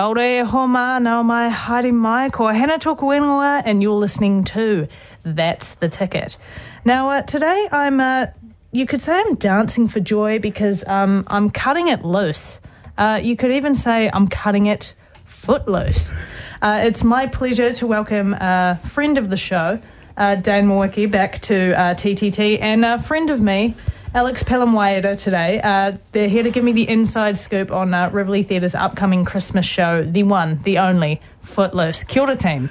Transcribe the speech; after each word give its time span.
Kia 0.00 0.46
homa, 0.46 0.98
nau 0.98 1.22
mai 1.22 1.50
haere 1.50 1.92
mai, 1.92 2.30
ko 2.30 2.46
hena 2.46 2.78
tōku 2.78 3.62
and 3.66 3.82
you're 3.82 3.92
listening 3.92 4.44
to 4.44 4.88
That's 5.24 5.74
the 5.74 5.90
Ticket. 5.90 6.38
Now, 6.86 7.10
uh, 7.10 7.20
today 7.20 7.68
I'm, 7.70 8.00
uh, 8.00 8.28
you 8.72 8.86
could 8.86 9.02
say 9.02 9.12
I'm 9.12 9.34
dancing 9.34 9.88
for 9.88 10.00
joy 10.00 10.38
because 10.38 10.82
um, 10.86 11.24
I'm 11.26 11.50
cutting 11.50 11.88
it 11.88 12.02
loose. 12.02 12.60
Uh, 12.96 13.20
you 13.22 13.36
could 13.36 13.50
even 13.52 13.74
say 13.74 14.08
I'm 14.10 14.26
cutting 14.26 14.64
it 14.64 14.94
footloose. 15.26 16.12
Uh, 16.62 16.80
it's 16.82 17.04
my 17.04 17.26
pleasure 17.26 17.74
to 17.74 17.86
welcome 17.86 18.32
a 18.32 18.80
friend 18.84 19.18
of 19.18 19.28
the 19.28 19.36
show, 19.36 19.78
uh, 20.16 20.34
Dane 20.36 20.64
Mawiki, 20.64 21.10
back 21.10 21.40
to 21.42 21.78
uh, 21.78 21.94
TTT, 21.94 22.58
and 22.62 22.86
a 22.86 22.98
friend 22.98 23.28
of 23.28 23.42
me, 23.42 23.74
Alex 24.12 24.42
Pelamwaida 24.42 25.16
today. 25.16 25.60
Uh, 25.62 25.96
they're 26.10 26.28
here 26.28 26.42
to 26.42 26.50
give 26.50 26.64
me 26.64 26.72
the 26.72 26.88
inside 26.88 27.38
scoop 27.38 27.70
on 27.70 27.94
uh, 27.94 28.10
Riverlea 28.10 28.44
Theatre's 28.44 28.74
upcoming 28.74 29.24
Christmas 29.24 29.64
show, 29.64 30.02
the 30.02 30.24
one, 30.24 30.60
the 30.64 30.78
only, 30.78 31.20
Footloose. 31.42 32.02
Kia 32.02 32.22
ora, 32.22 32.34
team. 32.34 32.70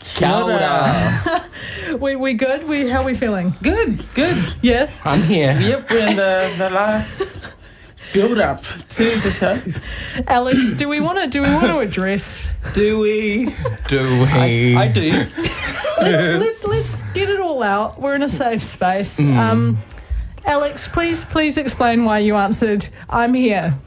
Kia 0.00 0.28
ora. 0.28 1.46
We, 2.00 2.16
we 2.16 2.34
good? 2.34 2.66
We 2.68 2.88
How 2.88 3.02
are 3.02 3.04
we 3.04 3.14
feeling? 3.14 3.54
Good, 3.62 4.04
good. 4.14 4.54
Yeah? 4.62 4.90
I'm 5.04 5.22
here. 5.22 5.58
Yep, 5.60 5.90
we're 5.90 6.08
in 6.08 6.16
the, 6.16 6.54
the 6.58 6.70
last 6.70 7.40
build 8.12 8.38
up 8.38 8.62
to 8.90 9.20
the 9.20 9.30
show. 9.30 10.22
Alex, 10.26 10.72
do 10.72 10.88
we 10.88 11.00
want 11.00 11.18
to 11.18 11.26
do 11.26 11.42
we 11.42 11.52
want 11.52 11.66
to 11.66 11.78
address? 11.78 12.40
Do 12.74 12.98
we? 13.00 13.54
Do 13.88 14.20
we? 14.20 14.76
I, 14.76 14.82
I 14.82 14.88
do. 14.88 15.10
Let's, 16.00 16.42
let's 16.42 16.64
let's 16.64 16.96
get 17.12 17.28
it 17.28 17.40
all 17.40 17.62
out. 17.62 18.00
We're 18.00 18.14
in 18.14 18.22
a 18.22 18.28
safe 18.30 18.62
space. 18.62 19.18
Um, 19.20 19.82
Alex, 20.46 20.88
please 20.88 21.24
please 21.26 21.56
explain 21.56 22.04
why 22.04 22.18
you 22.18 22.34
answered. 22.36 22.88
I'm 23.08 23.34
here. 23.34 23.78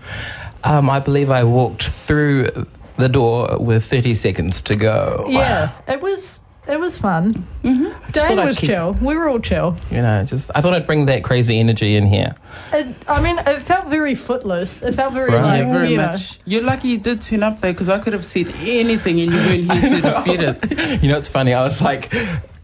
Um, 0.64 0.90
I 0.90 1.00
believe 1.00 1.30
I 1.30 1.44
walked 1.44 1.84
through 1.84 2.68
the 2.98 3.10
door 3.10 3.58
with 3.60 3.86
30 3.86 4.14
seconds 4.16 4.62
to 4.62 4.76
go. 4.76 5.26
Yeah, 5.30 5.72
it 5.88 6.02
was 6.02 6.42
it 6.66 6.80
was 6.80 6.96
fun. 6.98 7.34
Mm-hmm. 7.64 8.12
Dane 8.12 8.38
was 8.46 8.58
keep- 8.58 8.70
chill. 8.70 8.94
We 9.02 9.16
were 9.18 9.28
all 9.28 9.40
chill. 9.40 9.76
You 9.92 9.98
know, 10.02 10.24
just 10.24 10.50
I 10.56 10.62
thought 10.62 10.74
I'd 10.74 10.86
bring 10.86 11.08
that 11.08 11.24
crazy 11.24 11.60
energy 11.60 11.96
in 11.98 12.06
here. 12.06 12.36
It, 12.72 12.96
I 13.08 13.20
mean, 13.20 13.38
it 13.40 13.62
felt 13.64 13.88
very 13.88 14.16
footloose. 14.16 14.82
It 14.82 14.94
felt 14.96 15.14
very 15.14 15.32
Right. 15.32 15.42
like 15.44 15.60
Yeah, 15.66 15.74
very 15.74 15.90
you 15.92 15.98
know. 15.98 16.12
much. 16.12 16.40
You're 16.46 16.64
lucky 16.64 16.90
you 16.90 16.98
did 17.00 17.20
turn 17.22 17.44
up 17.44 17.60
though, 17.60 17.74
because 17.74 17.90
I 17.90 18.00
could 18.00 18.14
have 18.14 18.24
said 18.24 18.48
anything 18.62 19.20
and 19.20 19.34
you 19.34 19.38
weren't 19.40 19.72
here 19.82 19.90
to 19.96 20.02
dispute 20.10 20.40
it. 20.42 21.02
You 21.04 21.10
know, 21.10 21.18
it's 21.18 21.28
funny. 21.28 21.54
I 21.54 21.64
was 21.64 21.82
like, 21.82 22.14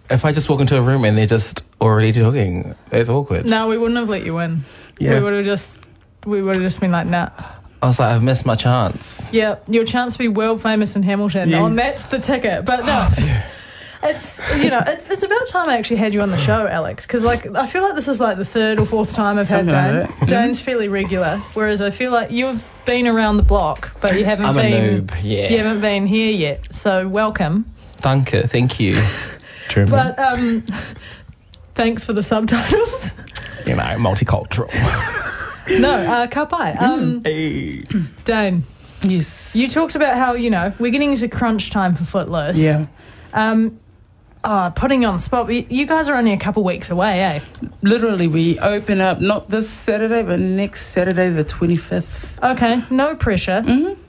if 0.10 0.26
I 0.26 0.32
just 0.32 0.50
walk 0.50 0.62
into 0.62 0.78
a 0.78 0.82
room 0.82 1.04
and 1.04 1.18
they're 1.18 1.28
just 1.28 1.64
already 1.80 2.12
talking, 2.12 2.76
it's 2.92 3.10
awkward. 3.10 3.46
No, 3.46 3.68
we 3.68 3.78
wouldn't 3.78 4.00
have 4.00 4.10
let 4.10 4.26
you 4.26 4.40
in. 4.40 4.66
Yeah. 4.98 5.16
We 5.16 5.24
would 5.24 5.34
have 5.34 5.46
just 5.46 5.86
we 6.26 6.42
would 6.42 6.56
have 6.56 6.64
just 6.64 6.80
been 6.80 6.92
like, 6.92 7.08
nah. 7.08 7.30
I 7.82 7.88
was 7.88 8.00
like, 8.00 8.14
I've 8.14 8.24
missed 8.24 8.46
my 8.46 8.56
chance. 8.56 9.32
Yeah, 9.32 9.58
your 9.68 9.86
chance 9.86 10.14
to 10.14 10.20
be 10.20 10.28
world 10.28 10.62
famous 10.62 10.96
in 10.96 11.04
Hamilton. 11.04 11.50
Yes. 11.50 11.60
Oh, 11.60 11.66
and 11.66 11.80
that's 11.80 12.04
the 12.04 12.20
ticket. 12.20 12.66
But 12.66 12.86
no, 12.86 13.08
it's 14.04 14.40
you 14.58 14.70
know, 14.70 14.82
it's 14.86 15.08
it's 15.10 15.24
about 15.24 15.48
time 15.48 15.70
I 15.70 15.78
actually 15.78 15.98
had 15.98 16.14
you 16.14 16.22
on 16.22 16.32
the 16.32 16.38
show, 16.38 16.68
Alex. 16.68 17.06
Because 17.06 17.24
like 17.24 17.46
I 17.56 17.68
feel 17.68 17.84
like 17.84 17.96
this 17.96 18.08
is 18.08 18.20
like 18.20 18.38
the 18.38 18.46
third 18.46 18.80
or 18.80 18.86
fourth 18.86 19.14
time 19.14 19.40
I've 19.40 19.48
Something 19.48 19.74
had 19.74 19.96
like 19.96 20.08
Dane. 20.08 20.20
that. 20.20 20.30
Dane's 20.30 20.58
mm-hmm. 20.58 20.66
fairly 20.66 20.88
regular, 20.90 21.38
whereas 21.54 21.80
I 21.80 21.92
feel 21.92 22.12
like 22.12 22.32
you've 22.32 22.64
been 22.86 23.08
around 23.08 23.38
the 23.38 23.44
block, 23.44 23.98
but 24.02 24.18
you 24.18 24.26
haven't 24.26 24.48
I'm 24.48 24.58
a 24.58 24.62
been. 24.62 25.08
noob, 25.08 25.16
yeah. 25.24 25.50
You 25.50 25.58
haven't 25.60 25.82
been 25.82 26.06
here 26.06 26.32
yet. 26.32 26.76
So 26.76 27.08
welcome. 27.08 27.74
Danke, 28.02 28.50
thank 28.50 28.80
you. 28.80 29.02
German. 29.70 29.92
But 29.92 30.20
um, 30.20 30.66
thanks 31.76 32.04
for 32.04 32.14
the 32.14 32.24
subtitles. 32.24 33.12
you 33.66 33.76
know, 33.76 33.84
multicultural. 33.98 34.68
no, 35.80 35.92
uh, 35.94 36.28
kapai. 36.28 36.80
Um, 36.82 37.24
hey. 37.24 37.84
Dane, 38.26 38.64
Yes. 39.02 39.56
you 39.56 39.70
talked 39.70 39.96
about 39.96 40.18
how 40.18 40.34
you 40.34 40.50
know 40.50 40.74
we're 40.80 40.92
getting 40.92 41.12
into 41.12 41.30
crunch 41.30 41.70
time 41.72 41.96
for 41.96 42.04
Footloose. 42.04 42.58
yeah. 42.58 42.88
Um, 43.32 43.80
oh, 44.44 44.74
putting 44.76 45.04
you 45.04 45.08
on 45.08 45.16
the 45.18 45.22
spot. 45.22 45.46
but 45.48 45.72
You 45.72 45.86
guys 45.86 46.10
are 46.10 46.16
only 46.16 46.34
a 46.34 46.38
couple 46.38 46.64
weeks 46.64 46.90
away, 46.90 47.22
eh? 47.22 47.40
Literally, 47.84 48.28
we 48.28 48.58
open 48.60 49.00
up 49.02 49.22
not 49.22 49.50
this 49.50 49.70
Saturday, 49.70 50.24
but 50.24 50.40
next 50.40 50.88
Saturday, 50.88 51.30
the 51.30 51.46
25th. 51.46 52.52
Okay, 52.54 52.84
no 52.90 53.16
pressure. 53.16 53.62
Mm-hmm. 53.66 54.02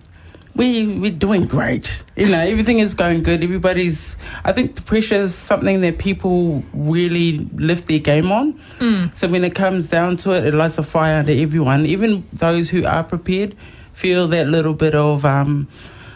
We 0.55 0.87
we're 0.87 1.11
doing 1.13 1.47
great. 1.47 2.03
You 2.17 2.29
know, 2.29 2.41
everything 2.41 2.81
is 2.81 2.95
going 2.95 3.23
good. 3.23 3.43
Everybody's. 3.43 4.17
I 4.45 4.53
think 4.53 4.75
the 4.75 4.83
pressure 4.83 5.17
is 5.17 5.35
something 5.35 5.81
that 5.83 5.99
people 5.99 6.65
really 6.75 7.39
lift 7.55 7.89
their 7.89 8.01
game 8.01 8.33
on. 8.33 8.61
Mm. 8.79 9.17
So 9.17 9.29
when 9.29 9.45
it 9.45 9.55
comes 9.55 9.89
down 9.89 10.17
to 10.19 10.33
it, 10.33 10.45
it 10.45 10.55
lights 10.55 10.79
a 10.79 10.83
fire 10.83 11.17
under 11.19 11.33
everyone. 11.33 11.87
Even 11.87 12.27
those 12.33 12.69
who 12.69 12.85
are 12.85 13.05
prepared 13.05 13.57
feel 13.93 14.27
that 14.29 14.49
little 14.49 14.75
bit 14.75 14.95
of 14.95 15.25
um, 15.25 15.69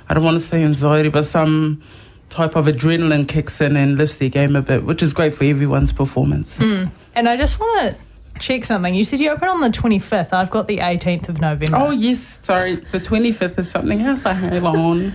I 0.08 0.14
don't 0.14 0.24
want 0.24 0.38
to 0.40 0.44
say 0.44 0.64
anxiety, 0.64 1.08
but 1.08 1.24
some 1.24 1.82
type 2.28 2.56
of 2.56 2.66
adrenaline 2.66 3.28
kicks 3.28 3.60
in 3.60 3.76
and 3.76 3.96
lifts 3.96 4.16
their 4.16 4.28
game 4.28 4.56
a 4.56 4.62
bit, 4.62 4.84
which 4.84 5.02
is 5.02 5.12
great 5.12 5.34
for 5.34 5.44
everyone's 5.44 5.92
performance. 5.92 6.58
Mm. 6.58 6.90
And 7.14 7.28
I 7.28 7.36
just 7.36 7.60
want 7.60 7.80
to 7.80 8.03
check 8.38 8.64
something. 8.64 8.94
You 8.94 9.04
said 9.04 9.20
you 9.20 9.30
open 9.30 9.48
on 9.48 9.60
the 9.60 9.68
25th. 9.70 10.32
I've 10.32 10.50
got 10.50 10.66
the 10.66 10.78
18th 10.78 11.28
of 11.28 11.40
November. 11.40 11.76
Oh 11.76 11.90
yes, 11.90 12.38
sorry. 12.42 12.76
The 12.76 13.00
twenty 13.00 13.32
fifth 13.32 13.58
is 13.58 13.70
something 13.70 14.00
else 14.02 14.26
I 14.26 14.32
have 14.32 14.64
on. 14.64 15.14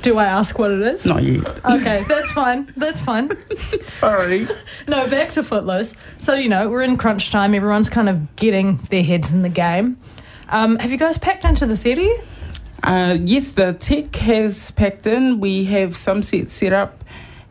Do 0.00 0.16
I 0.16 0.24
ask 0.24 0.58
what 0.58 0.70
it 0.70 0.80
is? 0.80 1.04
Not 1.04 1.22
yet. 1.22 1.46
Okay, 1.64 2.04
that's 2.08 2.32
fine. 2.32 2.66
That's 2.74 3.02
fine. 3.02 3.30
Sorry. 3.86 4.46
No, 4.88 5.06
back 5.08 5.28
to 5.30 5.42
Footloose. 5.42 5.94
So, 6.18 6.34
you 6.34 6.48
know, 6.48 6.70
we're 6.70 6.82
in 6.82 6.96
crunch 6.96 7.30
time. 7.30 7.54
Everyone's 7.54 7.90
kind 7.90 8.08
of 8.08 8.34
getting 8.36 8.76
their 8.90 9.02
heads 9.02 9.30
in 9.30 9.42
the 9.42 9.48
game. 9.50 9.98
Um, 10.48 10.76
have 10.78 10.90
you 10.90 10.96
guys 10.98 11.18
packed 11.18 11.44
into 11.44 11.66
the 11.66 11.76
theatre? 11.76 12.08
Uh, 12.82 13.18
yes, 13.20 13.50
the 13.50 13.72
tech 13.74 14.14
has 14.16 14.70
packed 14.72 15.06
in. 15.06 15.38
We 15.40 15.64
have 15.64 15.96
some 15.96 16.22
sets 16.22 16.52
set 16.54 16.72
up, 16.72 17.04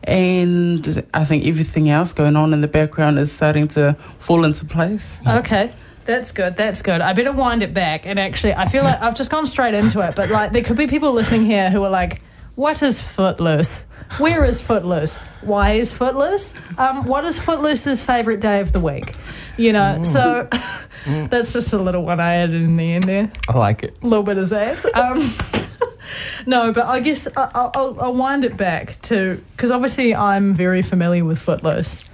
and 0.06 1.04
I 1.12 1.24
think 1.24 1.44
everything 1.46 1.90
else 1.90 2.12
going 2.12 2.36
on 2.36 2.52
in 2.52 2.60
the 2.60 2.68
background 2.68 3.18
is 3.18 3.32
starting 3.32 3.68
to 3.68 3.96
fall 4.18 4.44
into 4.44 4.64
place. 4.64 5.20
Okay. 5.26 5.72
That's 6.04 6.32
good. 6.32 6.56
That's 6.56 6.82
good. 6.82 7.00
I 7.00 7.12
better 7.14 7.32
wind 7.32 7.62
it 7.62 7.72
back. 7.72 8.06
And 8.06 8.18
actually, 8.18 8.54
I 8.54 8.68
feel 8.68 8.84
like 8.84 9.00
I've 9.00 9.14
just 9.14 9.30
gone 9.30 9.46
straight 9.46 9.74
into 9.74 10.00
it. 10.00 10.14
But 10.14 10.30
like, 10.30 10.52
there 10.52 10.62
could 10.62 10.76
be 10.76 10.86
people 10.86 11.12
listening 11.12 11.46
here 11.46 11.70
who 11.70 11.82
are 11.82 11.90
like, 11.90 12.20
"What 12.56 12.82
is 12.82 13.00
Footloose? 13.00 13.86
Where 14.18 14.44
is 14.44 14.60
Footloose? 14.60 15.18
Why 15.40 15.72
is 15.72 15.92
Footloose? 15.92 16.52
Um, 16.76 17.06
what 17.06 17.24
is 17.24 17.38
Footloose's 17.38 18.02
favorite 18.02 18.40
day 18.40 18.60
of 18.60 18.72
the 18.72 18.80
week? 18.80 19.14
You 19.56 19.72
know." 19.72 20.02
So 20.04 20.46
that's 21.06 21.54
just 21.54 21.72
a 21.72 21.78
little 21.78 22.04
one 22.04 22.20
I 22.20 22.34
added 22.34 22.60
in 22.60 22.76
the 22.76 22.92
end 22.92 23.04
there. 23.04 23.32
I 23.48 23.56
like 23.56 23.82
it. 23.82 23.96
A 24.02 24.06
little 24.06 24.24
bit 24.24 24.36
of 24.36 24.50
that. 24.50 24.84
Um, 24.94 25.34
no, 26.46 26.72
but 26.72 26.86
I 26.86 27.00
guess 27.00 27.26
I- 27.36 27.50
I'll, 27.54 27.96
I'll, 28.00 28.14
wind 28.14 28.44
it 28.44 28.56
back 28.56 29.00
to 29.02 29.42
because 29.52 29.70
obviously 29.70 30.14
I'm 30.14 30.54
very 30.54 30.82
familiar 30.82 31.24
with 31.24 31.38
Footloose. 31.38 32.04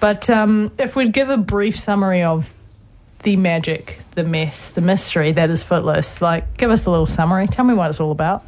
But 0.00 0.28
um, 0.28 0.72
if 0.78 0.94
we'd 0.94 1.12
give 1.12 1.30
a 1.30 1.36
brief 1.36 1.78
summary 1.78 2.22
of 2.22 2.52
the 3.22 3.36
magic, 3.36 3.98
the 4.14 4.24
mess, 4.24 4.70
the 4.70 4.80
mystery 4.80 5.32
that 5.32 5.50
is 5.50 5.62
Footloose, 5.62 6.20
like 6.20 6.56
give 6.56 6.70
us 6.70 6.86
a 6.86 6.90
little 6.90 7.06
summary. 7.06 7.46
Tell 7.46 7.64
me 7.64 7.74
what 7.74 7.90
it's 7.90 8.00
all 8.00 8.12
about. 8.12 8.44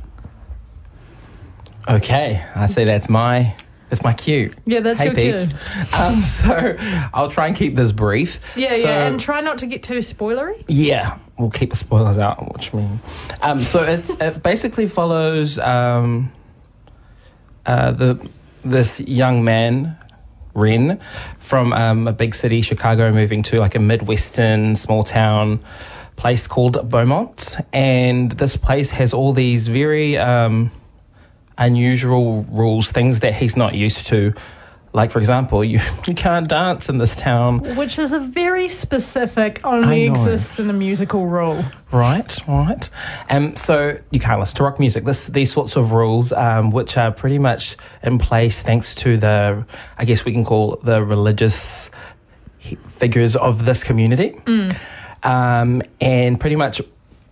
Okay, 1.89 2.45
I 2.55 2.67
say 2.67 2.85
that's 2.85 3.09
my 3.09 3.55
that's 3.89 4.03
my 4.03 4.13
cue. 4.13 4.53
Yeah, 4.67 4.81
that's 4.81 4.99
hey 5.01 5.07
your 5.07 5.15
peeps. 5.15 5.49
cue. 5.49 5.99
Um, 5.99 6.23
so 6.23 6.77
I'll 7.15 7.31
try 7.31 7.47
and 7.47 7.57
keep 7.57 7.75
this 7.75 7.93
brief. 7.93 8.41
Yeah, 8.57 8.71
So- 8.71 8.77
yeah, 8.77 9.07
and 9.07 9.19
try 9.21 9.41
not 9.41 9.59
to 9.59 9.67
get 9.67 9.83
too 9.83 9.99
spoilery. 9.99 10.65
Yeah, 10.69 11.19
we'll 11.39 11.51
keep 11.51 11.71
the 11.71 11.77
spoilers 11.77 12.19
out. 12.19 12.41
Watch 12.53 12.73
me. 12.75 12.89
Um, 13.43 13.63
so 13.65 13.83
it's, 13.83 14.11
it 14.21 14.43
basically 14.43 14.87
follows 14.89 15.59
um, 15.59 16.33
uh, 17.67 17.93
the 17.93 18.29
this 18.63 19.01
young 19.01 19.45
man, 19.45 19.97
Ren, 20.55 21.01
from 21.39 21.73
um, 21.73 22.09
a 22.09 22.13
big 22.13 22.35
city, 22.35 22.61
Chicago, 22.61 23.13
moving 23.13 23.43
to 23.45 23.61
like 23.61 23.75
a 23.75 23.79
midwestern 23.79 24.77
small 24.77 25.05
town 25.05 25.61
place 26.17 26.47
called 26.49 26.91
Beaumont, 26.91 27.57
and 27.73 28.33
this 28.33 28.57
place 28.57 28.91
has 28.91 29.15
all 29.15 29.33
these 29.33 29.69
very 29.69 30.19
um, 30.19 30.73
unusual 31.59 32.45
rules, 32.51 32.91
things 32.91 33.21
that 33.21 33.35
he's 33.35 33.57
not 33.57 33.75
used 33.75 34.07
to. 34.07 34.33
Like 34.95 35.11
for 35.11 35.19
example, 35.19 35.63
you 35.63 35.81
you 36.07 36.15
can't 36.15 36.49
dance 36.49 36.89
in 36.89 36.97
this 36.97 37.15
town, 37.15 37.77
Which 37.77 37.99
is 37.99 38.15
a 38.15 38.21
very 38.21 38.69
specific, 38.71 39.61
only 39.65 40.05
I 40.07 40.09
know. 40.09 40.15
exists 40.15 40.59
in 40.59 40.71
a 40.71 40.73
musical 40.73 41.27
rule. 41.27 41.63
right? 41.93 42.39
Right. 42.49 42.89
And 43.29 43.59
so 43.59 43.99
you 44.11 44.19
can't 44.19 44.41
listen 44.41 44.57
to 44.57 44.63
rock 44.65 44.81
music. 44.81 45.05
This 45.05 45.27
these 45.27 45.53
sorts 45.53 45.77
of 45.77 45.93
rules, 45.93 46.33
um, 46.33 46.71
which 46.71 46.97
are 46.97 47.13
pretty 47.13 47.39
much 47.39 47.77
in 48.03 48.19
place 48.19 48.63
thanks 48.63 48.95
to 48.97 49.19
the, 49.19 49.67
I 49.99 50.05
guess 50.07 50.25
we 50.25 50.33
can 50.33 50.45
call 50.45 50.81
the 50.83 51.05
religious 51.05 51.91
figures 52.99 53.37
of 53.37 53.65
this 53.67 53.85
community. 53.85 54.41
Um, 55.23 55.83
and 56.01 56.41
pretty 56.41 56.57
much, 56.57 56.81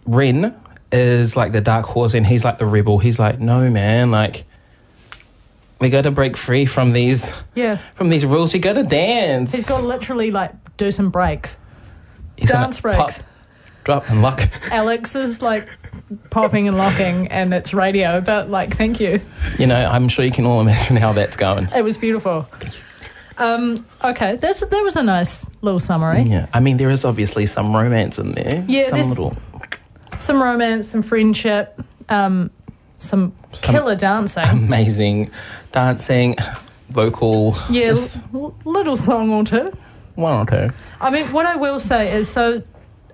Ren 0.06 0.54
is 0.96 1.36
like 1.36 1.52
the 1.52 1.60
dark 1.60 1.86
horse, 1.86 2.14
and 2.14 2.26
he's 2.26 2.44
like 2.44 2.58
the 2.58 2.66
rebel. 2.66 2.98
He's 2.98 3.18
like, 3.18 3.38
no 3.40 3.70
man, 3.70 4.10
like. 4.10 4.44
We 5.78 5.90
got 5.90 6.02
to 6.02 6.10
break 6.10 6.38
free 6.38 6.64
from 6.64 6.94
these 6.94 7.28
Yeah. 7.54 7.78
from 7.96 8.08
these 8.08 8.24
rules. 8.24 8.50
We 8.54 8.60
got 8.60 8.72
to 8.74 8.82
dance. 8.82 9.52
He's 9.52 9.68
got 9.68 9.80
to 9.80 9.86
literally 9.86 10.30
like 10.30 10.52
do 10.78 10.90
some 10.90 11.10
breaks. 11.10 11.58
He's 12.36 12.50
gonna 12.50 12.64
dance 12.64 12.80
breaks. 12.80 12.96
pop, 12.96 13.12
drop, 13.84 14.10
and 14.10 14.22
lock. 14.22 14.48
Alex 14.72 15.14
is 15.14 15.42
like 15.42 15.68
popping 16.30 16.66
and 16.66 16.78
locking, 16.78 17.28
and 17.28 17.52
it's 17.52 17.74
radio, 17.74 18.22
but 18.22 18.48
like, 18.48 18.74
thank 18.76 19.00
you. 19.00 19.20
You 19.58 19.66
know, 19.66 19.76
I'm 19.86 20.08
sure 20.08 20.24
you 20.24 20.30
can 20.32 20.46
all 20.46 20.62
imagine 20.62 20.96
how 20.96 21.12
that's 21.12 21.36
going. 21.36 21.68
It 21.76 21.82
was 21.84 21.98
beautiful. 21.98 22.48
Um, 23.36 23.84
okay, 24.02 24.36
that's 24.36 24.60
that 24.60 24.82
was 24.82 24.96
a 24.96 25.02
nice 25.02 25.46
little 25.60 25.80
summary. 25.80 26.22
Yeah, 26.22 26.46
I 26.54 26.60
mean, 26.60 26.78
there 26.78 26.88
is 26.90 27.04
obviously 27.04 27.44
some 27.44 27.76
romance 27.76 28.18
in 28.18 28.32
there. 28.32 28.64
Yeah, 28.66 28.88
some 28.88 29.10
little. 29.10 29.36
Some 30.18 30.42
romance, 30.42 30.88
some 30.88 31.02
friendship, 31.02 31.80
um, 32.08 32.50
some, 32.98 33.32
killer 33.52 33.94
dancing. 33.96 34.44
amazing 34.44 35.30
dancing, 35.72 36.36
vocal. 36.88 37.54
yeah, 37.70 37.86
just 37.86 38.22
l- 38.34 38.54
little 38.64 38.96
song 38.96 39.30
or 39.32 39.44
two. 39.44 39.72
one 40.14 40.38
or 40.38 40.46
two. 40.46 40.74
I 41.00 41.10
mean, 41.10 41.26
what 41.32 41.46
I 41.46 41.56
will 41.56 41.78
say 41.78 42.12
is, 42.14 42.28
so 42.28 42.62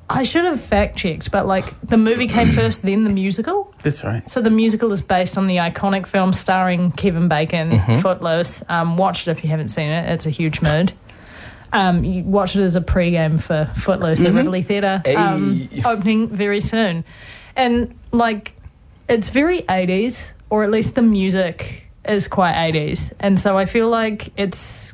I 0.08 0.22
should 0.22 0.44
have 0.44 0.60
fact 0.60 0.96
checked, 0.98 1.30
but 1.30 1.46
like 1.46 1.74
the 1.82 1.96
movie 1.96 2.28
came 2.28 2.52
first, 2.60 2.82
then 2.82 3.04
the 3.04 3.10
musical. 3.10 3.74
That's 3.82 4.04
right. 4.04 4.28
So 4.30 4.40
the 4.40 4.50
musical 4.50 4.92
is 4.92 5.02
based 5.02 5.36
on 5.36 5.46
the 5.48 5.56
iconic 5.56 6.06
film 6.06 6.32
starring 6.32 6.92
Kevin 6.92 7.28
Bacon, 7.28 7.78
Footloose. 8.00 8.62
Um, 8.68 8.96
watch 8.96 9.26
it 9.26 9.30
if 9.30 9.42
you 9.44 9.50
haven't 9.50 9.68
seen 9.68 9.90
it; 9.90 10.08
it's 10.10 10.26
a 10.26 10.30
huge 10.30 10.60
mood. 10.62 10.92
Um, 11.72 12.04
you 12.04 12.22
watch 12.24 12.54
it 12.54 12.60
as 12.60 12.76
a 12.76 12.80
pre-game 12.80 13.38
for 13.38 13.70
Footloose 13.76 14.20
at 14.20 14.32
Riverlea 14.32 14.66
Theatre, 14.66 15.02
um, 15.16 15.68
opening 15.84 16.28
very 16.28 16.60
soon. 16.60 17.04
And 17.56 17.94
like, 18.12 18.54
it's 19.08 19.30
very 19.30 19.62
80s, 19.62 20.32
or 20.50 20.64
at 20.64 20.70
least 20.70 20.94
the 20.94 21.02
music 21.02 21.88
is 22.04 22.28
quite 22.28 22.54
80s. 22.54 23.12
And 23.20 23.40
so 23.40 23.56
I 23.56 23.64
feel 23.64 23.88
like 23.88 24.32
it's 24.36 24.92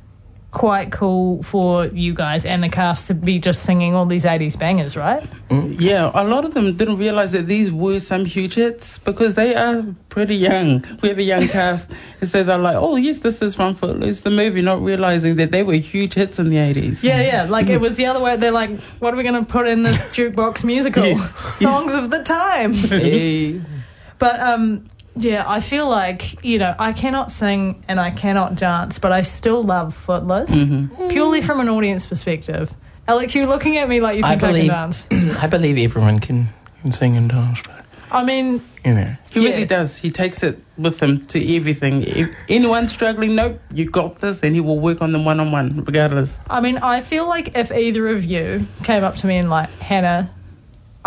quite 0.51 0.91
cool 0.91 1.43
for 1.43 1.87
you 1.87 2.15
guys 2.15 2.47
and 2.47 2.63
the 2.63 2.69
cast 2.71 3.07
to 3.07 3.15
be 3.15 3.39
just 3.39 3.65
singing 3.65 3.95
all 3.95 4.07
these 4.07 4.25
80s 4.25 4.59
bangers, 4.59 4.97
right? 4.97 5.29
Yeah, 5.51 6.11
a 6.15 6.25
lot 6.25 6.47
of 6.47 6.55
them 6.55 6.75
didn't 6.75 6.97
realize 6.97 7.33
that 7.33 7.47
these 7.47 7.71
were 7.71 8.01
some 8.01 8.25
huge 8.25 8.55
hits 8.55 8.99
because 8.99 9.35
they 9.35 9.55
are 9.55 9.85
pretty 10.09 10.37
young. 10.37 10.85
We 11.03 11.11
have 11.11 11.19
a 11.19 11.23
young 11.23 11.49
cast, 11.59 11.91
and 12.21 12.29
so 12.29 12.43
they're 12.43 12.59
like, 12.59 12.77
"Oh, 12.77 12.97
yes, 12.97 13.19
this 13.19 13.43
is 13.43 13.55
from 13.55 13.75
Footloose, 13.75 14.23
the 14.23 14.31
movie," 14.31 14.63
not 14.63 14.83
realizing 14.83 15.37
that 15.37 15.51
they 15.51 15.63
were 15.63 15.75
huge 15.75 16.15
hits 16.15 16.39
in 16.39 16.51
the 16.51 16.59
eighties. 16.59 17.05
Yeah, 17.05 17.21
yeah. 17.21 17.45
Like 17.45 17.69
it 17.69 17.81
was 17.81 17.97
the 17.97 18.07
other 18.07 18.21
way. 18.21 18.37
They're 18.37 18.51
like, 18.51 18.79
what 19.01 19.13
are 19.13 19.17
we 19.17 19.23
going 19.23 19.43
to 19.43 19.51
put 19.51 19.67
in 19.69 19.83
this 19.83 19.99
jukebox 20.17 20.65
musical? 20.65 21.05
Yes, 21.05 21.59
Songs 21.59 21.95
of 21.95 22.11
the 22.11 22.23
time. 22.23 22.73
Hey. 22.75 23.61
But 24.19 24.41
um, 24.41 24.85
yeah, 25.19 25.45
I 25.47 25.61
feel 25.61 25.89
like 25.89 26.45
you 26.45 26.59
know 26.59 26.75
I 26.79 26.93
cannot 26.93 27.31
sing 27.31 27.85
and 27.89 27.99
I 28.01 28.11
cannot 28.11 28.55
dance, 28.55 28.99
but 28.99 29.13
I 29.13 29.23
still 29.23 29.63
love 29.63 29.95
Footloose 29.95 30.51
mm-hmm. 30.51 31.09
purely 31.09 31.43
from 31.43 31.61
an 31.61 31.69
audience 31.69 32.07
perspective. 32.07 32.73
Alex, 33.07 33.35
you're 33.35 33.47
looking 33.47 33.79
at 33.79 33.89
me 33.89 34.01
like 34.01 34.19
you 34.19 34.25
I 34.25 34.31
think 34.31 34.43
I, 34.43 34.47
believe- 34.49 34.71
can 34.71 34.91
dance. 34.91 35.39
I 35.43 35.47
believe 35.47 35.79
everyone 35.79 36.21
can, 36.21 36.49
can 36.83 36.93
sing 36.93 37.17
and 37.17 37.31
dance, 37.31 37.61
but 37.63 37.87
I 38.11 38.25
mean, 38.25 38.63
you 38.85 38.95
know. 38.95 39.15
He 39.31 39.41
Yeah. 39.45 39.51
really 39.51 39.65
does. 39.67 39.99
He 39.99 40.11
takes 40.11 40.43
it 40.43 40.63
with 40.79 41.03
him 41.03 41.25
to 41.27 41.57
everything. 41.57 42.03
If 42.03 42.29
anyone 42.49 42.89
struggling, 42.89 43.35
nope, 43.35 43.61
you 43.73 43.85
got 43.91 44.21
this, 44.21 44.41
and 44.41 44.55
he 44.55 44.61
will 44.61 44.79
work 44.79 45.03
on 45.03 45.13
them 45.13 45.25
one 45.25 45.41
on 45.41 45.53
one, 45.53 45.85
regardless. 45.85 46.41
I 46.49 46.61
mean, 46.61 46.79
I 46.79 47.03
feel 47.03 47.27
like 47.29 47.57
if 47.57 47.71
either 47.71 48.09
of 48.09 48.25
you 48.25 48.67
came 48.85 49.05
up 49.05 49.17
to 49.17 49.27
me 49.27 49.37
and 49.37 49.51
like 49.51 49.71
Hannah. 49.81 50.31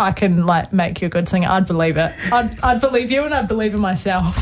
I 0.02 0.12
can 0.12 0.46
like 0.46 0.72
make 0.72 1.00
you 1.00 1.06
a 1.06 1.10
good 1.10 1.28
singer. 1.28 1.48
I'd 1.48 1.66
believe 1.66 1.96
it. 1.96 2.12
I'd, 2.32 2.50
I'd 2.62 2.80
believe 2.80 3.10
you, 3.10 3.24
and 3.24 3.32
I'd 3.32 3.48
believe 3.48 3.74
in 3.74 3.80
myself. 3.80 4.36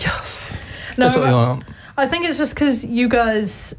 Yes. 0.00 0.56
No, 0.96 1.06
That's 1.06 1.16
what 1.16 1.26
we 1.26 1.32
want. 1.32 1.64
I 1.96 2.06
think 2.06 2.24
it's 2.24 2.38
just 2.38 2.54
because 2.54 2.84
you 2.84 3.08
guys. 3.08 3.74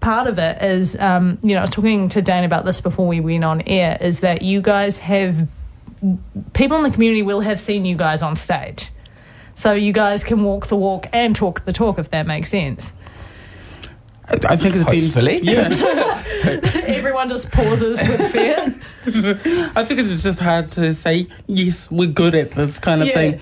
Part 0.00 0.26
of 0.26 0.38
it 0.38 0.62
is, 0.62 0.96
um, 0.98 1.38
you 1.42 1.52
know, 1.54 1.58
I 1.58 1.60
was 1.60 1.70
talking 1.70 2.08
to 2.08 2.22
Dane 2.22 2.44
about 2.44 2.64
this 2.64 2.80
before 2.80 3.06
we 3.06 3.20
went 3.20 3.44
on 3.44 3.60
air. 3.66 3.98
Is 4.00 4.20
that 4.20 4.40
you 4.40 4.62
guys 4.62 4.96
have 4.98 5.46
people 6.54 6.78
in 6.78 6.82
the 6.82 6.90
community 6.90 7.20
will 7.22 7.40
have 7.40 7.60
seen 7.60 7.84
you 7.84 7.94
guys 7.94 8.22
on 8.22 8.36
stage, 8.36 8.90
so 9.54 9.74
you 9.74 9.92
guys 9.92 10.24
can 10.24 10.42
walk 10.44 10.68
the 10.68 10.76
walk 10.76 11.06
and 11.12 11.36
talk 11.36 11.64
the 11.66 11.74
talk 11.74 11.98
if 11.98 12.10
that 12.10 12.26
makes 12.26 12.48
sense. 12.48 12.92
I, 14.28 14.38
I 14.48 14.56
think 14.56 14.74
it's 14.74 14.84
Hopefully. 14.84 15.40
been 15.40 15.44
yeah. 15.44 16.24
Everyone 16.86 17.28
just 17.28 17.50
pauses 17.50 18.00
with 18.02 18.32
fear. 18.32 18.74
I 19.76 19.84
think 19.84 20.00
it's 20.00 20.22
just 20.22 20.38
hard 20.38 20.70
to 20.72 20.92
say 20.94 21.28
yes, 21.46 21.90
we're 21.90 22.08
good 22.08 22.34
at 22.34 22.52
this 22.52 22.78
kind 22.78 23.02
of 23.02 23.08
Yeah. 23.08 23.14
thing. 23.14 23.40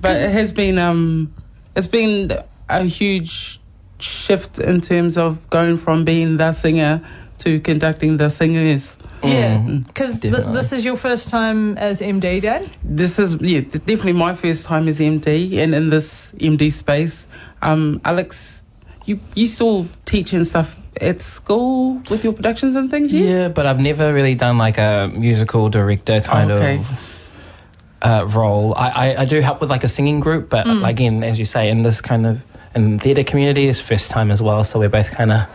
But 0.00 0.16
it 0.16 0.30
has 0.30 0.52
been 0.52 0.78
um, 0.78 1.34
it's 1.76 1.86
been 1.86 2.32
a 2.68 2.84
huge 2.84 3.60
shift 3.98 4.58
in 4.58 4.80
terms 4.80 5.16
of 5.18 5.38
going 5.50 5.78
from 5.78 6.04
being 6.04 6.36
the 6.36 6.52
singer 6.52 7.00
to 7.38 7.60
conducting 7.60 8.16
the 8.16 8.28
singers. 8.30 8.98
Yeah, 9.22 9.58
Mm. 9.58 9.86
because 9.86 10.20
th- 10.20 10.32
this 10.32 10.72
is 10.72 10.84
your 10.84 10.96
first 10.96 11.28
time 11.28 11.76
as 11.78 12.00
MD, 12.00 12.40
Dad. 12.40 12.70
This 12.84 13.18
is 13.18 13.36
yeah, 13.40 13.60
definitely 13.60 14.12
my 14.12 14.34
first 14.36 14.64
time 14.66 14.86
as 14.88 15.00
MD 15.00 15.58
and 15.58 15.74
in 15.74 15.90
this 15.90 16.32
MD 16.38 16.70
space. 16.72 17.26
Um, 17.60 18.00
Alex, 18.04 18.62
you 19.06 19.18
you 19.34 19.48
still 19.48 19.86
teach 20.04 20.32
and 20.32 20.46
stuff 20.46 20.76
at 21.00 21.20
school 21.22 22.02
with 22.10 22.24
your 22.24 22.32
productions 22.32 22.76
and 22.76 22.90
things, 22.90 23.12
yes? 23.12 23.24
Yeah, 23.24 23.48
but 23.48 23.66
I've 23.66 23.80
never 23.80 24.12
really 24.12 24.34
done 24.34 24.58
like 24.58 24.78
a 24.78 25.10
musical 25.14 25.68
director 25.68 26.20
kind 26.20 26.50
okay. 26.50 26.76
of 26.78 27.18
uh, 28.02 28.26
role. 28.28 28.74
I, 28.76 28.88
I, 28.88 29.20
I 29.22 29.24
do 29.24 29.40
help 29.40 29.60
with 29.60 29.70
like 29.70 29.84
a 29.84 29.88
singing 29.88 30.20
group, 30.20 30.48
but 30.48 30.66
Mm. 30.66 30.88
again, 30.88 31.22
as 31.24 31.38
you 31.38 31.44
say, 31.44 31.68
in 31.68 31.82
this 31.82 32.00
kind 32.00 32.26
of 32.26 32.40
in 32.74 32.98
theatre 32.98 33.24
community, 33.24 33.66
it's 33.66 33.80
first 33.80 34.10
time 34.10 34.30
as 34.30 34.40
well. 34.42 34.62
So 34.64 34.78
we're 34.78 34.88
both 34.88 35.10
kind 35.10 35.32
of 35.32 35.46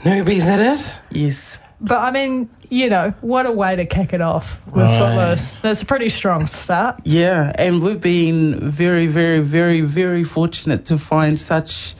newbies 0.00 0.44
at 0.46 0.60
it. 0.60 1.00
Yes. 1.10 1.58
But 1.80 1.98
I 1.98 2.10
mean, 2.10 2.48
you 2.68 2.88
know, 2.88 3.12
what 3.22 3.46
a 3.46 3.50
way 3.52 3.74
to 3.76 3.84
kick 3.86 4.12
it 4.12 4.20
off 4.20 4.58
with 4.66 4.76
Right. 4.84 4.98
Footloose. 4.98 5.52
That's 5.62 5.82
a 5.82 5.86
pretty 5.86 6.08
strong 6.10 6.46
start. 6.46 7.00
Yeah, 7.04 7.52
and 7.56 7.82
we've 7.82 8.00
been 8.00 8.70
very, 8.70 9.06
very, 9.08 9.40
very, 9.40 9.80
very 9.80 10.22
fortunate 10.24 10.84
to 10.86 10.98
find 10.98 11.40
such 11.40 11.94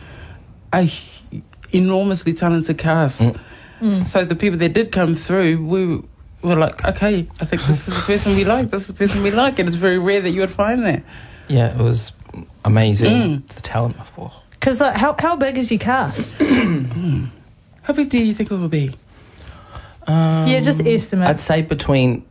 a 0.72 0.82
h- 0.82 1.21
enormously 1.72 2.34
talented 2.34 2.78
cast. 2.78 3.20
Mm. 3.80 4.02
So 4.04 4.24
the 4.24 4.36
people 4.36 4.58
that 4.58 4.72
did 4.72 4.92
come 4.92 5.14
through, 5.14 5.64
we 5.64 6.02
were 6.42 6.56
like, 6.56 6.84
okay, 6.84 7.26
I 7.40 7.44
think 7.44 7.62
this 7.62 7.88
is 7.88 7.94
the 7.94 8.02
person 8.02 8.36
we 8.36 8.44
like. 8.44 8.70
This 8.70 8.82
is 8.82 8.86
the 8.88 8.94
person 8.94 9.22
we 9.22 9.30
like, 9.30 9.58
and 9.58 9.68
it's 9.68 9.76
very 9.76 9.98
rare 9.98 10.20
that 10.20 10.30
you 10.30 10.40
would 10.40 10.50
find 10.50 10.84
that. 10.84 11.02
Yeah, 11.48 11.74
it 11.74 11.82
was 11.82 12.12
amazing. 12.64 13.12
Mm. 13.12 13.48
The 13.48 13.60
talent 13.60 13.96
before. 13.96 14.32
Because 14.50 14.80
like, 14.80 14.94
how 14.94 15.16
how 15.18 15.36
big 15.36 15.58
is 15.58 15.70
your 15.70 15.80
cast? 15.80 16.34
How 17.82 17.92
big 17.94 18.10
do 18.10 18.18
you 18.18 18.32
think 18.32 18.48
it 18.48 18.54
will 18.54 18.68
be? 18.68 18.94
Um, 20.06 20.46
yeah, 20.46 20.60
just 20.60 20.80
estimate. 20.80 21.26
I'd 21.26 21.40
say 21.40 21.62
between 21.62 22.24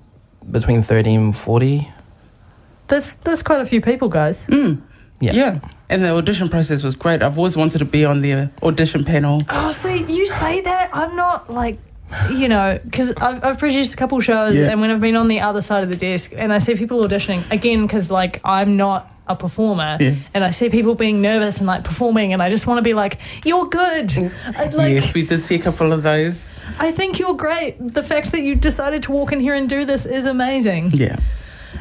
between 0.49 0.81
thirty 0.81 1.13
and 1.13 1.35
forty. 1.35 1.91
That's 2.87 3.15
that's 3.15 3.43
quite 3.43 3.59
a 3.59 3.65
few 3.65 3.81
people, 3.81 4.07
guys. 4.07 4.41
Mm. 4.43 4.81
Yeah. 5.21 5.33
Yeah, 5.33 5.59
and 5.89 6.03
the 6.03 6.09
audition 6.09 6.49
process 6.49 6.83
was 6.83 6.95
great. 6.95 7.21
I've 7.23 7.37
always 7.37 7.55
wanted 7.55 7.79
to 7.79 7.85
be 7.85 8.03
on 8.05 8.21
the 8.21 8.49
audition 8.63 9.03
panel. 9.05 9.41
Oh, 9.49 9.71
see, 9.71 10.03
you 10.11 10.25
say 10.27 10.61
that 10.61 10.89
I'm 10.93 11.15
not 11.15 11.49
like. 11.49 11.77
You 12.29 12.49
know, 12.49 12.77
because 12.83 13.13
I've, 13.15 13.41
I've 13.41 13.57
produced 13.57 13.93
a 13.93 13.95
couple 13.95 14.19
shows, 14.19 14.53
Yeah. 14.53 14.69
and 14.71 14.81
when 14.81 14.91
I've 14.91 14.99
been 14.99 15.15
on 15.15 15.29
the 15.29 15.39
other 15.39 15.61
side 15.61 15.85
of 15.85 15.89
the 15.89 15.95
desk, 15.95 16.33
and 16.35 16.51
I 16.51 16.59
see 16.59 16.75
people 16.75 17.01
auditioning 17.05 17.49
again, 17.51 17.83
because 17.87 18.11
like 18.11 18.41
I'm 18.43 18.75
not 18.75 19.09
a 19.29 19.35
performer, 19.37 19.95
Yeah. 19.97 20.15
and 20.33 20.43
I 20.43 20.51
see 20.51 20.69
people 20.69 20.93
being 20.93 21.21
nervous 21.21 21.59
and 21.59 21.67
like 21.67 21.85
performing, 21.85 22.33
and 22.33 22.43
I 22.43 22.49
just 22.49 22.67
want 22.67 22.79
to 22.79 22.81
be 22.81 22.93
like, 22.93 23.17
"You're 23.45 23.65
good." 23.65 24.11
I'd 24.57 24.73
like, 24.73 24.91
yes, 24.91 25.13
we 25.13 25.25
did 25.25 25.41
see 25.45 25.55
a 25.55 25.59
couple 25.59 25.93
of 25.93 26.03
those. 26.03 26.53
I 26.79 26.91
think 26.91 27.17
you're 27.17 27.33
great. 27.35 27.77
The 27.79 28.03
fact 28.03 28.33
that 28.33 28.41
you 28.41 28.55
decided 28.55 29.03
to 29.03 29.13
walk 29.13 29.31
in 29.31 29.39
here 29.39 29.53
and 29.53 29.69
do 29.69 29.85
this 29.85 30.05
is 30.05 30.25
amazing. 30.25 30.89
Yeah. 30.91 31.15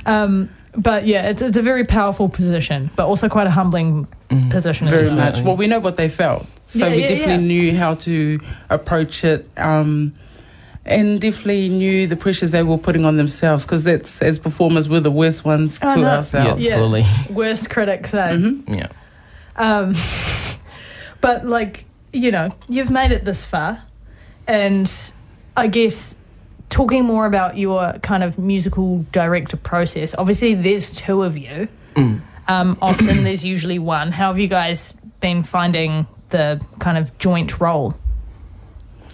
Um, 0.06 0.49
but 0.82 1.06
yeah, 1.06 1.28
it's 1.28 1.42
it's 1.42 1.56
a 1.56 1.62
very 1.62 1.84
powerful 1.84 2.28
position, 2.28 2.90
but 2.96 3.06
also 3.06 3.28
quite 3.28 3.46
a 3.46 3.50
humbling 3.50 4.06
position 4.50 4.87
as 4.88 4.92
very 4.94 5.06
well. 5.06 5.16
much. 5.16 5.42
Well, 5.42 5.56
we 5.56 5.66
know 5.66 5.80
what 5.80 5.96
they 5.96 6.08
felt, 6.08 6.46
so 6.66 6.87
Yeah, 6.87 6.94
we 6.94 7.02
yeah, 7.02 7.08
definitely 7.08 7.32
yeah. 7.32 7.37
knew 7.70 7.76
how 7.76 7.94
to 7.96 8.40
approach 8.70 9.25
it, 9.25 9.49
um, 9.56 10.14
and 10.87 11.20
definitely 11.20 11.68
knew 11.68 12.06
the 12.06 12.16
pressures 12.16 12.50
they 12.52 12.62
were 12.62 12.78
putting 12.78 13.04
on 13.04 13.16
themselves 13.16 13.64
because 13.64 13.84
that's 13.84 14.22
as 14.22 14.38
performers 14.38 14.88
we're 14.88 15.00
the 15.00 15.10
worst 15.10 15.44
ones 15.44 15.78
Oh, 15.82 15.94
to 15.94 16.00
no. 16.00 16.08
ourselves. 16.08 16.62
Yeah. 16.62 16.76
fully. 16.76 17.04
Worst 17.30 17.68
critics 17.70 18.10
say. 18.10 18.18
Mhm. 18.37 18.68
Yeah. 18.76 18.88
Um, 19.56 19.94
but 21.20 21.46
like 21.46 21.84
you 22.12 22.30
know, 22.32 22.52
you've 22.68 22.90
made 22.90 23.12
it 23.12 23.25
this 23.25 23.44
far, 23.44 23.82
and 24.49 24.90
I 25.56 25.66
guess 25.68 26.16
talking 26.70 27.04
more 27.04 27.26
about 27.26 27.58
your 27.58 27.92
kind 28.02 28.22
of 28.22 28.38
musical 28.38 29.04
director 29.12 29.56
process. 29.56 30.14
Obviously, 30.16 30.54
there's 30.54 30.90
two 30.90 31.22
of 31.22 31.36
you. 31.36 31.68
Um, 32.48 32.78
often 32.80 33.24
there's 33.24 33.44
usually 33.44 33.78
one. 33.78 34.12
How 34.12 34.28
have 34.28 34.38
you 34.38 34.48
guys 34.48 34.94
been 35.20 35.42
finding 35.42 36.06
the 36.30 36.60
kind 36.78 36.96
of 36.96 37.16
joint 37.18 37.60
role? 37.60 37.94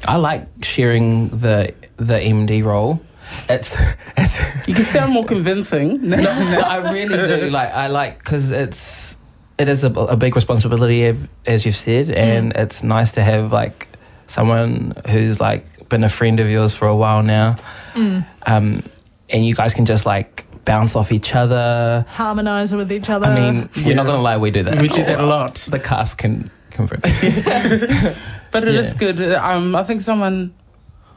I 0.05 0.17
like 0.17 0.47
sharing 0.63 1.29
the 1.29 1.75
the 1.97 2.15
MD 2.15 2.63
role. 2.63 3.01
It's 3.49 3.75
it's 4.17 4.69
You 4.69 4.75
can 4.75 4.85
sound 4.85 5.13
more 5.13 5.25
convincing. 5.25 6.01
no, 6.09 6.17
no, 6.17 6.61
I 6.61 6.93
really 6.93 7.27
do 7.27 7.51
like 7.51 7.73
I 7.73 7.89
like 7.89 8.19
because 8.19 8.51
it's 8.51 9.17
it 9.59 9.69
is 9.71 9.85
a, 9.85 9.91
a 9.91 10.17
big 10.17 10.37
responsibility 10.37 11.17
as 11.47 11.65
you've 11.65 11.77
said, 11.77 12.11
and 12.11 12.53
it's 12.55 12.83
nice 12.83 13.13
to 13.13 13.23
have 13.23 13.53
like 13.53 13.89
someone 14.27 14.95
who's 15.09 15.41
like 15.41 15.89
been 15.89 16.05
a 16.05 16.09
friend 16.09 16.41
of 16.41 16.49
yours 16.51 16.75
for 16.75 16.89
a 16.89 16.97
while 16.97 17.23
now, 17.23 17.57
um, 17.95 18.83
and 19.31 19.47
you 19.47 19.55
guys 19.55 19.75
can 19.75 19.85
just 19.85 20.07
like 20.07 20.45
bounce 20.65 20.97
off 20.97 21.13
each 21.13 21.35
other. 21.35 22.05
Harmonize 22.09 22.75
with 22.75 22.91
each 22.91 23.09
other. 23.09 23.27
I 23.27 23.35
mean, 23.39 23.69
we're 23.85 23.95
not 23.95 24.07
gonna 24.07 24.23
lie, 24.23 24.37
we 24.37 24.51
do 24.51 24.63
that. 24.65 24.81
We 24.81 24.89
do 24.89 25.05
that 25.05 25.21
a 25.21 25.27
lot. 25.27 25.55
The 25.69 25.79
cast 25.79 26.19
can 26.19 26.51
confirm. 26.71 27.01
But 28.53 28.67
it 28.67 28.75
is 28.75 28.93
Yeah. 28.93 28.99
good. 28.99 29.21
Um, 29.35 29.75
I 29.77 29.83
think 29.83 30.01
someone 30.01 30.55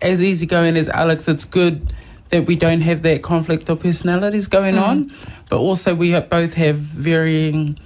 as 0.02 0.22
easygoing 0.22 0.76
as 0.78 0.90
Alex, 0.90 1.28
it's 1.28 1.46
good 1.46 1.94
that 2.30 2.46
we 2.46 2.56
don't 2.56 2.82
have 2.82 3.02
that 3.04 3.22
conflict 3.24 3.70
of 3.70 3.80
personalities 3.80 4.48
going 4.48 4.78
on, 4.78 5.12
but 5.50 5.58
also 5.58 5.96
we 5.96 6.12
ha- 6.12 6.22
both 6.22 6.54
have 6.56 6.76
varying 6.78 7.78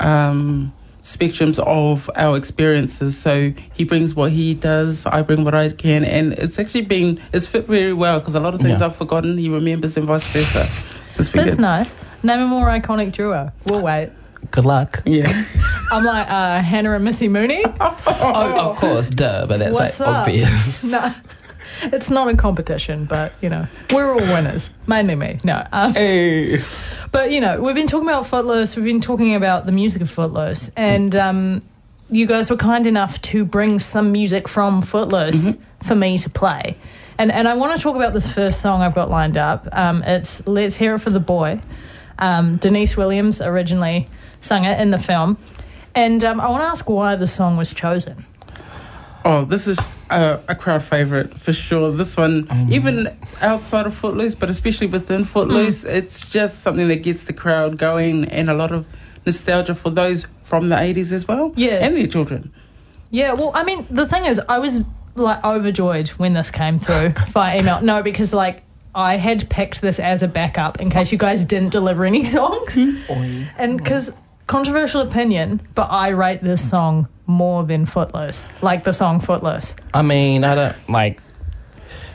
um, 0.00 0.72
spectrums 1.08 1.58
of 1.58 2.10
our 2.16 2.36
experiences. 2.36 3.18
So 3.18 3.52
he 3.72 3.84
brings 3.84 4.14
what 4.14 4.30
he 4.32 4.54
does, 4.54 5.06
I 5.06 5.22
bring 5.22 5.44
what 5.44 5.54
I 5.54 5.70
can, 5.70 6.04
and 6.04 6.32
it's 6.34 6.58
actually 6.58 6.82
been 6.82 7.20
it's 7.32 7.46
fit 7.46 7.66
very 7.66 7.92
well 7.94 8.18
because 8.20 8.34
a 8.34 8.40
lot 8.40 8.54
of 8.54 8.60
things 8.60 8.80
Yeah. 8.80 8.86
I've 8.86 8.96
forgotten 8.96 9.38
he 9.38 9.48
remembers 9.48 9.96
and 9.96 10.06
vice 10.06 10.26
versa. 10.28 10.68
That's 11.16 11.30
good. 11.30 11.58
nice. 11.58 11.96
Name 12.22 12.40
a 12.40 12.46
more 12.46 12.66
iconic 12.66 13.12
duo. 13.12 13.50
We'll 13.66 13.80
wait. 13.82 14.10
Good 14.52 14.64
luck. 14.64 15.02
Yeah. 15.04 15.44
I'm 15.90 16.04
like 16.04 16.28
uh, 16.30 16.60
Hannah 16.60 16.92
and 16.94 17.04
Missy 17.04 17.28
Mooney. 17.28 17.64
Oh, 18.20 18.70
of 18.70 18.76
course, 18.76 19.10
duh, 19.10 19.46
but 19.46 19.58
that's 19.58 19.74
What's 19.74 20.00
like 20.00 20.08
up? 20.08 20.16
obvious. 20.28 20.84
no, 20.92 21.10
it's 21.82 22.10
not 22.10 22.28
a 22.28 22.36
competition, 22.36 23.04
but 23.04 23.32
you 23.40 23.48
know, 23.48 23.66
we're 23.92 24.12
all 24.12 24.20
winners. 24.20 24.70
Mainly 24.86 25.14
me. 25.14 25.38
No. 25.44 25.66
Um, 25.72 25.94
hey. 25.94 26.62
But 27.10 27.30
you 27.30 27.40
know, 27.40 27.60
we've 27.60 27.74
been 27.74 27.86
talking 27.86 28.08
about 28.08 28.26
Footloose. 28.26 28.76
We've 28.76 28.84
been 28.84 29.00
talking 29.00 29.34
about 29.34 29.66
the 29.66 29.72
music 29.72 30.02
of 30.02 30.10
Footloose, 30.10 30.70
and 30.76 31.14
um, 31.16 31.62
you 32.10 32.26
guys 32.26 32.50
were 32.50 32.56
kind 32.56 32.86
enough 32.86 33.20
to 33.22 33.44
bring 33.44 33.78
some 33.78 34.12
music 34.12 34.48
from 34.48 34.82
Footloose 34.82 35.56
for 35.82 35.94
me 35.94 36.18
to 36.18 36.30
play. 36.30 36.76
And 37.18 37.32
and 37.32 37.48
I 37.48 37.54
want 37.54 37.76
to 37.76 37.82
talk 37.82 37.96
about 37.96 38.14
this 38.14 38.26
first 38.26 38.60
song 38.60 38.82
I've 38.82 38.94
got 38.94 39.10
lined 39.10 39.36
up. 39.36 39.68
Um, 39.72 40.02
it's 40.02 40.46
"Let's 40.46 40.76
Hear 40.76 40.96
It 40.96 41.00
for 41.00 41.10
the 41.10 41.20
Boy." 41.20 41.60
Um, 42.18 42.56
Deniece 42.56 42.96
Williams 42.96 43.40
originally 43.40 44.08
sung 44.40 44.64
it 44.64 44.80
in 44.80 44.90
the 44.90 44.98
film, 44.98 45.38
and 45.94 46.22
um, 46.24 46.40
I 46.40 46.48
want 46.48 46.62
to 46.62 46.66
ask 46.66 46.88
why 46.88 47.16
the 47.16 47.26
song 47.26 47.56
was 47.56 47.72
chosen. 47.72 48.26
Oh, 49.24 49.44
this 49.44 49.66
is 49.66 49.78
a, 50.10 50.40
a 50.48 50.54
crowd 50.54 50.82
favorite 50.82 51.38
for 51.38 51.52
sure. 51.52 51.92
This 51.92 52.16
one, 52.16 52.46
mm. 52.46 52.72
even 52.72 53.16
outside 53.40 53.86
of 53.86 53.94
Footloose, 53.94 54.34
but 54.34 54.48
especially 54.48 54.86
within 54.86 55.24
Footloose, 55.24 55.84
mm. 55.84 55.92
it's 55.92 56.24
just 56.24 56.62
something 56.62 56.88
that 56.88 57.02
gets 57.02 57.24
the 57.24 57.32
crowd 57.32 57.78
going 57.78 58.24
and 58.26 58.48
a 58.48 58.54
lot 58.54 58.72
of 58.72 58.86
nostalgia 59.26 59.74
for 59.74 59.90
those 59.90 60.26
from 60.44 60.68
the 60.68 60.76
80s 60.76 61.12
as 61.12 61.28
well. 61.28 61.52
Yeah. 61.56 61.84
And 61.84 61.96
their 61.96 62.06
children. 62.06 62.52
Yeah, 63.10 63.32
well, 63.32 63.50
I 63.54 63.64
mean, 63.64 63.86
the 63.90 64.06
thing 64.06 64.24
is, 64.24 64.40
I 64.48 64.58
was 64.58 64.80
like 65.14 65.42
overjoyed 65.44 66.08
when 66.10 66.34
this 66.34 66.50
came 66.50 66.78
through 66.78 67.10
via 67.28 67.60
email. 67.60 67.80
No, 67.80 68.02
because 68.02 68.32
like 68.32 68.62
I 68.94 69.16
had 69.16 69.48
picked 69.50 69.80
this 69.80 69.98
as 69.98 70.22
a 70.22 70.28
backup 70.28 70.80
in 70.80 70.90
case 70.90 71.12
you 71.12 71.18
guys 71.18 71.44
didn't 71.44 71.70
deliver 71.70 72.04
any 72.04 72.24
songs, 72.36 72.76
and 72.76 73.76
because 73.76 74.12
controversial 74.48 75.00
opinion, 75.02 75.60
but 75.76 75.88
I 75.92 76.08
rate 76.08 76.42
this 76.42 76.68
song 76.68 77.06
more 77.26 77.62
than 77.64 77.86
Footloose, 77.86 78.48
like 78.62 78.82
the 78.82 78.92
song 78.92 79.20
Footloose. 79.20 79.76
I 79.94 80.02
mean, 80.02 80.42
I 80.42 80.54
don't 80.56 80.76
like. 80.90 81.20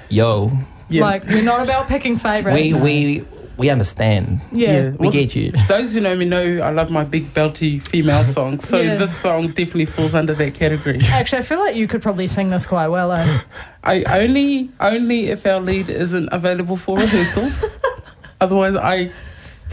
Yo, 0.10 0.52
Yeah. 0.90 1.04
Like 1.04 1.26
we're 1.28 1.44
not 1.44 1.62
about 1.62 1.88
picking 1.88 2.18
favorites. 2.18 2.56
we 2.60 2.74
we 2.74 3.26
we 3.56 3.70
understand. 3.70 4.42
yeah. 4.52 4.90
We 5.00 5.10
get 5.10 5.36
you. 5.36 5.52
Those 5.68 5.94
who 5.94 6.02
know 6.02 6.16
me 6.16 6.26
know 6.26 6.60
I 6.62 6.72
love 6.72 6.90
my 6.92 7.04
big 7.04 7.34
belty 7.34 7.82
female 7.88 8.24
songs, 8.24 8.68
so 8.68 8.80
Yeah. 8.80 8.96
this 8.96 9.16
song 9.16 9.48
definitely 9.50 9.86
falls 9.86 10.14
under 10.16 10.34
that 10.34 10.54
category. 10.56 11.00
Actually, 11.06 11.40
I 11.40 11.42
feel 11.44 11.60
like 11.60 11.76
you 11.76 11.88
could 11.88 12.02
probably 12.02 12.28
sing 12.28 12.50
this 12.50 12.66
quite 12.66 12.88
well. 12.90 13.12
Eh? 13.12 13.40
I 13.84 14.04
only 14.22 14.70
only 14.80 15.30
if 15.30 15.46
our 15.46 15.60
lead 15.60 15.90
isn't 15.90 16.30
available 16.32 16.78
for 16.78 16.98
rehearsals. 16.98 17.64
Otherwise, 18.42 18.76
I 18.76 19.12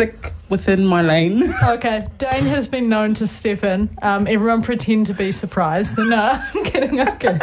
stick 0.00 0.32
within 0.48 0.86
my 0.86 1.02
lane. 1.02 1.52
Okay, 1.62 2.06
Dane 2.16 2.46
has 2.46 2.66
been 2.66 2.88
known 2.88 3.12
to 3.14 3.26
step 3.26 3.62
in. 3.64 3.90
Um, 4.02 4.26
everyone 4.26 4.62
pretend 4.62 5.06
to 5.08 5.14
be 5.14 5.30
surprised. 5.30 5.98
No, 5.98 6.40
I'm 6.54 6.64
kidding, 6.64 7.00
I'm 7.00 7.18
kidding. 7.18 7.40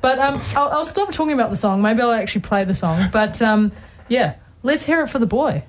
But 0.00 0.18
um, 0.18 0.42
I'll, 0.56 0.68
I'll 0.70 0.84
stop 0.84 1.12
talking 1.12 1.32
about 1.32 1.50
the 1.50 1.56
song. 1.56 1.82
Maybe 1.82 2.02
I'll 2.02 2.10
actually 2.12 2.40
play 2.42 2.64
the 2.64 2.74
song. 2.74 3.08
But 3.12 3.40
um, 3.40 3.70
yeah, 4.08 4.34
let's 4.64 4.84
hear 4.84 5.02
it 5.02 5.08
for 5.08 5.20
the 5.20 5.26
boy. 5.26 5.62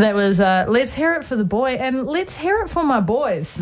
That 0.00 0.14
was 0.14 0.40
uh, 0.40 0.64
Let's 0.66 0.94
Hear 0.94 1.12
It 1.14 1.24
for 1.24 1.36
the 1.36 1.44
Boy 1.44 1.72
and 1.72 2.06
Let's 2.06 2.34
Hear 2.34 2.62
It 2.62 2.70
for 2.70 2.82
My 2.82 3.00
Boys. 3.00 3.48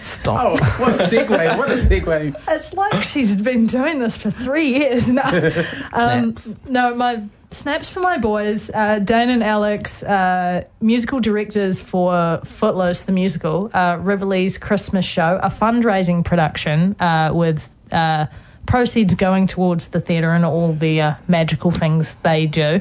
Stop. 0.00 0.60
Oh, 0.60 0.82
what 0.82 1.00
a 1.00 1.04
segue! 1.04 1.56
What 1.56 1.70
a 1.70 1.76
segue! 1.76 2.38
It's 2.48 2.74
like 2.74 3.02
she's 3.02 3.34
been 3.36 3.66
doing 3.66 3.98
this 3.98 4.14
for 4.14 4.30
three 4.30 4.68
years 4.68 5.08
now. 5.08 5.28
Um, 5.92 6.34
no, 6.68 6.94
my 6.94 7.24
snaps 7.50 7.88
for 7.88 8.00
my 8.00 8.18
boys, 8.18 8.70
uh, 8.72 8.98
Dane 8.98 9.30
and 9.30 9.42
Alex, 9.42 10.02
uh, 10.02 10.64
musical 10.80 11.18
directors 11.18 11.80
for 11.80 12.40
Footloose, 12.44 13.02
the 13.02 13.12
musical, 13.12 13.70
uh, 13.72 13.96
Riverlea's 13.96 14.58
Christmas 14.58 15.04
show, 15.04 15.40
a 15.42 15.48
fundraising 15.48 16.24
production 16.24 16.94
uh, 17.00 17.30
with 17.32 17.68
uh, 17.90 18.26
proceeds 18.66 19.14
going 19.14 19.46
towards 19.46 19.88
the 19.88 20.00
theatre 20.00 20.32
and 20.32 20.44
all 20.44 20.72
the 20.72 21.00
uh, 21.00 21.14
magical 21.26 21.70
things 21.70 22.14
they 22.22 22.46
do. 22.46 22.80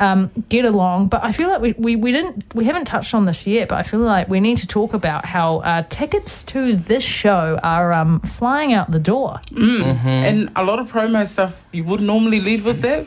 Um, 0.00 0.30
get 0.48 0.64
along, 0.64 1.08
but 1.08 1.24
I 1.24 1.32
feel 1.32 1.48
like 1.48 1.60
we, 1.60 1.72
we, 1.76 1.96
we 1.96 2.12
didn't 2.12 2.54
we 2.54 2.64
haven't 2.66 2.84
touched 2.84 3.14
on 3.14 3.24
this 3.24 3.46
yet. 3.48 3.68
But 3.68 3.78
I 3.78 3.82
feel 3.82 3.98
like 3.98 4.28
we 4.28 4.38
need 4.38 4.58
to 4.58 4.66
talk 4.68 4.94
about 4.94 5.24
how 5.24 5.56
uh, 5.58 5.82
tickets 5.88 6.44
to 6.44 6.76
this 6.76 7.02
show 7.02 7.58
are 7.64 7.92
um, 7.92 8.20
flying 8.20 8.72
out 8.72 8.92
the 8.92 9.00
door. 9.00 9.40
And 9.56 10.50
a 10.54 10.62
lot 10.62 10.78
of 10.78 10.90
promo 10.92 11.26
stuff 11.26 11.60
you 11.72 11.82
would 11.84 12.00
normally 12.00 12.40
lead 12.40 12.62
with 12.62 12.80
that, 12.82 13.06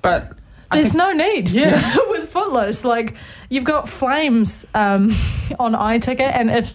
but 0.00 0.36
I 0.70 0.76
There's 0.76 0.92
think- 0.92 0.98
no 0.98 1.12
need. 1.12 1.48
Yeah. 1.50 1.96
with 2.08 2.30
Footloose, 2.30 2.84
like 2.84 3.14
you've 3.48 3.64
got 3.64 3.88
flames 3.88 4.64
um, 4.74 5.10
on 5.58 5.72
iTicket, 5.74 6.20
and 6.20 6.50
if 6.50 6.74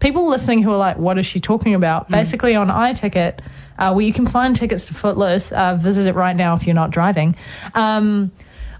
people 0.00 0.28
listening 0.28 0.62
who 0.62 0.70
are 0.70 0.78
like, 0.78 0.96
"What 0.96 1.18
is 1.18 1.26
she 1.26 1.40
talking 1.40 1.74
about?" 1.74 2.08
Basically, 2.10 2.54
on 2.56 2.68
iTicket, 2.68 3.40
uh, 3.78 3.92
where 3.92 4.04
you 4.04 4.12
can 4.12 4.26
find 4.26 4.56
tickets 4.56 4.86
to 4.86 4.94
Footloose, 4.94 5.52
uh, 5.52 5.76
visit 5.76 6.06
it 6.06 6.14
right 6.14 6.34
now 6.34 6.56
if 6.56 6.66
you're 6.66 6.74
not 6.74 6.90
driving. 6.90 7.36
Um, 7.74 8.32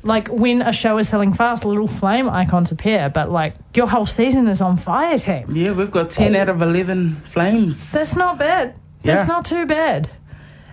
like 0.08 0.28
when 0.28 0.62
a 0.62 0.72
show 0.72 0.98
is 0.98 1.08
selling 1.08 1.32
fast, 1.32 1.64
little 1.64 1.86
flame 1.86 2.28
icons 2.28 2.72
appear, 2.72 3.10
but 3.10 3.30
like 3.30 3.54
your 3.74 3.86
whole 3.86 4.06
season 4.06 4.48
is 4.48 4.60
on 4.60 4.76
fire, 4.76 5.18
team. 5.18 5.44
yeah, 5.54 5.72
we've 5.72 5.90
got 5.90 6.10
ten 6.10 6.34
out 6.34 6.48
of 6.48 6.62
eleven 6.62 7.16
flames. 7.26 7.92
That's 7.92 8.16
not 8.16 8.38
bad. 8.38 8.74
Yeah. 9.02 9.14
That's 9.14 9.28
not 9.28 9.44
too 9.44 9.66
bad. 9.66 10.10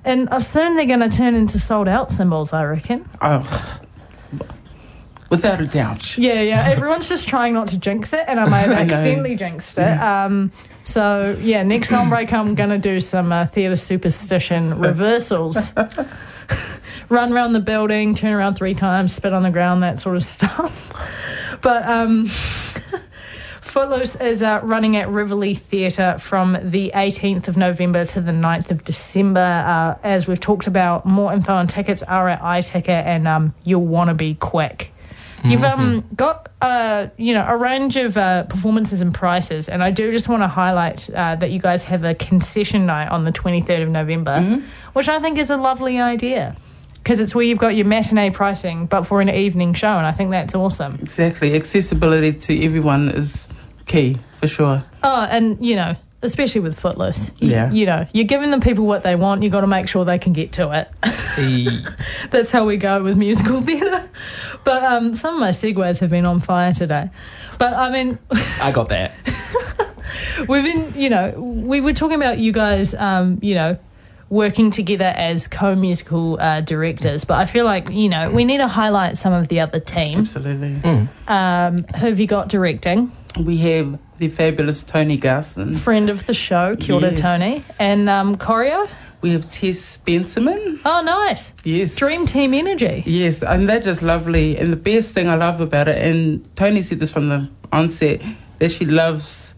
And 0.06 0.30
soon 0.44 0.76
they're 0.76 0.86
going 0.86 1.00
to 1.00 1.10
turn 1.10 1.34
into 1.34 1.60
sold 1.60 1.88
out 1.88 2.12
symbols, 2.12 2.54
I 2.54 2.64
reckon. 2.64 3.10
Oh, 3.22 3.80
without 5.30 5.60
a 5.60 5.66
doubt. 5.66 6.18
Yeah, 6.18 6.42
yeah. 6.42 6.68
Everyone's 6.70 7.10
just 7.10 7.28
trying 7.28 7.54
not 7.54 7.68
to 7.70 7.78
jinx 7.78 8.14
it, 8.14 8.24
and 8.28 8.40
I 8.40 8.46
may 8.48 8.62
have 8.62 8.72
accidentally 8.92 9.36
jinxed 9.36 9.78
it. 9.78 10.00
Um, 10.00 10.52
so 10.84 11.36
yeah, 11.42 11.64
next 11.64 11.92
on 11.92 12.10
break 12.10 12.32
I'm 12.32 12.56
gonna 12.56 12.78
do 12.78 13.00
some 13.00 13.32
uh, 13.32 13.48
theatre 13.48 13.76
superstition 13.76 14.80
reversals. 14.80 15.58
Run 17.10 17.34
around 17.34 17.54
the 17.54 17.60
building, 17.60 18.16
turn 18.16 18.34
around 18.34 18.56
three 18.56 18.74
times, 18.74 19.14
spit 19.14 19.34
on 19.34 19.44
the 19.44 19.52
ground, 19.52 19.84
that 19.84 20.00
sort 20.00 20.16
of 20.16 20.24
stuff. 20.24 20.74
But 21.62 21.88
um, 21.88 22.30
Footloose 23.62 24.16
is 24.16 24.42
uh, 24.42 24.62
running 24.64 24.96
at 24.96 25.10
Riverlea 25.10 25.58
Theatre 25.58 26.18
from 26.18 26.58
the 26.64 26.94
18th 26.96 27.50
of 27.50 27.58
November 27.58 28.06
to 28.06 28.22
the 28.22 28.32
9th 28.32 28.72
of 28.72 28.86
December. 28.86 29.42
Uh, 29.42 29.98
as 30.02 30.28
we've 30.28 30.40
talked 30.40 30.68
about, 30.68 31.06
more 31.06 31.34
info 31.34 31.54
on 31.54 31.68
tickets 31.68 32.02
are 32.02 32.30
at 32.30 32.42
iTicket, 32.42 32.88
and 32.88 33.28
um, 33.28 33.54
you'll 33.66 33.86
want 33.86 34.10
to 34.10 34.14
be 34.14 34.36
quick. 34.36 34.94
You've 35.44 35.64
um, 35.64 36.04
got 36.16 36.50
uh, 36.62 37.08
you 37.18 37.34
know 37.34 37.46
a 37.46 37.56
range 37.56 37.98
of 37.98 38.18
uh, 38.18 38.44
performances 38.44 39.02
and 39.02 39.14
prices, 39.14 39.70
and 39.70 39.84
I 39.84 39.92
do 39.92 40.12
just 40.12 40.28
want 40.28 40.42
to 40.42 40.48
highlight 40.48 41.08
uh, 41.10 41.36
that 41.36 41.52
you 41.52 41.60
guys 41.60 41.84
have 41.84 42.04
a 42.04 42.16
concession 42.16 42.86
night 42.86 43.10
on 43.10 43.26
the 43.26 43.32
23rd 43.32 43.84
of 43.84 43.90
November, 43.90 44.64
which 44.94 45.08
I 45.08 45.20
think 45.20 45.38
is 45.38 45.50
a 45.50 45.58
lovely 45.58 46.00
idea 46.00 46.56
because 47.06 47.20
it's 47.20 47.36
where 47.36 47.44
you've 47.44 47.60
got 47.60 47.76
your 47.76 47.86
matinee 47.86 48.32
pricing, 48.32 48.88
but 48.88 49.04
for 49.04 49.22
an 49.22 49.30
evening 49.30 49.76
show, 49.76 49.96
and 49.96 50.08
I 50.08 50.12
think 50.12 50.32
that's 50.32 50.56
awesome. 50.56 50.96
Exactly. 50.96 51.54
Accessibility 51.56 52.34
to 52.34 52.66
everyone 52.66 53.10
is 53.10 53.48
key 53.86 54.18
for 54.40 54.48
sure. 54.48 54.84
Oh, 55.04 55.28
and 55.30 55.64
you 55.64 55.76
know, 55.76 55.96
especially 56.24 56.62
with 56.62 56.80
Footloose, 56.80 57.30
you, 57.38 57.52
Yeah. 57.52 57.72
you 57.72 57.86
know, 57.86 58.08
you're 58.12 58.26
giving 58.26 58.50
the 58.50 58.60
people 58.60 58.88
what 58.88 59.04
they 59.04 59.16
want. 59.16 59.44
You 59.44 59.52
got 59.52 59.62
to 59.62 59.68
make 59.68 59.88
sure 59.88 60.04
they 60.04 60.18
can 60.18 60.34
get 60.34 60.54
to 60.54 60.72
it. 60.72 60.90
E- 61.40 61.86
That's 62.32 62.50
how 62.50 62.66
we 62.66 62.78
go 62.78 63.04
with 63.04 63.18
musical 63.18 63.62
theatre. 63.62 64.10
But 64.64 64.84
um, 64.84 65.14
some 65.14 65.36
of 65.36 65.40
my 65.40 65.52
segues 65.52 66.00
have 66.00 66.10
been 66.10 66.26
on 66.26 66.40
fire 66.40 66.74
today. 66.74 67.12
But 67.60 67.74
I 67.76 67.92
mean, 67.92 68.18
I 68.60 68.72
got 68.72 68.90
that. 68.90 69.14
we've 70.50 70.64
been, 70.64 71.00
you 71.00 71.12
know, 71.12 71.34
we 71.38 71.82
were 71.82 71.94
talking 71.94 72.16
about 72.16 72.40
you 72.40 72.52
guys, 72.52 72.96
um, 72.96 73.38
you 73.44 73.54
know, 73.54 73.78
working 74.30 74.72
together 74.72 75.14
as 75.16 75.48
co-musical 75.48 76.38
uh, 76.40 76.62
directors. 76.62 77.24
But 77.26 77.36
I 77.36 77.46
feel 77.46 77.66
like, 77.66 77.90
you 77.90 78.10
know, 78.10 78.32
we 78.32 78.44
need 78.44 78.58
to 78.58 78.68
highlight 78.68 79.18
some 79.18 79.34
of 79.34 79.48
the 79.50 79.60
other 79.60 79.80
teams. 79.80 80.36
Absolutely. 80.36 81.08
Um, 81.28 81.84
who 81.84 82.08
have 82.08 82.20
you 82.20 82.28
got 82.28 82.50
directing? 82.50 83.12
We 83.40 83.58
have 83.58 84.00
the 84.18 84.30
fabulous 84.30 84.82
Tony 84.82 85.18
Garson. 85.18 85.76
Friend 85.76 86.10
of 86.10 86.26
the 86.26 86.34
show, 86.34 86.76
Kia 86.76 87.00
Yes. 87.00 87.20
Tony. 87.20 87.62
And 87.80 88.10
um, 88.10 88.38
choreo? 88.38 88.88
We 89.22 89.32
have 89.32 89.50
Tess 89.50 89.98
Spencerman. 89.98 90.80
Oh, 90.86 91.02
nice. 91.02 91.52
Yes. 91.64 91.96
Dream 91.96 92.26
Team 92.26 92.54
Energy. 92.54 93.04
Yes, 93.06 93.42
and 93.44 93.68
they're 93.68 93.80
just 93.80 94.02
lovely. 94.02 94.58
And 94.58 94.72
the 94.72 94.78
best 94.78 95.12
thing 95.14 95.30
I 95.30 95.36
love 95.36 95.62
about 95.62 95.88
it, 95.88 95.98
and 96.02 96.48
Tony 96.56 96.82
said 96.82 97.00
this 97.00 97.12
from 97.12 97.30
the 97.30 97.50
onset, 97.72 98.22
that 98.60 98.72
she 98.72 98.86
loves 98.86 99.56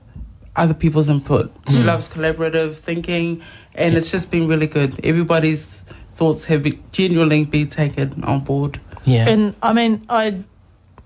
other 0.55 0.73
people's 0.73 1.09
input. 1.09 1.53
She 1.69 1.83
loves 1.83 2.09
collaborative 2.09 2.77
thinking, 2.77 3.43
and 3.77 3.95
it's 3.95 4.11
just 4.11 4.31
been 4.31 4.47
really 4.47 4.67
good. 4.67 4.99
Everybody's 5.03 5.83
thoughts 6.15 6.45
have 6.45 6.63
be, 6.63 6.79
genuinely 6.91 7.45
been 7.45 7.69
taken 7.69 8.23
on 8.23 8.43
board. 8.43 8.79
Yeah. 9.05 9.29
And 9.29 9.55
I 9.61 9.73
mean, 9.73 10.05
I 10.09 10.43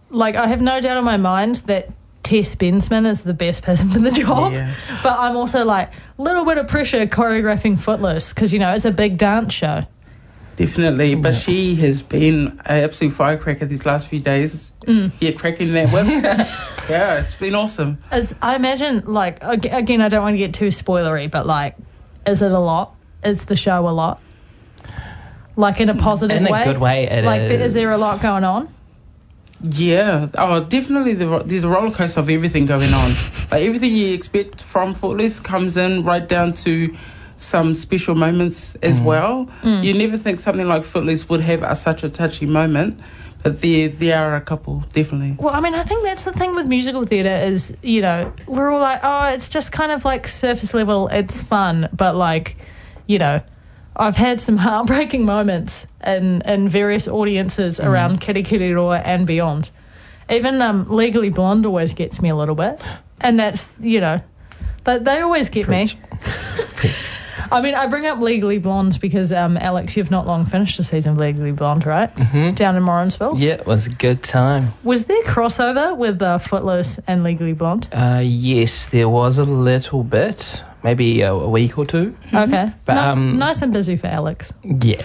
like 0.10 0.36
I 0.36 0.48
have 0.48 0.62
no 0.62 0.82
doubt 0.82 0.98
in 0.98 1.04
my 1.04 1.18
mind 1.18 1.58
that 1.68 1.90
Tess 2.24 2.56
Bensman 2.56 3.06
is 3.06 3.22
the 3.22 3.34
best 3.34 3.64
person 3.64 3.92
for 3.92 4.00
the 4.00 4.12
job. 4.12 4.54
Yeah. 4.54 4.74
But 5.04 5.20
I'm 5.20 5.36
also 5.36 5.66
like 5.66 5.92
a 6.18 6.22
little 6.22 6.46
bit 6.46 6.58
of 6.58 6.68
pressure 6.68 7.06
choreographing 7.08 7.80
Footloose 7.80 8.30
because 8.30 8.54
you 8.54 8.60
know 8.60 8.74
it's 8.74 8.86
a 8.86 8.92
big 8.92 9.18
dance 9.18 9.54
show. 9.54 9.84
Definitely, 10.58 11.16
but 11.16 11.34
she 11.34 11.76
has 11.76 12.02
been 12.04 12.60
an 12.66 12.84
absolute 12.84 13.14
firecracker 13.14 13.66
these 13.66 13.86
last 13.86 14.08
few 14.08 14.20
days. 14.20 14.72
Mm. 14.86 15.12
Yeah, 15.20 15.32
cracking 15.32 15.72
that 15.72 15.90
whip. 15.92 16.08
yeah, 16.90 17.22
it's 17.22 17.36
been 17.36 17.56
awesome. 17.56 17.98
As 18.12 18.36
I 18.42 18.56
imagine, 18.58 19.04
like 19.06 19.40
again, 19.42 20.02
I 20.02 20.10
don't 20.10 20.22
want 20.22 20.36
to 20.36 20.38
get 20.38 20.54
too 20.54 20.68
spoilery, 20.68 21.32
but 21.32 21.48
like, 21.48 21.78
is 22.26 22.42
it 22.42 22.52
a 22.52 22.60
lot? 22.60 22.96
Is 23.24 23.46
the 23.46 23.56
show 23.56 23.88
a 23.88 23.90
lot? 23.90 24.22
Like 25.56 25.80
in 25.80 25.90
a 25.90 25.96
positive 25.96 26.42
way. 26.42 26.44
In 26.44 26.48
a 26.48 26.52
way? 26.52 26.64
good 26.64 26.78
way, 26.78 27.08
it 27.08 27.26
like, 27.26 27.42
is. 27.42 27.62
is 27.62 27.74
there 27.74 27.92
a 27.92 27.98
lot 27.98 28.22
going 28.22 28.44
on? 28.44 28.74
Yeah, 29.64 30.28
oh, 30.36 30.64
definitely. 30.64 31.14
The, 31.14 31.44
there's 31.46 31.64
a 31.64 31.70
roller 31.70 31.92
coaster 31.92 32.20
of 32.20 32.30
everything 32.30 32.66
going 32.66 32.94
on. 32.94 33.12
Like 33.52 33.64
everything 33.64 33.96
you 33.96 34.14
expect 34.14 34.64
from 34.64 34.96
Footloose 34.96 35.40
comes 35.40 35.78
in, 35.78 36.04
right 36.04 36.28
down 36.28 36.54
to 36.54 36.96
some 37.38 37.76
special 37.76 38.16
moments 38.16 38.76
as 38.82 39.00
mm. 39.00 39.04
well. 39.04 39.50
Mm. 39.62 39.84
You 39.84 39.94
never 39.94 40.18
think 40.18 40.40
something 40.40 40.68
like 40.68 40.84
Footloose 40.84 41.30
would 41.30 41.42
have 41.42 41.64
a, 41.64 41.76
such 41.76 42.04
a 42.04 42.10
touchy 42.10 42.46
moment, 42.46 43.00
but 43.31 43.31
there 43.44 43.88
there 43.88 44.18
are 44.24 44.36
a 44.36 44.42
couple 44.42 44.84
definitely. 44.94 45.36
Well, 45.40 45.54
I 45.54 45.60
mean, 45.60 45.74
I 45.74 45.84
think 45.84 46.04
that's 46.04 46.24
the 46.24 46.34
thing 46.34 46.56
with 46.56 46.68
musical 46.68 47.06
theatre 47.06 47.30
is, 47.30 47.74
you 47.82 48.02
know, 48.02 48.34
we're 48.48 48.70
all 48.70 48.80
like, 48.80 49.00
oh, 49.04 49.28
it's 49.34 49.50
just 49.50 49.72
kind 49.72 49.92
of 49.92 50.06
like 50.06 50.28
surface 50.28 50.74
level, 50.74 51.08
it's 51.08 51.42
fun, 51.42 51.90
but 51.94 52.16
like, 52.16 52.58
you 53.08 53.18
know, 53.18 53.42
I've 53.96 54.16
had 54.16 54.40
some 54.42 54.58
heartbreaking 54.68 55.26
moments 55.26 55.88
in 56.06 56.42
in 56.44 56.70
various 56.70 57.08
audiences 57.08 57.80
around 57.80 58.22
Kirikiriroa 58.22 59.02
and 59.04 59.26
beyond. 59.26 59.72
Even 60.30 60.62
um, 60.62 60.88
Legally 60.90 61.30
Blonde 61.30 61.66
always 61.66 61.94
gets 61.94 62.22
me 62.22 62.30
a 62.30 62.36
little 62.36 62.56
bit, 62.56 62.82
and 63.20 63.40
that's 63.40 63.70
you 63.80 64.00
know, 64.00 64.22
but 64.84 65.04
they 65.04 65.20
always 65.20 65.50
get 65.50 65.66
Preach. 65.66 65.96
me. 65.96 66.92
I 67.52 67.62
mean, 67.62 67.76
I 67.76 67.88
bring 67.88 68.06
up 68.06 68.20
Legally 68.20 68.58
Blonde 68.60 69.00
because 69.02 69.32
um, 69.32 69.58
Alex, 69.58 69.98
you've 69.98 70.12
not 70.12 70.26
long 70.26 70.46
finished 70.46 70.78
the 70.78 70.84
season 70.84 71.14
of 71.14 71.18
Legally 71.18 71.52
Blonde, 71.52 71.86
right? 71.86 72.14
Mm-hmm. 72.16 72.54
Down 72.56 72.76
in 72.76 72.84
Morrinsville. 72.84 73.38
yeah, 73.38 73.54
it 73.54 73.66
was 73.66 73.88
a 73.88 73.92
good 73.92 74.24
time. 74.24 74.74
Was 74.84 75.06
there 75.06 75.22
crossover 75.24 75.98
with 75.98 76.22
uh, 76.22 76.38
Footloose 76.38 77.00
and 77.08 77.24
Legally 77.24 77.54
Blonde? 77.54 77.88
Uh, 77.92 78.22
yes, 78.24 78.88
there 78.88 79.10
was 79.10 79.38
a 79.38 79.44
little 79.44 80.04
bit, 80.04 80.64
maybe 80.84 81.22
a, 81.22 81.34
a 81.34 81.50
week 81.50 81.78
or 81.78 81.86
two. 81.86 82.16
Okay, 82.34 82.72
But, 82.86 82.94
No- 82.96 83.02
um, 83.12 83.38
nice 83.38 83.62
and 83.62 83.74
busy 83.74 83.98
for 83.98 84.08
Alex. 84.08 84.54
Yeah, 84.64 85.04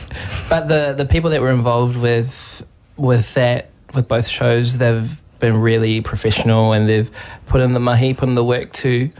but 0.48 0.68
the 0.68 0.94
the 0.96 1.04
people 1.06 1.30
that 1.30 1.40
were 1.40 1.50
involved 1.50 1.96
with 1.96 2.64
with 2.96 3.34
that 3.34 3.70
with 3.94 4.06
both 4.08 4.28
shows, 4.28 4.78
they've 4.78 5.20
been 5.38 5.56
really 5.58 6.00
professional 6.00 6.72
and 6.72 6.88
they've 6.88 7.10
put 7.46 7.60
in 7.60 7.72
the 7.74 7.80
mahi, 7.80 8.14
put 8.14 8.28
in 8.28 8.34
the 8.34 8.44
work 8.44 8.72
to 8.72 9.10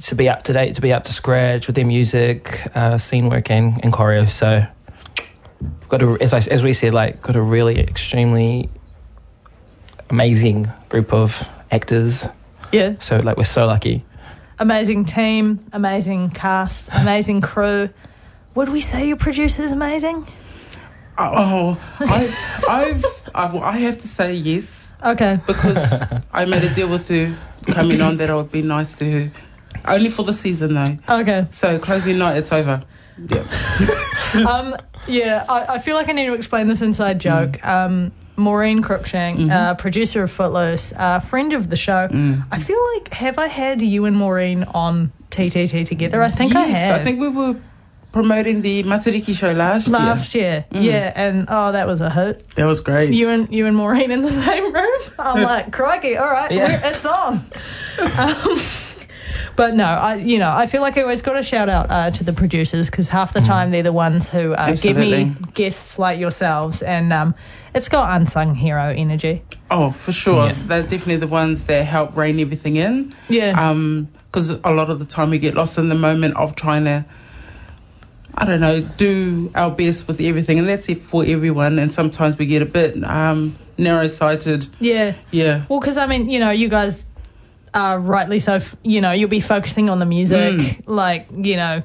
to 0.00 0.14
be 0.14 0.28
up 0.28 0.42
to 0.44 0.52
date, 0.52 0.74
to 0.74 0.80
be 0.80 0.92
up 0.92 1.04
to 1.04 1.12
scratch 1.12 1.66
with 1.66 1.76
their 1.76 1.86
music, 1.86 2.66
uh, 2.74 2.98
scene 2.98 3.28
work, 3.28 3.50
and, 3.50 3.82
and 3.84 3.92
choreo. 3.92 4.28
So, 4.28 4.66
we've 5.60 5.88
got 5.88 6.02
a, 6.02 6.16
as 6.20 6.32
I, 6.34 6.38
as 6.50 6.62
we 6.62 6.72
said, 6.72 6.92
like 6.94 7.22
got 7.22 7.36
a 7.36 7.42
really 7.42 7.78
extremely 7.78 8.68
amazing 10.10 10.70
group 10.88 11.12
of 11.12 11.46
actors. 11.70 12.26
Yeah, 12.72 12.94
So, 13.00 13.18
like, 13.18 13.36
we're 13.36 13.44
so 13.44 13.66
lucky. 13.66 14.04
amazing 14.58 15.04
team, 15.04 15.64
amazing 15.72 16.30
cast, 16.30 16.88
amazing 16.92 17.40
crew. 17.42 17.90
Would 18.54 18.68
we 18.70 18.80
say 18.80 19.06
your 19.06 19.16
producer's 19.16 19.72
amazing? 19.72 20.26
Oh, 21.18 21.78
I, 22.00 22.62
I've, 22.68 23.04
I've 23.34 23.54
I 23.56 23.76
have 23.78 23.98
to 23.98 24.08
say 24.08 24.34
yes. 24.34 24.94
Okay. 25.04 25.38
because 25.46 25.76
I 26.32 26.44
made 26.46 26.64
a 26.64 26.72
deal 26.74 26.88
with 26.88 27.08
her 27.08 27.36
coming 27.70 28.00
on 28.00 28.16
that 28.16 28.30
I 28.30 28.34
would 28.36 28.50
be 28.52 28.62
nice 28.62 28.94
to 28.94 29.10
her. 29.10 29.30
Only 29.84 30.10
for 30.10 30.22
the 30.24 30.32
season 30.32 30.74
though. 30.74 30.98
Okay. 31.20 31.46
So 31.50 31.78
closing 31.78 32.18
night, 32.18 32.36
it's 32.36 32.52
over. 32.52 32.82
Yeah. 33.28 34.44
um, 34.48 34.76
yeah, 35.06 35.44
I, 35.48 35.74
I 35.74 35.78
feel 35.80 35.96
like 35.96 36.08
I 36.08 36.12
need 36.12 36.26
to 36.26 36.34
explain 36.34 36.68
this 36.68 36.80
inside 36.82 37.18
joke. 37.20 37.64
Um, 37.66 38.12
Maureen 38.36 38.82
Cruikshank, 38.82 39.50
uh, 39.50 39.74
producer 39.74 40.22
of 40.22 40.30
Footloose, 40.30 40.92
uh, 40.96 41.20
friend 41.20 41.52
of 41.52 41.68
the 41.68 41.76
show. 41.76 42.08
I 42.50 42.58
feel 42.60 42.78
like 42.94 43.12
have 43.12 43.38
I 43.38 43.46
had 43.48 43.82
you 43.82 44.06
and 44.06 44.16
Maureen 44.16 44.64
on 44.64 45.12
TTT 45.30 45.84
together? 45.84 46.22
I 46.22 46.30
think 46.30 46.54
I 46.56 46.66
Yes, 46.66 46.76
have. 46.76 47.00
I 47.00 47.04
think 47.04 47.20
we 47.20 47.28
were 47.28 47.56
promoting 48.12 48.62
the 48.62 48.82
Matariki 48.84 49.34
show 49.36 49.52
last, 49.52 49.86
year. 49.88 49.96
last 49.98 50.34
year. 50.34 50.64
Yeah, 50.70 51.12
and 51.14 51.46
oh, 51.48 51.72
that 51.72 51.86
was 51.86 52.00
a 52.00 52.08
hoot. 52.10 52.48
That 52.54 52.64
was 52.66 52.80
great. 52.80 53.12
You 53.12 53.28
and 53.28 53.52
you 53.52 53.66
and 53.66 53.76
Maureen 53.76 54.10
in 54.10 54.22
the 54.22 54.30
same 54.44 54.72
room. 54.72 55.00
I'm 55.18 55.42
like, 55.42 55.70
crikey! 55.72 56.16
All 56.16 56.30
right, 56.30 56.50
Yeah. 56.50 56.90
it's 56.94 57.04
on. 57.04 57.44
Um, 58.00 58.58
but 59.56 59.74
no, 59.74 59.84
I 59.84 60.16
you 60.16 60.38
know 60.38 60.50
I 60.50 60.66
feel 60.66 60.80
like 60.82 60.96
I 60.96 61.02
always 61.02 61.22
got 61.22 61.36
a 61.38 61.42
shout 61.42 61.68
out 61.68 61.90
uh, 61.90 62.10
to 62.12 62.24
the 62.24 62.32
producers 62.32 62.90
because 62.90 63.08
half 63.08 63.32
the 63.32 63.40
time 63.40 63.70
they're 63.70 63.82
the 63.82 63.92
ones 63.92 64.28
who 64.28 64.52
uh, 64.54 64.74
give 64.74 64.96
me 64.96 65.34
guests 65.54 65.98
like 65.98 66.18
yourselves, 66.18 66.82
and 66.82 67.12
um, 67.12 67.34
it's 67.74 67.88
got 67.88 68.14
unsung 68.14 68.54
hero 68.54 68.92
energy. 68.96 69.42
Oh, 69.70 69.92
for 69.92 70.12
sure. 70.12 70.46
Yes. 70.46 70.66
They're 70.66 70.82
definitely 70.82 71.16
the 71.16 71.26
ones 71.26 71.64
that 71.64 71.84
help 71.84 72.16
rein 72.16 72.38
everything 72.40 72.76
in. 72.76 73.14
Yeah, 73.28 73.72
Because 74.26 74.50
a 74.50 74.70
lot 74.70 74.90
of 74.90 74.98
the 74.98 75.06
time 75.06 75.30
we 75.30 75.38
get 75.38 75.54
lost 75.54 75.78
in 75.78 75.88
the 75.88 75.94
moment 75.94 76.36
of 76.36 76.54
trying 76.54 76.84
to, 76.84 77.04
I 78.34 78.44
don't 78.44 78.60
know, 78.60 78.80
do 78.80 79.50
our 79.54 79.70
best 79.70 80.08
with 80.08 80.20
everything. 80.20 80.58
And 80.58 80.68
that's 80.68 80.88
it 80.88 81.00
for 81.02 81.24
everyone. 81.24 81.78
And 81.78 81.92
sometimes 81.92 82.36
we 82.36 82.46
get 82.46 82.60
a 82.62 82.66
bit 82.66 83.02
um, 83.04 83.58
narrow 83.78 84.06
sighted. 84.06 84.68
yeah. 84.80 85.14
Yeah. 85.30 85.64
Well, 85.68 85.80
because 85.80 85.96
I 85.96 86.06
mean, 86.06 86.28
you 86.28 86.38
know, 86.38 86.50
you 86.50 86.68
guys 86.68 87.06
are 87.74 87.98
rightly 87.98 88.40
so. 88.40 88.54
f- 88.54 88.76
You 88.82 89.00
know, 89.00 89.12
you'll 89.12 89.28
be 89.28 89.40
focusing 89.40 89.88
on 89.90 89.98
the 89.98 90.06
music, 90.06 90.54
Mm. 90.58 90.82
like 90.86 91.26
you 91.32 91.56
know. 91.56 91.82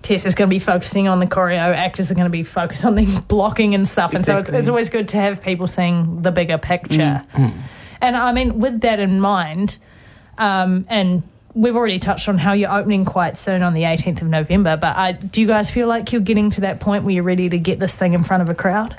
Tess 0.00 0.24
is 0.24 0.36
going 0.36 0.48
to 0.48 0.54
be 0.54 0.60
focusing 0.60 1.08
on 1.08 1.18
the 1.18 1.26
choreo. 1.26 1.74
Actors 1.74 2.10
are 2.12 2.14
going 2.14 2.26
to 2.26 2.30
be 2.30 2.44
focused 2.44 2.84
on 2.84 2.94
the 2.94 3.04
blocking 3.28 3.74
and 3.74 3.86
stuff, 3.86 4.14
and 4.14 4.24
so 4.24 4.38
it's, 4.38 4.48
it's 4.48 4.68
always 4.68 4.88
good 4.88 5.08
to 5.08 5.16
have 5.16 5.42
people 5.42 5.66
seeing 5.66 6.22
the 6.22 6.30
bigger 6.30 6.56
picture. 6.56 7.20
And 8.00 8.16
I 8.16 8.30
mean, 8.32 8.60
with 8.60 8.82
that 8.82 9.00
in 9.00 9.18
mind, 9.20 9.76
um, 10.38 10.86
and 10.88 11.24
we've 11.52 11.74
already 11.74 11.98
touched 11.98 12.28
on 12.28 12.38
how 12.38 12.52
you're 12.52 12.72
opening 12.72 13.04
quite 13.04 13.36
soon 13.36 13.62
on 13.64 13.74
the 13.74 13.82
18th 13.82 14.22
of 14.22 14.28
November. 14.28 14.76
But 14.76 14.96
I, 14.96 15.12
do 15.12 15.40
you 15.40 15.48
guys 15.48 15.68
feel 15.68 15.88
like 15.88 16.12
you're 16.12 16.20
getting 16.22 16.50
to 16.50 16.60
that 16.62 16.78
point 16.78 17.02
where 17.02 17.12
you're 17.12 17.24
ready 17.24 17.48
to 17.48 17.58
get 17.58 17.80
this 17.80 17.92
thing 17.92 18.12
in 18.12 18.22
front 18.22 18.42
of 18.44 18.48
a 18.48 18.54
crowd? 18.54 18.96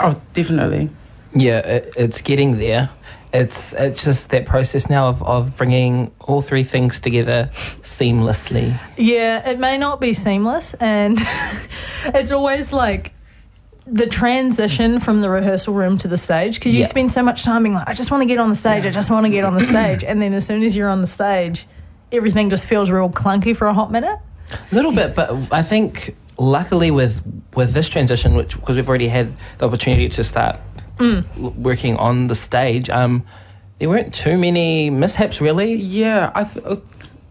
Oh, 0.00 0.14
definitely. 0.34 0.90
Yeah, 1.34 1.58
it, 1.60 1.94
it's 1.96 2.20
getting 2.20 2.58
there. 2.58 2.90
It's 3.34 3.72
it's 3.72 4.04
just 4.04 4.30
that 4.30 4.46
process 4.46 4.88
now 4.88 5.08
of, 5.08 5.20
of 5.24 5.56
bringing 5.56 6.12
all 6.20 6.40
three 6.40 6.62
things 6.62 7.00
together 7.00 7.50
seamlessly. 7.82 8.78
Yeah, 8.96 9.48
it 9.50 9.58
may 9.58 9.76
not 9.76 10.00
be 10.00 10.14
seamless, 10.14 10.74
and 10.74 11.18
it's 12.06 12.30
always 12.30 12.72
like 12.72 13.12
the 13.86 14.06
transition 14.06 14.98
from 15.00 15.20
the 15.20 15.28
rehearsal 15.28 15.74
room 15.74 15.98
to 15.98 16.08
the 16.08 16.16
stage 16.16 16.54
because 16.54 16.72
you 16.72 16.80
Yeah. 16.80 16.86
spend 16.86 17.12
so 17.12 17.22
much 17.22 17.42
time 17.44 17.64
being 17.64 17.74
like, 17.74 17.88
I 17.88 17.92
just 17.92 18.10
want 18.10 18.22
to 18.22 18.26
get 18.26 18.38
on 18.38 18.48
the 18.48 18.56
stage, 18.56 18.86
I 18.86 18.90
just 18.90 19.10
want 19.10 19.26
to 19.26 19.30
get 19.30 19.44
on 19.44 19.54
the 19.58 19.66
stage, 19.66 20.02
and 20.04 20.22
then 20.22 20.32
as 20.32 20.46
soon 20.46 20.62
as 20.62 20.74
you're 20.74 20.88
on 20.88 21.00
the 21.02 21.06
stage, 21.06 21.66
everything 22.12 22.48
just 22.50 22.64
feels 22.64 22.88
real 22.90 23.10
clunky 23.10 23.54
for 23.54 23.66
a 23.66 23.74
hot 23.74 23.90
minute. 23.92 24.18
A 24.50 24.74
little 24.74 24.92
bit, 24.92 25.14
but 25.14 25.36
I 25.52 25.62
think 25.62 26.16
luckily 26.38 26.90
with 26.92 27.20
with 27.54 27.72
this 27.72 27.88
transition, 27.88 28.34
which 28.34 28.54
because 28.54 28.76
we've 28.76 28.88
already 28.88 29.08
had 29.08 29.34
the 29.58 29.66
opportunity 29.66 30.08
to 30.10 30.24
start 30.24 30.56
l- 31.00 31.24
working 31.56 31.96
on 31.96 32.26
the 32.28 32.34
stage, 32.34 32.88
um, 32.90 33.24
there 33.78 33.88
weren't 33.88 34.14
too 34.14 34.38
many 34.38 34.90
mishaps 34.90 35.40
really. 35.40 35.74
Yeah. 35.74 36.30
I 36.34 36.44
th- 36.44 36.64
uh, 36.64 36.76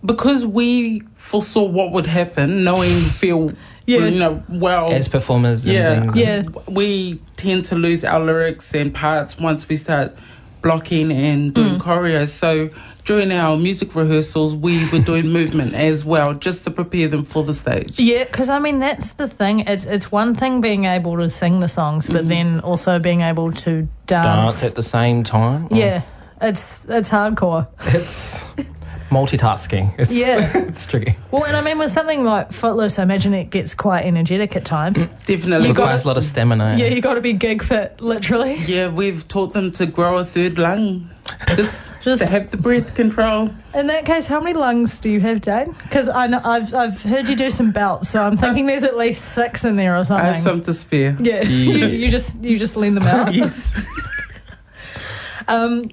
because 0.06 0.46
we 0.46 1.02
foresaw 1.16 1.64
what 1.64 1.92
would 1.92 2.06
happen, 2.06 2.64
knowing 2.64 3.02
feel, 3.02 3.52
Yeah. 3.86 4.00
you 4.06 4.20
know, 4.20 4.44
well. 4.50 4.92
As 4.92 5.08
performers, 5.08 5.66
yeah. 5.66 6.12
Yeah. 6.14 6.44
we 6.68 7.22
tend 7.38 7.66
to 7.66 7.76
lose 7.76 8.04
our 8.06 8.20
lyrics 8.20 8.74
and 8.74 8.94
parts 8.94 9.38
once 9.38 9.68
we 9.68 9.76
start 9.78 10.16
blocking 10.64 11.12
and 11.12 11.54
doing 11.54 11.76
mm. 11.76 11.80
choreo. 11.80 12.28
So 12.28 12.72
during 13.06 13.32
our 13.32 13.58
music 13.58 13.94
rehearsals, 13.94 14.56
we 14.56 14.90
were 14.90 15.00
doing 15.00 15.28
movement 15.28 15.76
as 15.76 16.04
well, 16.04 16.34
just 16.34 16.64
to 16.64 16.72
prepare 16.72 17.08
them 17.08 17.26
for 17.26 17.44
the 17.44 17.54
stage. 17.54 18.00
Yeah, 18.00 18.24
because 18.24 18.50
I 18.50 18.58
mean 18.58 18.80
that's 18.80 19.12
the 19.12 19.28
thing. 19.28 19.60
It's 19.60 19.86
it's 19.86 20.12
one 20.12 20.34
thing 20.34 20.62
being 20.62 20.86
able 20.86 21.18
to 21.18 21.30
sing 21.30 21.60
the 21.60 21.68
songs, 21.68 22.08
but 22.08 22.22
mm-hmm. 22.22 22.30
then 22.30 22.60
also 22.62 22.98
being 22.98 23.22
able 23.22 23.52
to 23.52 23.88
dance. 24.08 24.56
dance 24.58 24.64
at 24.64 24.76
the 24.76 24.84
same 24.84 25.24
time. 25.24 25.68
Oh, 25.70 25.76
yeah, 25.76 26.02
it's 26.42 26.86
it's 26.88 27.10
hardcore. 27.10 27.68
it's 27.94 28.44
multitasking. 29.14 29.94
It's, 30.00 30.12
Yeah. 30.12 30.52
it's 30.70 30.86
tricky. 30.86 31.16
Well, 31.32 31.44
and 31.46 31.56
I 31.56 31.62
mean 31.62 31.78
with 31.78 31.92
something 31.92 32.24
like 32.24 32.52
Footloose, 32.52 32.98
I 33.00 33.04
imagine 33.04 33.34
it 33.34 33.50
gets 33.52 33.74
quite 33.76 34.06
energetic 34.06 34.56
at 34.56 34.66
times. 34.66 35.06
Definitely. 35.26 35.68
You 35.68 35.74
got 35.74 35.84
Requires 35.84 36.04
a 36.04 36.08
lot 36.08 36.18
of 36.18 36.24
stamina. 36.24 36.76
yeah, 36.78 36.88
you've 36.88 37.04
got 37.04 37.14
to 37.14 37.22
be 37.22 37.34
gig 37.34 37.64
fit, 37.64 38.02
literally. 38.02 38.56
yeah, 38.66 38.88
we've 38.88 39.28
taught 39.28 39.54
them 39.54 39.72
to 39.72 39.86
grow 39.86 40.18
a 40.18 40.26
third 40.26 40.58
lung, 40.58 41.10
just, 41.56 41.90
Just- 42.04 42.22
to 42.22 42.26
have 42.28 42.50
the 42.52 42.58
breath 42.58 42.96
control. 42.96 43.50
In 43.74 43.88
that 43.88 44.06
case, 44.06 44.28
how 44.28 44.40
many 44.40 44.54
lungs 44.58 45.00
do 45.00 45.10
you 45.10 45.20
have, 45.22 45.42
Jane? 45.42 45.76
Because 45.84 46.08
I 46.10 46.28
know 46.28 46.42
I've 46.44 46.74
I've 46.76 47.02
heard 47.02 47.28
you 47.30 47.36
do 47.36 47.50
some 47.50 47.72
belts, 47.72 48.10
so 48.10 48.22
I'm 48.22 48.38
thinking 48.38 48.66
there's 48.68 48.84
at 48.84 48.96
least 48.98 49.34
six 49.34 49.64
in 49.66 49.76
there 49.78 49.98
or 49.98 50.04
something. 50.06 50.26
I 50.28 50.36
something. 50.36 50.58
have 50.58 50.66
some 50.66 50.74
to 50.74 50.80
spare. 50.80 51.18
Yeah, 51.20 51.42
you, 51.48 51.88
you 51.88 52.10
just 52.12 52.36
you 52.44 52.58
just 52.60 52.76
lean 52.76 52.94
them 52.96 53.04
out. 53.04 53.34
yes. 53.34 53.74
Um, 55.48 55.90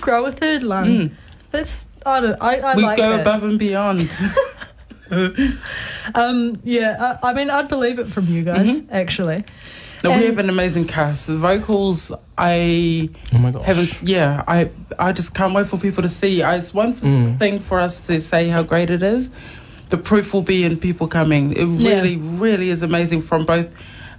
grow 0.00 0.24
a 0.26 0.32
third 0.32 0.62
lung. 0.62 1.16
That's 1.50 1.85
I 2.06 2.20
don't 2.20 2.36
I, 2.40 2.56
I 2.58 2.74
we 2.76 2.82
like 2.84 2.96
go 2.96 3.10
that. 3.10 3.20
above 3.20 3.42
and 3.42 3.58
beyond. 3.58 4.10
Um, 6.14 6.60
yeah, 6.64 7.18
I, 7.22 7.30
I 7.30 7.34
mean 7.34 7.50
I'd 7.50 7.68
believe 7.68 7.98
it 7.98 8.08
from 8.08 8.26
you 8.28 8.42
guys 8.44 8.68
Mm-hmm. 8.80 8.88
actually. 8.94 9.44
No, 10.04 10.10
And- 10.12 10.20
we 10.20 10.26
have 10.26 10.38
an 10.38 10.48
amazing 10.50 10.86
cast. 10.86 11.26
The 11.26 11.36
vocals, 11.36 12.12
I 12.38 13.08
Oh 13.32 13.38
my 13.38 13.50
gosh. 13.50 13.64
haven't. 13.66 14.02
Yeah, 14.02 14.44
I 14.46 14.70
I 14.98 15.12
just 15.12 15.34
can't 15.34 15.52
wait 15.54 15.66
for 15.66 15.78
people 15.78 16.02
to 16.02 16.08
see. 16.08 16.42
I, 16.42 16.56
it's 16.56 16.72
one 16.74 16.94
Mm. 16.94 17.38
thing 17.38 17.58
for 17.60 17.80
us 17.80 18.06
to 18.06 18.20
say 18.20 18.48
how 18.48 18.62
great 18.62 18.90
it 18.90 19.02
is. 19.02 19.30
The 19.88 19.96
proof 19.98 20.32
will 20.34 20.42
be 20.42 20.64
in 20.64 20.76
people 20.76 21.06
coming. 21.08 21.52
It 21.52 21.66
Yeah. 21.66 21.88
really, 21.94 22.16
really 22.16 22.70
is 22.70 22.82
amazing 22.82 23.22
from 23.22 23.44
both 23.46 23.68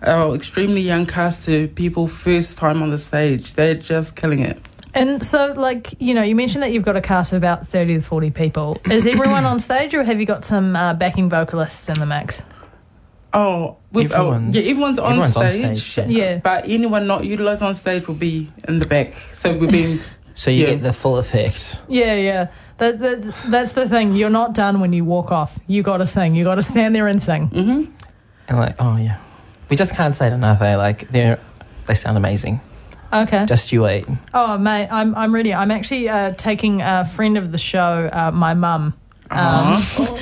our 0.01 0.35
extremely 0.35 0.81
young 0.81 1.05
cast 1.05 1.45
to 1.45 1.67
people 1.69 2.07
first 2.07 2.57
time 2.57 2.81
on 2.83 2.89
the 2.89 2.97
stage. 2.97 3.53
They're 3.53 3.73
just 3.75 4.15
killing 4.15 4.39
it. 4.41 4.57
And 4.93 5.23
so, 5.23 5.53
like 5.53 5.93
you 5.99 6.13
know, 6.13 6.23
you 6.23 6.35
mentioned 6.35 6.63
that 6.63 6.71
you've 6.71 6.85
got 6.85 6.95
a 6.95 7.01
cast 7.01 7.33
of 7.33 7.37
about 7.37 7.67
thirty 7.67 7.95
to 7.95 8.01
forty 8.01 8.31
people. 8.31 8.79
Is 8.89 9.05
everyone 9.05 9.45
on 9.51 9.59
stage, 9.59 9.93
or 9.93 10.03
have 10.03 10.19
you 10.19 10.25
got 10.25 10.43
some 10.45 10.75
uh, 10.75 10.93
backing 10.93 11.29
vocalists 11.29 11.89
in 11.89 11.99
the 11.99 12.05
mix? 12.05 12.41
Oh, 13.33 13.77
we've, 13.91 14.11
oh, 14.13 14.31
yeah, 14.51 14.61
everyone's 14.61 14.97
on 14.99 15.11
everyone's 15.11 15.35
on 15.35 15.49
stage. 15.51 15.91
stage, 15.91 16.09
Yeah. 16.09 16.37
But 16.37 16.67
anyone 16.69 17.05
not 17.07 17.25
utilised 17.25 17.61
on 17.61 17.73
stage 17.73 18.07
will 18.07 18.15
be 18.15 18.51
in 18.67 18.79
the 18.79 18.87
back. 18.87 19.13
So 19.33 19.53
we've 19.55 19.71
been. 19.71 19.99
So 20.33 20.51
you 20.51 20.65
Yeah. 20.67 20.73
get 20.75 20.83
the 20.83 20.93
full 20.93 21.17
effect. 21.17 21.79
Yeah, 21.87 22.13
yeah. 22.13 22.47
That, 22.77 22.99
that 22.99 23.33
that's 23.47 23.71
the 23.71 23.89
thing. 23.89 24.15
You're 24.15 24.29
not 24.29 24.53
done 24.53 24.79
when 24.79 24.93
you 24.93 25.03
walk 25.03 25.31
off. 25.31 25.57
You 25.65 25.81
got 25.81 25.97
to 25.97 26.05
sing. 26.05 26.35
You 26.35 26.43
got 26.43 26.55
to 26.55 26.61
stand 26.61 26.93
there 26.93 27.07
and 27.07 27.19
sing. 27.23 27.47
hmm 27.47 27.85
And 28.47 28.59
like, 28.59 28.75
oh 28.77 28.97
yeah. 28.97 29.17
We 29.71 29.75
just 29.75 29.95
can't 29.95 30.15
say 30.15 30.27
it 30.27 30.33
enough, 30.33 30.61
eh? 30.61 30.75
Like 30.77 31.09
they're 31.09 31.39
they 31.87 31.95
sound 31.95 32.17
amazing. 32.17 32.61
Okay. 33.11 33.45
Just 33.45 33.71
you 33.71 33.81
wait. 33.83 34.05
Oh, 34.33 34.57
mate, 34.57 34.87
I'm 34.91 35.15
I'm 35.15 35.33
ready. 35.33 35.53
I'm 35.53 35.71
actually 35.71 36.09
uh, 36.09 36.33
taking 36.33 36.81
a 36.81 37.05
friend 37.05 37.37
of 37.37 37.51
the 37.51 37.57
show, 37.57 38.09
uh, 38.11 38.31
my 38.31 38.53
mum, 38.53 38.93
um, 39.29 39.81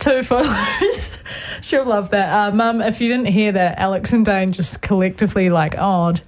to 0.00 0.22
photos. 0.22 1.18
She'll 1.62 1.84
love 1.84 2.10
that. 2.10 2.32
Uh, 2.32 2.54
mum, 2.54 2.80
if 2.80 3.00
you 3.00 3.08
didn't 3.08 3.26
hear 3.26 3.52
that, 3.52 3.78
Alex 3.78 4.12
and 4.12 4.24
Dane 4.24 4.52
just 4.52 4.80
collectively 4.80 5.50
like 5.50 5.76
odd. 5.76 6.22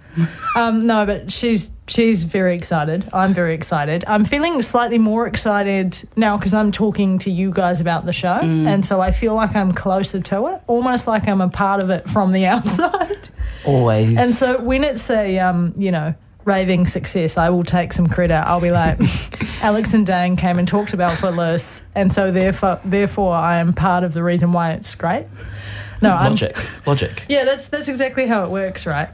Um, 0.57 0.87
no, 0.87 1.07
but 1.07 1.33
she's 1.33 1.70
she's 1.92 2.24
very 2.24 2.55
excited. 2.57 3.09
I'm 3.12 3.35
very 3.35 3.55
excited. 3.55 4.05
I'm 4.07 4.24
feeling 4.24 4.61
slightly 4.62 4.98
more 4.98 5.26
excited 5.26 6.09
now 6.16 6.37
because 6.37 6.55
I'm 6.55 6.72
talking 6.72 7.18
to 7.20 7.31
you 7.31 7.50
guys 7.50 7.81
about 7.81 8.07
the 8.07 8.12
show, 8.12 8.38
and 8.40 8.85
so 8.85 9.00
I 9.00 9.12
feel 9.12 9.35
like 9.35 9.55
I'm 9.55 9.72
closer 9.72 10.20
to 10.20 10.46
it, 10.48 10.62
almost 10.66 11.07
like 11.07 11.28
I'm 11.28 11.40
a 11.40 11.48
part 11.48 11.81
of 11.83 11.90
it 11.90 12.09
from 12.09 12.33
the 12.33 12.46
outside. 12.55 13.28
Always. 13.64 14.16
And 14.16 14.35
so 14.35 14.61
when 14.61 14.85
it's 14.85 15.09
a 15.11 15.38
um, 15.38 15.74
you 15.76 15.90
know, 15.90 16.14
raving 16.44 16.87
success, 16.87 17.37
I 17.37 17.50
will 17.50 17.64
take 17.64 17.92
some 17.92 18.07
credit. 18.09 18.35
I'll 18.48 18.61
be 18.61 18.70
like, 18.72 18.98
Alex 19.62 19.94
and 19.94 20.07
Dane 20.07 20.37
came 20.37 20.59
and 20.59 20.66
talked 20.66 20.92
about 20.94 21.18
Footloose, 21.18 21.83
and 21.94 22.12
so 22.12 22.31
therefore 22.33 22.81
therefore 22.85 23.35
I 23.35 23.59
am 23.59 23.72
part 23.72 24.02
of 24.05 24.12
the 24.14 24.22
reason 24.24 24.52
why 24.52 24.72
it's 24.72 24.94
great. 24.94 25.26
No, 26.00 26.11
I'm 26.11 26.31
logic. 26.33 26.57
Logic. 26.87 27.24
yeah, 27.28 27.44
that's 27.44 27.68
that's 27.68 27.88
exactly 27.88 28.26
how 28.26 28.44
it 28.44 28.50
works, 28.50 28.87
right? 28.87 29.09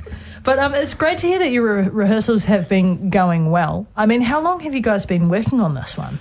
But 0.49 0.59
um, 0.61 0.73
it's 0.75 0.95
great 0.95 1.19
to 1.19 1.27
hear 1.27 1.39
that 1.41 1.51
your 1.51 1.75
re- 1.77 1.89
rehearsals 1.89 2.45
have 2.45 2.71
been 2.71 3.11
going 3.11 3.51
well. 3.51 3.87
I 3.95 4.07
mean, 4.07 4.23
how 4.23 4.41
long 4.41 4.61
have 4.61 4.73
you 4.75 4.81
guys 4.81 5.05
been 5.05 5.29
working 5.29 5.61
on 5.61 5.75
this 5.75 5.95
one? 5.95 6.19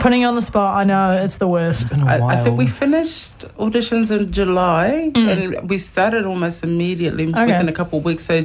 Putting 0.00 0.22
you 0.22 0.26
on 0.26 0.34
the 0.34 0.42
spot, 0.42 0.74
I 0.74 0.82
know 0.82 1.12
it's 1.22 1.36
the 1.36 1.46
worst. 1.46 1.90
Been 1.90 2.00
a 2.00 2.06
I, 2.06 2.16
I 2.16 2.18
while. 2.18 2.30
I 2.36 2.42
think 2.42 2.58
we 2.58 2.66
finished 2.66 3.38
auditions 3.56 4.10
in 4.10 4.32
July 4.32 5.12
and 5.14 5.70
we 5.70 5.78
started 5.78 6.26
almost 6.26 6.64
immediately 6.64 7.28
Okay. 7.28 7.46
within 7.46 7.68
a 7.68 7.72
couple 7.72 8.00
of 8.00 8.04
weeks. 8.04 8.24
So 8.24 8.44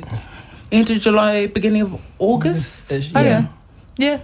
end 0.72 0.92
of 0.92 1.00
July, 1.02 1.48
beginning 1.48 1.82
of 1.82 2.00
August. 2.20 2.92
Ish, 2.92 3.12
Oh, 3.16 3.20
yeah. 3.22 3.48
yeah. 3.98 4.20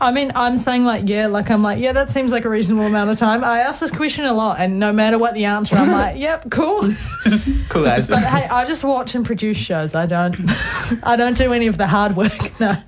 Yeah. 0.00 0.06
I 0.06 0.12
mean, 0.12 0.32
I'm 0.34 0.56
saying 0.56 0.84
like, 0.84 1.08
yeah, 1.08 1.26
like 1.26 1.50
I'm 1.50 1.62
like, 1.62 1.78
yeah, 1.78 1.92
that 1.92 2.08
seems 2.08 2.32
like 2.32 2.44
a 2.44 2.48
reasonable 2.48 2.86
amount 2.86 3.10
of 3.10 3.18
time. 3.18 3.44
I 3.44 3.60
ask 3.60 3.80
this 3.80 3.90
question 3.90 4.24
a 4.24 4.32
lot, 4.32 4.60
and 4.60 4.78
no 4.78 4.92
matter 4.92 5.18
what 5.18 5.34
the 5.34 5.44
answer, 5.44 5.76
I'm 5.76 5.90
like, 5.90 6.16
yep, 6.18 6.50
cool. 6.50 6.92
Cool 7.68 7.84
guys. 7.84 8.08
But 8.08 8.22
hey, 8.22 8.48
I 8.48 8.64
just 8.64 8.82
watch 8.82 9.14
and 9.14 9.26
produce 9.26 9.58
shows. 9.58 9.94
I 9.94 10.06
don't, 10.06 10.34
I 11.02 11.16
don't 11.16 11.36
do 11.36 11.52
any 11.52 11.66
of 11.66 11.76
the 11.76 11.86
hard 11.86 12.16
work. 12.16 12.58
No. 12.58 12.82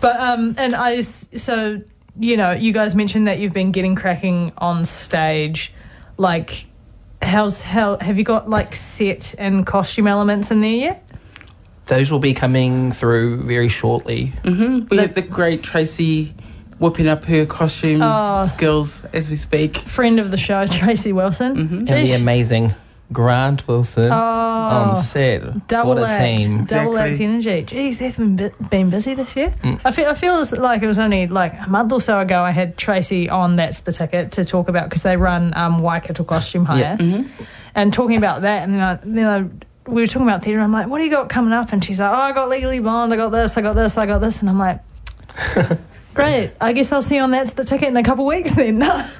But 0.00 0.20
um, 0.20 0.54
and 0.58 0.76
I 0.76 1.00
so 1.00 1.82
you 2.18 2.36
know, 2.36 2.52
you 2.52 2.72
guys 2.72 2.94
mentioned 2.94 3.26
that 3.28 3.38
you've 3.38 3.52
been 3.52 3.72
getting 3.72 3.94
cracking 3.94 4.52
on 4.58 4.84
stage. 4.84 5.72
Like, 6.16 6.66
how's 7.22 7.60
how 7.60 7.98
have 7.98 8.18
you 8.18 8.24
got 8.24 8.48
like 8.48 8.74
set 8.76 9.34
and 9.38 9.66
costume 9.66 10.06
elements 10.06 10.50
in 10.50 10.60
there 10.60 10.70
yet? 10.70 11.09
Those 11.90 12.10
will 12.12 12.20
be 12.20 12.34
coming 12.34 12.92
through 12.92 13.42
very 13.44 13.68
shortly. 13.68 14.32
hmm 14.44 14.84
We 14.90 14.98
have 14.98 15.14
the 15.16 15.22
great 15.22 15.62
Tracy 15.64 16.32
whipping 16.78 17.08
up 17.08 17.24
her 17.24 17.44
costume 17.46 18.00
Oh. 18.00 18.46
skills 18.46 19.04
as 19.12 19.28
we 19.28 19.34
speak. 19.36 19.76
Friend 19.76 20.20
of 20.20 20.30
the 20.30 20.36
show, 20.36 20.66
Tracy 20.80 21.12
Wilson. 21.12 21.52
Mhm. 21.56 21.90
And 21.90 22.06
the 22.06 22.12
amazing 22.12 22.74
Grant 23.12 23.66
Wilson 23.66 24.08
on 24.12 24.96
Oh, 24.96 25.00
set. 25.02 25.66
double 25.66 25.94
what 25.96 26.02
a 26.04 26.12
act, 26.12 26.22
team. 26.22 26.64
double 26.64 26.96
act 26.96 27.20
energy. 27.20 27.64
Jeez, 27.66 27.98
they've 27.98 28.16
been, 28.16 28.52
been 28.70 28.88
busy 28.88 29.14
this 29.14 29.34
year. 29.34 29.52
Mm. 29.64 29.80
I 29.84 29.90
feel 29.90 30.06
I 30.08 30.14
feel 30.14 30.44
like 30.58 30.80
it 30.84 30.86
was 30.86 31.00
only 31.00 31.26
like 31.26 31.52
a 31.66 31.68
month 31.68 31.90
or 31.92 32.00
so 32.00 32.20
ago. 32.20 32.40
I 32.50 32.52
had 32.52 32.76
Tracy 32.78 33.28
on. 33.28 33.56
That's 33.56 33.80
the 33.80 33.92
ticket 33.92 34.30
to 34.36 34.44
talk 34.44 34.68
about 34.68 34.84
because 34.88 35.02
they 35.02 35.16
run 35.16 35.52
um, 35.56 35.78
Waikato 35.78 36.22
Costume 36.22 36.64
Hire, 36.66 36.96
Yeah. 37.00 37.22
and 37.74 37.92
talking 37.92 38.16
about 38.16 38.42
that. 38.42 38.62
And 38.62 38.74
then 38.74 38.80
I, 38.80 38.98
then 39.02 39.26
I, 39.26 39.66
we 39.90 40.02
were 40.02 40.06
talking 40.06 40.28
about 40.28 40.42
theatre. 40.42 40.60
I'm 40.60 40.72
like, 40.72 40.88
what 40.88 40.98
do 40.98 41.04
you 41.04 41.10
got 41.10 41.28
coming 41.28 41.52
up? 41.52 41.72
And 41.72 41.84
she's 41.84 42.00
like, 42.00 42.10
oh, 42.10 42.14
I 42.14 42.32
got 42.32 42.48
Legally 42.48 42.80
Blonde. 42.80 43.12
I 43.12 43.16
got 43.16 43.30
this. 43.30 43.56
I 43.56 43.60
got 43.60 43.74
this. 43.74 43.96
I 43.96 44.06
got 44.06 44.20
this. 44.20 44.40
And 44.40 44.48
I'm 44.48 44.58
like, 44.58 44.80
great. 46.14 46.52
I 46.60 46.72
guess 46.72 46.92
I'll 46.92 47.02
see 47.02 47.16
you 47.16 47.22
on 47.22 47.30
that's 47.30 47.52
the 47.52 47.64
ticket 47.64 47.88
in 47.88 47.96
a 47.96 48.02
couple 48.02 48.24
of 48.24 48.28
weeks 48.28 48.54
then. 48.54 48.80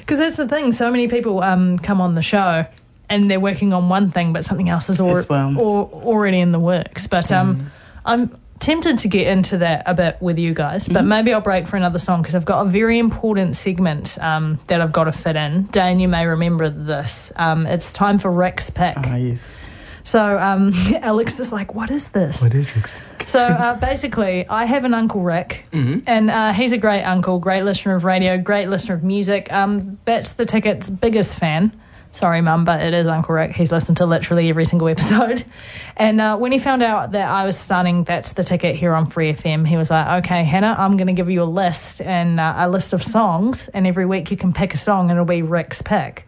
Because 0.00 0.18
that's 0.18 0.36
the 0.38 0.48
thing. 0.48 0.72
So 0.72 0.90
many 0.90 1.06
people 1.06 1.40
um, 1.40 1.78
come 1.78 2.00
on 2.00 2.16
the 2.16 2.22
show 2.22 2.66
and 3.08 3.30
they're 3.30 3.38
working 3.38 3.72
on 3.72 3.88
one 3.88 4.10
thing, 4.10 4.32
but 4.32 4.44
something 4.44 4.68
else 4.68 4.88
is 4.88 5.00
As 5.00 5.28
well. 5.28 5.56
or, 5.56 5.88
already 5.88 6.40
in 6.40 6.50
the 6.50 6.58
works. 6.58 7.06
But 7.06 7.30
um, 7.30 7.70
I'm 8.04 8.36
tempted 8.60 8.98
to 8.98 9.08
get 9.08 9.26
into 9.26 9.58
that 9.58 9.82
a 9.86 9.94
bit 9.94 10.16
with 10.20 10.38
you 10.38 10.52
guys, 10.54 10.86
but 10.86 11.04
maybe 11.04 11.32
I'll 11.32 11.40
break 11.40 11.66
for 11.66 11.76
another 11.76 11.98
song 11.98 12.22
because 12.22 12.34
I've 12.34 12.44
got 12.44 12.66
a 12.66 12.70
very 12.70 12.98
important 12.98 13.56
segment 13.56 14.18
um, 14.18 14.58
that 14.66 14.80
I've 14.80 14.92
got 14.92 15.04
to 15.04 15.12
fit 15.12 15.36
in. 15.36 15.68
Dan, 15.70 15.98
you 15.98 16.08
may 16.08 16.26
remember 16.26 16.70
this. 16.70 17.32
Um, 17.36 17.66
it's 17.66 17.92
time 17.92 18.18
for 18.18 18.30
Rick's 18.30 18.70
pick. 18.70 18.94
Ah, 18.96 19.16
yes. 19.16 19.64
So 20.04 20.38
um, 20.38 20.72
Alex 21.02 21.38
is 21.38 21.52
like, 21.52 21.74
"What 21.74 21.90
is 21.90 22.08
this?" 22.10 22.40
What 22.40 22.54
is 22.54 22.74
Rick's 22.74 22.90
So 23.26 23.40
uh, 23.40 23.74
basically, 23.74 24.46
I 24.48 24.64
have 24.64 24.84
an 24.84 24.94
uncle 24.94 25.20
Rick, 25.22 25.64
and 26.06 26.30
uh, 26.30 26.52
he's 26.52 26.72
a 26.72 26.78
great 26.78 27.02
uncle, 27.04 27.38
great 27.38 27.62
listener 27.62 27.96
of 27.96 28.04
radio, 28.04 28.38
great 28.38 28.68
listener 28.68 28.94
of 28.94 29.04
music. 29.04 29.52
Um, 29.52 29.98
that's 30.04 30.32
the 30.32 30.46
ticket's 30.46 30.90
biggest 30.90 31.34
fan. 31.34 31.72
Sorry, 32.12 32.40
mum, 32.40 32.64
but 32.64 32.80
it 32.82 32.92
is 32.92 33.06
Uncle 33.06 33.36
Rick. 33.36 33.52
He's 33.52 33.70
listened 33.70 33.98
to 33.98 34.06
literally 34.06 34.48
every 34.48 34.64
single 34.64 34.88
episode. 34.88 35.44
And 35.96 36.18
uh, 36.18 36.38
when 36.38 36.50
he 36.50 36.58
found 36.58 36.82
out 36.82 37.12
that 37.12 37.28
I 37.28 37.44
was 37.44 37.58
starting 37.58 38.04
That's 38.04 38.32
the 38.32 38.42
Ticket 38.42 38.74
here 38.74 38.94
on 38.94 39.10
Free 39.10 39.34
FM, 39.34 39.68
he 39.68 39.76
was 39.76 39.90
like, 39.90 40.24
okay, 40.24 40.44
Hannah, 40.44 40.74
I'm 40.78 40.96
going 40.96 41.08
to 41.08 41.12
give 41.12 41.28
you 41.28 41.42
a 41.42 41.44
list 41.44 42.00
and 42.00 42.40
uh, 42.40 42.54
a 42.56 42.70
list 42.70 42.94
of 42.94 43.02
songs. 43.02 43.68
And 43.68 43.86
every 43.86 44.06
week 44.06 44.30
you 44.30 44.38
can 44.38 44.54
pick 44.54 44.72
a 44.72 44.78
song 44.78 45.10
and 45.10 45.18
it'll 45.18 45.26
be 45.26 45.42
Rick's 45.42 45.82
pick. 45.82 46.26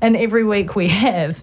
And 0.00 0.16
every 0.16 0.44
week 0.44 0.76
we 0.76 0.86
have. 1.06 1.42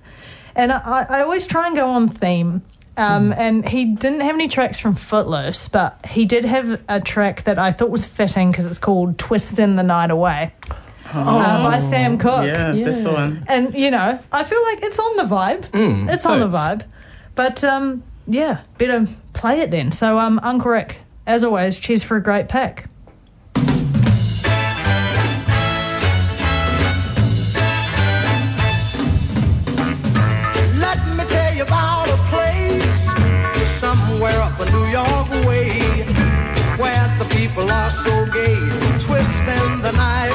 And 0.56 0.72
I, 0.72 1.06
I 1.10 1.22
always 1.22 1.46
try 1.46 1.68
and 1.68 1.76
go 1.76 1.90
on 1.90 2.10
theme. 2.10 2.62
Um, 2.98 3.34
And 3.34 3.68
he 3.68 3.86
didn't 3.86 4.22
have 4.22 4.36
any 4.36 4.48
tracks 4.48 4.80
from 4.80 4.96
Footloose, 4.96 5.68
but 5.68 5.98
he 6.08 6.24
did 6.26 6.46
have 6.46 6.80
a 6.88 7.02
track 7.02 7.44
that 7.44 7.60
I 7.60 7.74
thought 7.74 7.90
was 7.90 8.06
fitting 8.06 8.52
because 8.52 8.66
it's 8.66 8.80
called 8.80 9.18
"Twisting 9.18 9.76
the 9.76 9.84
Night 9.84 10.12
Away 10.12 10.54
uh, 11.14 11.62
by 11.64 11.80
Sam 11.80 12.18
Cooke. 12.18 12.46
Yeah, 12.46 12.72
that's 12.72 13.04
the 13.04 13.12
one. 13.12 13.44
And 13.50 13.74
you 13.74 13.92
know, 13.92 14.18
I 14.32 14.44
feel 14.46 14.64
like 14.64 14.82
it's 14.84 14.98
on 14.98 15.18
the 15.18 15.24
vibe. 15.24 15.70
Mm, 15.72 16.14
it's 16.14 16.26
on 16.26 16.40
the 16.40 16.48
vibe. 16.48 16.84
But 17.36 17.64
um, 17.66 18.02
yeah, 18.28 18.62
better 18.78 19.08
play 19.34 19.60
it 19.60 19.72
then. 19.72 19.92
So 19.92 20.18
um, 20.18 20.40
Uncle 20.42 20.72
Rick, 20.72 21.00
as 21.28 21.44
always, 21.44 21.78
cheers 21.78 22.02
for 22.02 22.16
a 22.16 22.24
great 22.24 22.48
pick. 22.48 22.86
Up 34.56 34.68
in 34.68 34.74
New 34.74 34.86
York 34.86 35.30
way 35.46 36.04
where 36.78 37.08
the 37.20 37.26
people 37.32 37.70
are 37.70 37.90
so 37.90 38.26
gay, 38.32 38.56
twisting 39.00 39.82
the 39.82 39.92
night 39.92 40.35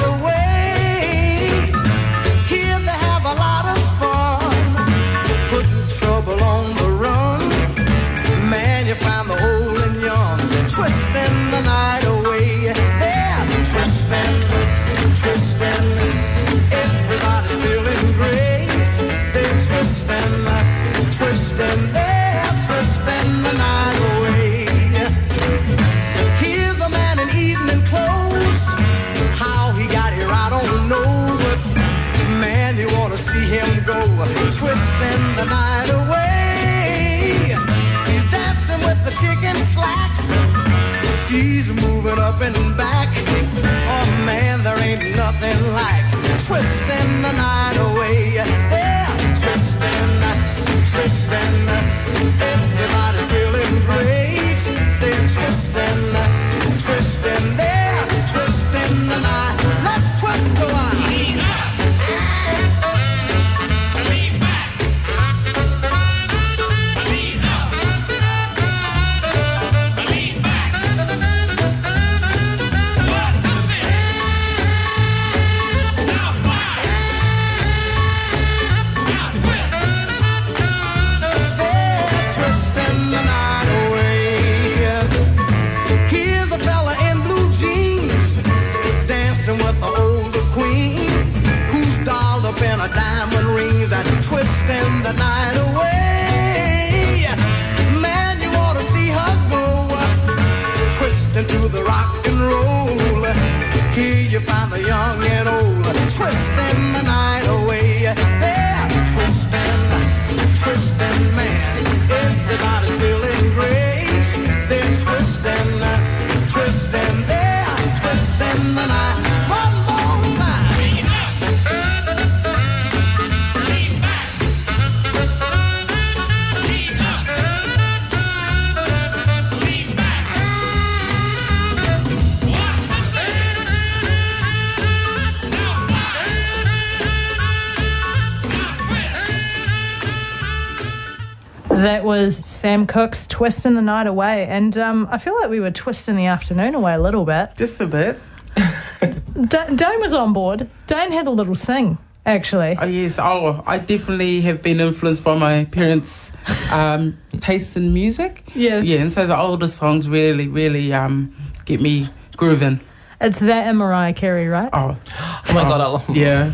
Sam 142.71 142.87
Cooke's 142.87 143.27
Twisting 143.27 143.73
the 143.75 143.81
Night 143.81 144.07
Away. 144.07 144.45
And 144.47 144.77
um, 144.77 145.05
I 145.11 145.17
feel 145.17 145.35
like 145.41 145.49
we 145.49 145.59
were 145.59 145.71
twisting 145.71 146.15
the 146.15 146.27
afternoon 146.27 146.73
away 146.73 146.93
a 146.93 147.01
little 147.01 147.25
bit. 147.25 147.49
Just 147.57 147.81
a 147.81 147.85
bit. 147.85 148.17
D- 148.55 149.75
Dane 149.75 149.99
was 149.99 150.13
on 150.13 150.31
board. 150.31 150.69
Dane 150.87 151.11
had 151.11 151.27
a 151.27 151.31
little 151.31 151.53
sing, 151.53 151.97
actually. 152.25 152.77
Oh 152.79 152.85
yes. 152.85 153.19
Oh, 153.19 153.61
I 153.67 153.77
definitely 153.77 154.39
have 154.43 154.61
been 154.61 154.79
influenced 154.79 155.21
by 155.21 155.35
my 155.35 155.65
parents' 155.65 156.31
um, 156.71 157.17
taste 157.41 157.75
in 157.75 157.93
music. 157.93 158.49
Yeah. 158.55 158.79
Yeah, 158.79 158.99
and 158.99 159.11
so 159.11 159.27
the 159.27 159.37
older 159.37 159.67
songs 159.67 160.07
really, 160.07 160.47
really 160.47 160.93
um, 160.93 161.35
get 161.65 161.81
me 161.81 162.07
grooving. 162.37 162.79
It's 163.19 163.39
that 163.39 163.67
and 163.67 163.77
Mariah 163.79 164.13
Carey, 164.13 164.47
right? 164.47 164.69
Oh, 164.71 164.95
Oh 165.49 165.53
my 165.53 165.63
god, 165.63 165.81
I 165.81 165.87
love 165.87 166.09
yeah. 166.15 166.53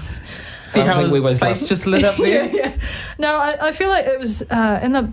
See 0.65 0.82
I 0.82 0.86
how 0.88 0.95
think 1.01 1.13
we 1.13 1.19
his 1.21 1.30
both 1.34 1.39
face 1.41 1.62
love- 1.62 1.69
just 1.69 1.86
lit 1.86 2.03
up 2.03 2.15
there? 2.17 2.45
yeah, 2.47 2.51
yeah. 2.56 2.77
No, 3.19 3.38
I, 3.38 3.67
I 3.67 3.71
feel 3.71 3.89
like 3.89 4.08
it 4.08 4.19
was 4.19 4.41
uh, 4.49 4.80
in 4.82 4.93
the 4.93 5.12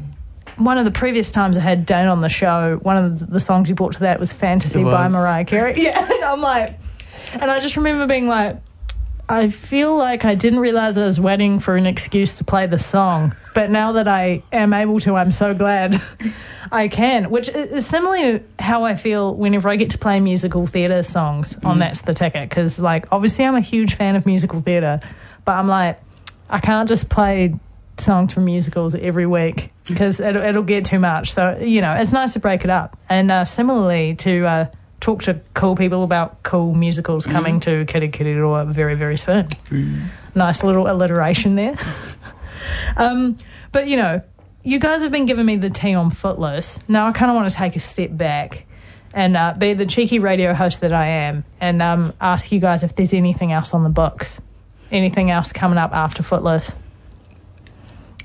one 0.56 0.78
of 0.78 0.84
the 0.84 0.90
previous 0.90 1.30
times 1.30 1.58
I 1.58 1.60
had 1.60 1.86
Dan 1.86 2.08
on 2.08 2.20
the 2.20 2.28
show. 2.28 2.78
One 2.82 2.96
of 2.96 3.30
the, 3.30 3.40
songs 3.40 3.68
you 3.68 3.74
brought 3.74 3.94
to 3.94 4.00
that 4.00 4.20
was 4.20 4.32
"Fantasy" 4.32 4.80
It 4.80 4.84
by. 4.84 5.08
Mariah 5.08 5.44
Carey. 5.44 5.74
Yeah, 5.82 6.10
and 6.10 6.24
I'm 6.24 6.40
like, 6.40 6.78
and 7.32 7.50
I 7.50 7.60
just 7.60 7.76
remember 7.76 8.06
being 8.06 8.28
like, 8.28 8.56
I 9.28 9.48
feel 9.48 9.96
like 9.96 10.24
I 10.24 10.34
didn't 10.34 10.60
realize 10.60 10.98
I 10.98 11.06
was 11.06 11.18
waiting 11.18 11.58
for 11.58 11.76
an 11.76 11.86
excuse 11.86 12.36
to 12.36 12.44
play 12.44 12.66
the 12.66 12.78
song, 12.78 13.34
but 13.54 13.70
now 13.70 13.92
that 13.92 14.06
I 14.06 14.42
am 14.52 14.72
able 14.72 15.00
to, 15.00 15.16
I'm 15.16 15.32
so 15.32 15.54
glad 15.54 16.00
I 16.72 16.88
can. 16.88 17.30
Which 17.30 17.48
is 17.48 17.86
similarly 17.86 18.38
to 18.38 18.44
how 18.58 18.84
I 18.84 18.94
feel 18.94 19.34
whenever 19.34 19.68
I 19.68 19.76
get 19.76 19.90
to 19.90 19.98
play 19.98 20.20
musical 20.20 20.66
theatre 20.66 21.02
songs 21.02 21.56
on 21.64 21.76
mm. 21.76 21.78
That's 21.80 22.02
the 22.02 22.14
Ticket, 22.14 22.48
because 22.48 22.78
like 22.78 23.06
obviously 23.12 23.44
I'm 23.44 23.56
a 23.56 23.60
huge 23.60 23.94
fan 23.94 24.16
of 24.16 24.26
musical 24.26 24.60
theatre, 24.60 25.00
but 25.44 25.52
I'm 25.52 25.68
like, 25.68 26.00
I 26.50 26.60
can't 26.60 26.88
just 26.88 27.08
play 27.08 27.54
songs 27.98 28.32
from 28.32 28.44
musicals 28.44 28.94
every 28.94 29.26
week 29.26 29.70
because 29.86 30.20
it'll, 30.20 30.42
it'll 30.42 30.62
get 30.62 30.84
too 30.84 30.98
much. 30.98 31.32
So, 31.32 31.58
you 31.58 31.80
know, 31.80 31.92
it's 31.92 32.12
nice 32.12 32.32
to 32.34 32.40
break 32.40 32.64
it 32.64 32.70
up. 32.70 32.98
And 33.08 33.30
uh, 33.30 33.44
similarly, 33.44 34.14
to 34.16 34.46
uh, 34.46 34.66
talk 35.00 35.22
to 35.24 35.40
cool 35.54 35.76
people 35.76 36.02
about 36.02 36.42
cool 36.42 36.74
musicals 36.74 37.26
coming 37.26 37.60
to 37.60 37.84
Kitty 37.84 38.08
Kitty 38.08 38.34
very, 38.34 38.94
very 38.94 39.18
soon. 39.18 39.48
Nice 40.34 40.62
little 40.62 40.90
alliteration 40.90 41.54
there. 41.56 41.76
um, 42.96 43.38
but, 43.72 43.86
you 43.86 43.96
know, 43.96 44.22
you 44.62 44.78
guys 44.78 45.02
have 45.02 45.12
been 45.12 45.26
giving 45.26 45.46
me 45.46 45.56
the 45.56 45.70
tea 45.70 45.94
on 45.94 46.10
Footloose. 46.10 46.78
Now 46.88 47.06
I 47.06 47.12
kind 47.12 47.30
of 47.30 47.36
want 47.36 47.50
to 47.50 47.54
take 47.54 47.76
a 47.76 47.80
step 47.80 48.16
back 48.16 48.66
and 49.12 49.36
uh, 49.36 49.54
be 49.56 49.74
the 49.74 49.86
cheeky 49.86 50.18
radio 50.18 50.54
host 50.54 50.80
that 50.80 50.92
I 50.92 51.06
am 51.06 51.44
and 51.60 51.80
um, 51.80 52.12
ask 52.20 52.50
you 52.50 52.58
guys 52.58 52.82
if 52.82 52.96
there's 52.96 53.14
anything 53.14 53.52
else 53.52 53.72
on 53.72 53.84
the 53.84 53.90
books. 53.90 54.40
Anything 54.90 55.30
else 55.30 55.52
coming 55.52 55.78
up 55.78 55.92
after 55.92 56.22
Footloose? 56.22 56.72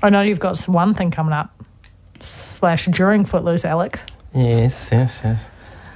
I 0.02 0.10
know 0.10 0.22
you've 0.22 0.38
got 0.40 0.58
one 0.68 0.94
thing 0.94 1.10
coming 1.10 1.32
up, 1.32 1.50
slash 2.20 2.86
during 2.86 3.24
Footloose, 3.24 3.64
Alex. 3.64 4.04
Yes, 4.34 4.88
yes, 4.92 5.20
yes. 5.24 5.48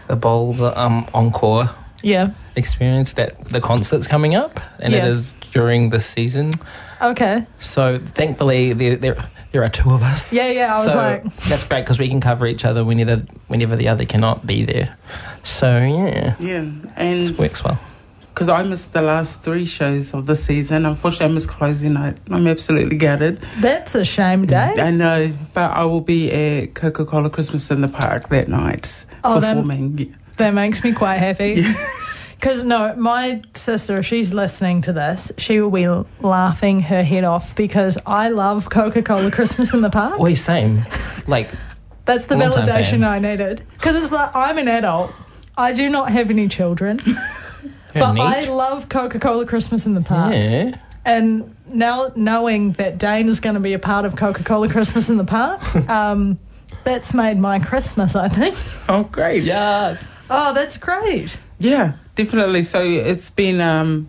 The 0.08 0.16
Bold 0.16 0.60
um, 0.60 1.06
encore 1.14 1.66
Yeah. 2.02 2.30
experience 2.56 3.14
that 3.14 3.42
the 3.46 3.60
concert's 3.60 4.06
coming 4.06 4.34
up, 4.34 4.60
and 4.80 4.92
Yeah. 4.92 5.06
it 5.06 5.10
is 5.10 5.34
during 5.52 5.90
the 5.90 6.00
season. 6.00 6.52
Okay. 7.00 7.46
So 7.58 7.98
thankfully, 7.98 8.72
there 8.72 8.96
there, 8.96 9.16
there 9.52 9.62
are 9.64 9.68
two 9.70 9.90
of 9.92 10.02
us. 10.02 10.32
Yeah, 10.32 10.48
yeah. 10.48 10.74
I 10.74 10.78
was 10.78 10.92
so 10.92 10.96
like, 10.96 11.36
that's 11.48 11.64
great 11.64 11.82
because 11.84 11.98
we 11.98 12.08
can 12.08 12.20
cover 12.20 12.46
each 12.46 12.64
other 12.64 12.84
whenever 12.84 13.22
whenever 13.48 13.76
the 13.76 13.88
other 13.88 14.04
cannot 14.04 14.46
be 14.46 14.64
there. 14.64 14.96
So 15.42 15.78
yeah, 15.78 16.34
Yeah, 16.38 16.62
it 16.62 16.74
and 16.96 17.38
works 17.38 17.62
well. 17.64 17.78
Because 18.34 18.48
I 18.48 18.64
missed 18.64 18.92
the 18.92 19.00
last 19.00 19.42
three 19.42 19.64
shows 19.64 20.12
of 20.12 20.26
the 20.26 20.34
season, 20.34 20.84
unfortunately, 20.86 21.26
I 21.26 21.28
missed 21.34 21.48
closing 21.48 21.92
night. 21.92 22.16
I'm 22.30 22.48
absolutely 22.48 22.96
gutted. 22.96 23.40
that's 23.60 23.94
a 23.94 24.04
shame, 24.04 24.44
mm, 24.44 24.48
Dave. 24.48 24.78
I 24.84 24.90
know, 24.90 25.32
but 25.54 25.70
I 25.70 25.84
will 25.84 26.00
be 26.00 26.32
at 26.32 26.74
Coca 26.74 27.04
Cola 27.04 27.30
Christmas 27.30 27.70
in 27.70 27.80
the 27.80 27.88
Park 27.88 28.30
that 28.30 28.48
night 28.48 29.06
Oh, 29.22 29.38
then- 29.38 29.56
performing. 29.62 29.98
Yeah. 29.98 30.06
That 30.38 30.52
makes 30.52 30.82
me 30.82 30.92
quite 30.92 31.18
happy. 31.18 31.64
Because, 32.40 32.62
no, 32.62 32.94
my 32.96 33.40
sister, 33.54 34.00
if 34.00 34.06
she's 34.06 34.34
listening 34.34 34.82
to 34.82 34.92
this, 34.92 35.32
she 35.38 35.62
will 35.62 35.70
be 35.70 35.86
laughing 36.20 36.80
her 36.80 37.02
head 37.02 37.24
off 37.24 37.54
because 37.56 37.96
I 38.04 38.28
love 38.28 38.68
Coca 38.68 39.00
Cola 39.00 39.30
Christmas 39.30 39.72
in 39.72 39.80
the 39.80 39.88
Park. 39.88 40.18
We 40.18 40.34
same, 40.34 40.84
like 41.26 41.48
That's 42.04 42.26
the 42.26 42.34
validation. 42.34 43.02
I 43.06 43.18
needed. 43.18 43.64
Because 43.72 43.96
it's 43.96 44.12
like, 44.12 44.34
I'm 44.36 44.58
an 44.58 44.68
adult. 44.68 45.12
I 45.56 45.72
do 45.72 45.88
not 45.88 46.10
have 46.10 46.28
any 46.28 46.48
children. 46.48 47.00
but 48.00 48.12
neat. 48.12 48.20
I 48.22 48.44
love 48.50 48.88
Coca 48.88 49.18
Cola 49.18 49.46
Christmas 49.46 49.86
in 49.86 49.94
the 49.94 50.00
Park. 50.02 50.32
yeah. 50.34 50.78
And 51.06 51.54
now 51.66 52.10
knowing 52.16 52.72
that 52.74 52.96
Dane 52.98 53.28
is 53.28 53.38
going 53.40 53.54
to 53.54 53.60
be 53.60 53.74
a 53.74 53.78
part 53.78 54.04
of 54.06 54.16
Coca 54.16 54.42
Cola 54.42 54.68
Christmas 54.70 55.10
in 55.10 55.16
the 55.18 55.24
Park, 55.24 55.60
um, 55.90 56.38
that's 56.84 57.12
made 57.12 57.38
my 57.38 57.58
Christmas, 57.58 58.16
I 58.16 58.28
think. 58.28 58.56
Oh, 58.88 59.04
great. 59.04 59.42
Yes. 59.44 60.08
Oh, 60.30 60.54
that's 60.54 60.76
great. 60.78 61.38
Yeah, 61.58 61.94
definitely. 62.14 62.62
So 62.62 62.80
it's 62.80 63.28
been 63.28 63.60
um, 63.60 64.08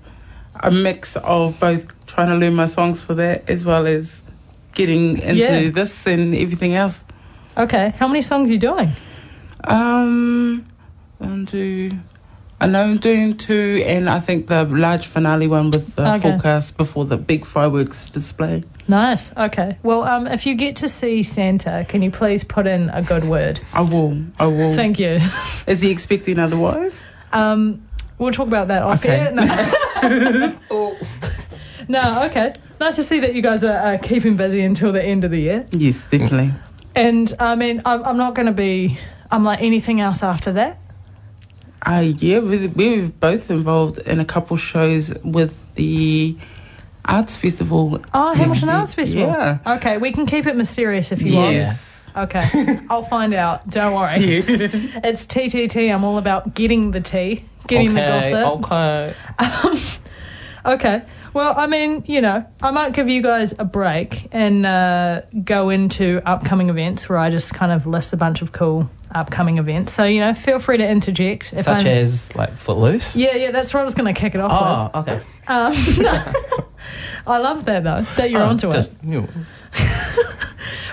a 0.61 0.71
mix 0.71 1.17
of 1.17 1.59
both 1.59 1.86
trying 2.07 2.27
to 2.29 2.36
learn 2.36 2.55
my 2.55 2.65
songs 2.65 3.01
for 3.01 3.13
that 3.15 3.49
as 3.49 3.65
well 3.65 3.86
as 3.88 4.23
getting 4.73 5.17
into 5.19 5.36
Yeah. 5.41 5.69
this 5.69 6.07
and 6.07 6.33
everything 6.33 6.75
else. 6.75 7.03
Okay, 7.57 7.93
how 7.97 8.07
many 8.07 8.21
songs 8.21 8.49
are 8.49 8.53
you 8.53 8.59
doing? 8.59 8.91
Um, 9.65 10.65
one, 11.17 11.45
two. 11.45 11.91
I 12.60 12.68
know 12.68 12.84
I'm 12.84 12.97
doing 12.99 13.36
two, 13.36 13.84
and 13.86 14.10
I 14.10 14.20
think 14.20 14.47
the 14.47 14.64
large 14.64 15.08
finale 15.08 15.47
one 15.47 15.72
with 15.72 15.95
the 15.95 16.14
Okay. 16.14 16.32
forecast 16.32 16.78
before 16.78 17.03
the 17.06 17.18
big 17.18 17.45
fireworks 17.45 18.08
display. 18.10 18.64
Nice. 18.88 19.32
Okay. 19.36 19.78
Well, 19.84 20.03
um, 20.03 20.26
if 20.28 20.45
you 20.45 20.56
get 20.56 20.78
to 20.78 20.88
see 20.88 21.22
Santa, 21.24 21.86
can 21.89 22.01
you 22.01 22.12
please 22.12 22.43
put 22.45 22.66
in 22.66 22.89
a 22.91 23.01
good 23.01 23.26
word? 23.26 23.60
I 23.74 23.82
will. 23.82 24.18
I 24.39 24.45
will. 24.47 24.76
Thank 24.76 24.99
you. 24.99 25.20
Is 25.68 25.82
he 25.82 25.89
expecting 25.89 26.39
otherwise? 26.39 27.03
Um, 27.34 27.86
we'll 28.20 28.32
talk 28.32 28.47
about 28.47 28.70
that 28.70 28.84
off 28.84 29.03
Okay. 29.03 29.20
air. 29.20 29.32
No. 29.34 30.56
no. 31.89 32.26
Okay. 32.26 32.53
Nice 32.80 32.95
to 32.97 33.03
see 33.03 33.20
that 33.20 33.34
you 33.36 33.41
guys 33.41 33.64
are 33.64 33.93
uh, 33.95 33.97
keeping 33.97 34.38
busy 34.38 34.62
until 34.62 34.91
the 34.91 35.03
end 35.03 35.24
of 35.26 35.32
the 35.32 35.39
year. 35.39 35.66
Yes, 35.72 36.08
definitely. 36.08 36.53
And 36.95 37.34
I 37.39 37.56
mean, 37.56 37.82
I'm, 37.86 38.03
I'm 38.06 38.18
not 38.18 38.36
going 38.36 38.45
to 38.47 38.51
be. 38.53 38.97
I'm 39.32 39.43
like 39.43 39.62
anything 39.62 39.99
else 39.99 40.24
after 40.24 40.51
that. 40.53 40.80
Uh, 41.86 42.13
yeah, 42.17 42.39
we, 42.39 42.67
we 42.67 43.01
were 43.01 43.07
both 43.07 43.51
involved 43.51 43.99
in 43.99 44.19
a 44.19 44.25
couple 44.25 44.57
shows 44.57 45.13
with 45.23 45.53
the 45.75 46.36
arts 47.05 47.36
festival. 47.36 48.01
Oh, 48.13 48.33
Hamilton. 48.33 48.69
Arts 48.69 48.93
Festival. 48.93 49.27
Yeah. 49.27 49.59
Okay, 49.77 49.97
we 49.97 50.11
can 50.11 50.25
keep 50.25 50.47
it 50.47 50.55
mysterious 50.55 51.11
if 51.11 51.21
you 51.21 51.36
want. 51.36 51.53
Yes. 51.53 52.09
Okay, 52.17 52.79
I'll 52.89 53.03
find 53.03 53.33
out. 53.33 53.69
Don't 53.69 53.93
worry. 53.93 54.15
It's 54.17 55.25
TTT. 55.25 55.93
I'm 55.93 56.03
all 56.03 56.17
about 56.17 56.55
getting 56.55 56.91
the 56.91 57.01
tea, 57.01 57.43
getting 57.67 57.93
the 57.93 58.01
gossip. 58.01 58.65
Okay. 58.65 59.15
Okay. 60.65 61.03
Well, 61.36 61.53
I 61.57 61.67
mean, 61.67 62.05
you 62.07 62.21
know, 62.21 62.45
I 62.61 62.71
might 62.71 62.93
give 62.93 63.09
you 63.09 63.21
guys 63.21 63.53
a 63.59 63.65
break 63.65 64.29
and 64.31 64.65
uh, 64.65 65.23
go 65.43 65.69
into 65.69 66.21
upcoming 66.25 66.69
events 66.69 67.09
where 67.09 67.17
I 67.17 67.29
just 67.29 67.53
kind 67.53 67.73
of 67.73 67.86
list 67.86 68.13
a 68.13 68.17
bunch 68.17 68.41
of 68.41 68.53
cool 68.53 68.89
upcoming 69.13 69.57
events. 69.57 69.91
So, 69.91 70.05
you 70.05 70.21
know, 70.21 70.33
feel 70.33 70.59
free 70.59 70.77
to 70.77 70.88
interject. 70.89 71.51
If 71.51 71.65
Such 71.65 71.86
I'm- 71.86 71.88
as 71.88 72.33
like 72.38 72.55
Footloose. 72.55 73.17
Yeah, 73.17 73.36
yeah, 73.36 73.51
that's 73.51 73.73
what 73.73 73.81
I 73.81 73.83
was 73.83 73.95
going 73.95 74.13
to 74.13 74.17
kick 74.17 74.33
it 74.33 74.39
off 74.39 74.91
Oh, 74.95 74.99
okay. 75.01 75.17
Um, 75.49 75.73
I 77.27 77.38
love 77.39 77.65
that, 77.65 77.83
though, 77.83 78.03
that 78.15 78.29
you're 78.31 78.41
Oh, 78.41 78.47
onto 78.47 78.71
just, 78.71 78.93
it. 78.93 78.97
You 79.03 79.21
know, 79.23 79.29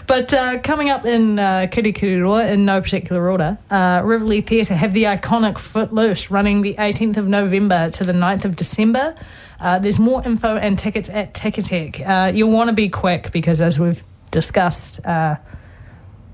But 0.07 0.35
uh, 0.35 0.61
coming 0.61 0.91
up 0.91 1.05
in 1.05 1.39
uh, 1.39 1.69
Kirikiriroa, 1.71 2.51
in 2.51 2.65
no 2.65 2.81
particular 2.81 3.31
order, 3.31 3.59
uh, 3.71 4.01
Riverlea 4.01 4.47
Theatre 4.47 4.75
have 4.75 4.93
the 4.93 5.05
iconic 5.05 5.59
Footloose 5.59 6.31
running 6.31 6.63
the 6.63 6.75
18th 6.75 7.17
of 7.17 7.29
November 7.29 7.91
to 7.91 8.05
the 8.05 8.13
9th 8.13 8.45
of 8.45 8.57
December. 8.57 9.15
Uh, 9.61 9.79
there's 9.79 9.99
more 9.99 10.23
info 10.25 10.57
and 10.57 10.79
tickets 10.79 11.09
at 11.09 11.35
Ticketek. 11.35 12.07
Uh, 12.07 12.33
you'll 12.33 12.51
want 12.51 12.69
to 12.69 12.75
be 12.75 12.89
quick 12.89 13.31
because, 13.33 13.61
as 13.61 13.79
we've 13.79 14.03
discussed, 14.33 15.05
uh, 15.07 15.37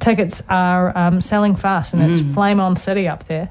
tickets 0.01 0.43
are 0.49 0.97
um, 0.97 1.21
selling 1.21 1.55
fast 1.55 1.93
and 1.93 2.03
it's 2.11 2.21
flame 2.35 2.61
on 2.61 2.77
city 2.77 3.07
up 3.07 3.25
there. 3.25 3.51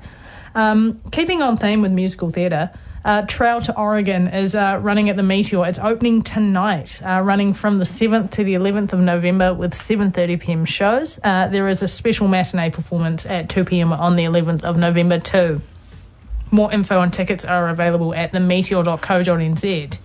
Um, 0.55 0.99
keeping 1.11 1.43
on 1.43 1.57
theme 1.57 1.81
with 1.81 1.91
musical 1.91 2.31
theatre, 2.31 2.71
uh, 3.07 3.21
Trail 3.25 3.61
to 3.61 3.75
Oregon 3.77 4.27
is 4.27 4.53
uh, 4.53 4.79
running 4.81 5.09
at 5.09 5.15
the 5.15 5.23
Meteor. 5.23 5.65
It's 5.65 5.79
opening 5.79 6.23
tonight, 6.23 7.01
uh, 7.01 7.21
running 7.23 7.53
from 7.53 7.77
the 7.77 7.85
7th 7.85 8.31
to 8.31 8.43
the 8.43 8.55
11th 8.55 8.91
of 8.91 8.99
November 8.99 9.53
with 9.53 9.73
7.30 9.73 10.39
p.m. 10.41 10.65
shows. 10.65 11.17
Uh, 11.23 11.47
there 11.47 11.69
is 11.69 11.81
a 11.81 11.87
special 11.87 12.27
matinee 12.27 12.69
performance 12.69 13.25
at 13.25 13.47
2 13.47 13.63
p.m. 13.63 13.93
on 13.93 14.17
the 14.17 14.25
11th 14.25 14.63
of 14.63 14.75
November 14.75 15.21
too. 15.21 15.61
More 16.51 16.69
info 16.73 16.99
and 16.99 17.13
tickets 17.13 17.45
are 17.45 17.69
available 17.69 18.13
at 18.13 18.33
themeteor.co.nz. 18.33 19.99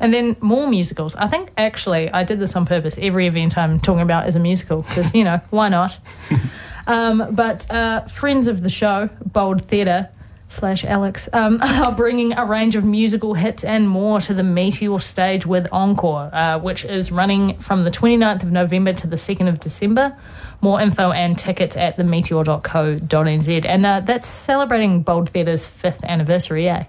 And 0.00 0.14
then 0.14 0.34
more 0.40 0.66
musicals. 0.66 1.14
I 1.16 1.28
think 1.28 1.52
actually 1.58 2.10
I 2.10 2.24
did 2.24 2.40
this 2.40 2.56
on 2.56 2.64
purpose. 2.64 2.96
Every 2.98 3.26
event 3.26 3.58
I'm 3.58 3.78
talking 3.78 4.00
about 4.00 4.26
is 4.26 4.36
a 4.36 4.40
musical 4.40 4.82
because, 4.82 5.14
you 5.14 5.24
know, 5.24 5.38
why 5.50 5.68
not? 5.68 5.98
um, 6.86 7.28
but 7.32 7.70
uh, 7.70 8.06
friends 8.06 8.48
of 8.48 8.62
the 8.62 8.70
show, 8.70 9.10
Bold 9.26 9.66
Theatre, 9.66 10.08
slash 10.52 10.84
Alex 10.84 11.28
um, 11.32 11.58
are 11.62 11.92
bringing 11.92 12.32
a 12.34 12.44
range 12.44 12.76
of 12.76 12.84
musical 12.84 13.34
hits 13.34 13.64
and 13.64 13.88
more 13.88 14.20
to 14.20 14.34
the 14.34 14.42
Meteor 14.42 14.98
stage 15.00 15.46
with 15.46 15.66
Encore, 15.72 16.30
uh, 16.32 16.58
which 16.58 16.84
is 16.84 17.10
running 17.10 17.58
from 17.58 17.84
the 17.84 17.90
29th 17.90 18.42
of 18.42 18.52
November 18.52 18.92
to 18.92 19.06
the 19.06 19.16
2nd 19.16 19.48
of 19.48 19.60
December. 19.60 20.16
More 20.60 20.80
info 20.80 21.10
and 21.10 21.36
tickets 21.36 21.76
at 21.76 21.96
themeteor.co.nz. 21.96 23.64
And 23.64 23.86
uh, 23.86 24.00
that's 24.00 24.28
celebrating 24.28 25.02
Bold 25.02 25.30
Theatre's 25.30 25.66
fifth 25.66 26.04
anniversary, 26.04 26.68
eh? 26.68 26.84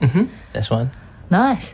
that's 0.52 0.70
one. 0.70 0.92
Nice. 1.30 1.74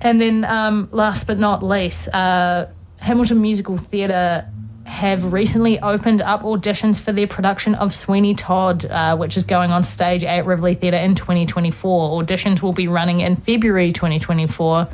And 0.00 0.20
then, 0.20 0.44
um, 0.44 0.88
last 0.90 1.26
but 1.26 1.38
not 1.38 1.62
least, 1.62 2.08
uh, 2.14 2.66
Hamilton 2.98 3.40
Musical 3.40 3.78
Theatre 3.78 4.51
have 4.84 5.32
recently 5.32 5.80
opened 5.80 6.22
up 6.22 6.42
auditions 6.42 7.00
for 7.00 7.12
their 7.12 7.26
production 7.26 7.74
of 7.74 7.94
Sweeney 7.94 8.34
Todd, 8.34 8.84
uh, 8.84 9.16
which 9.16 9.36
is 9.36 9.44
going 9.44 9.70
on 9.70 9.82
stage 9.82 10.24
at 10.24 10.44
Riverlea 10.44 10.80
Theatre 10.80 10.96
in 10.96 11.14
2024. 11.14 12.22
Auditions 12.22 12.62
will 12.62 12.72
be 12.72 12.88
running 12.88 13.20
in 13.20 13.36
February 13.36 13.92
2024 13.92 14.88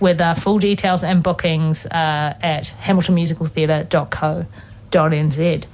with 0.00 0.20
uh, 0.20 0.34
full 0.34 0.58
details 0.58 1.04
and 1.04 1.22
bookings 1.22 1.86
uh, 1.86 2.36
at 2.42 2.74
hamiltonmusicaltheatre.co.nz. 2.82 5.66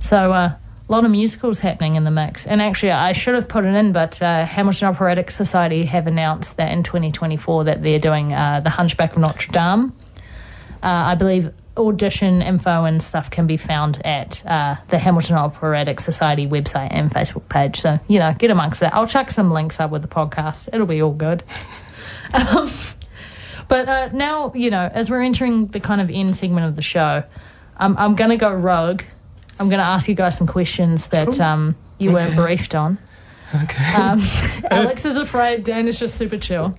So, 0.00 0.32
uh, 0.32 0.56
a 0.88 0.92
lot 0.92 1.04
of 1.04 1.10
musicals 1.10 1.60
happening 1.60 1.96
in 1.96 2.04
the 2.04 2.10
mix. 2.10 2.46
And 2.46 2.62
actually, 2.62 2.92
I 2.92 3.12
should 3.12 3.34
have 3.34 3.46
put 3.46 3.66
it 3.66 3.74
in, 3.74 3.92
but 3.92 4.22
uh, 4.22 4.46
Hamilton 4.46 4.88
Operatic 4.88 5.30
Society 5.30 5.84
have 5.84 6.06
announced 6.06 6.56
that 6.56 6.72
in 6.72 6.82
2024 6.82 7.64
that 7.64 7.82
they're 7.82 7.98
doing 7.98 8.32
uh, 8.32 8.60
The 8.60 8.70
Hunchback 8.70 9.12
of 9.12 9.18
Notre 9.18 9.52
Dame. 9.52 9.92
Uh, 10.82 10.82
I 10.82 11.14
believe 11.14 11.52
audition 11.78 12.42
info 12.42 12.84
and 12.84 13.02
stuff 13.02 13.30
can 13.30 13.46
be 13.46 13.56
found 13.56 14.04
at 14.04 14.44
uh, 14.46 14.76
the 14.88 14.98
Hamilton 14.98 15.36
Operatic 15.36 16.00
Society 16.00 16.46
website 16.46 16.88
and 16.90 17.10
Facebook 17.10 17.48
page. 17.48 17.80
So, 17.80 17.98
you 18.08 18.18
know, 18.18 18.34
get 18.38 18.50
amongst 18.50 18.82
it. 18.82 18.90
I'll 18.92 19.06
chuck 19.06 19.30
some 19.30 19.50
links 19.50 19.80
up 19.80 19.90
with 19.90 20.02
the 20.02 20.08
podcast. 20.08 20.68
It'll 20.72 20.86
be 20.86 21.00
all 21.00 21.12
good. 21.12 21.42
um, 22.34 22.70
but 23.68 23.88
uh, 23.88 24.08
now, 24.12 24.52
you 24.54 24.70
know, 24.70 24.90
as 24.92 25.10
we're 25.10 25.22
entering 25.22 25.68
the 25.68 25.80
kind 25.80 26.00
of 26.00 26.10
end 26.10 26.36
segment 26.36 26.66
of 26.66 26.76
the 26.76 26.82
show, 26.82 27.22
um, 27.76 27.96
I'm 27.98 28.14
going 28.14 28.30
to 28.30 28.36
go 28.36 28.52
rogue. 28.52 29.02
I'm 29.58 29.68
going 29.68 29.80
to 29.80 29.86
ask 29.86 30.08
you 30.08 30.14
guys 30.14 30.36
some 30.36 30.46
questions 30.46 31.08
that 31.08 31.38
um, 31.40 31.76
you 31.98 32.12
weren't 32.12 32.34
briefed 32.36 32.74
on. 32.74 32.98
Okay. 33.54 33.94
Um, 33.94 34.20
Alex 34.70 35.06
is 35.06 35.16
afraid. 35.16 35.64
Dan 35.64 35.88
is 35.88 35.98
just 35.98 36.16
super 36.16 36.36
chill. 36.36 36.78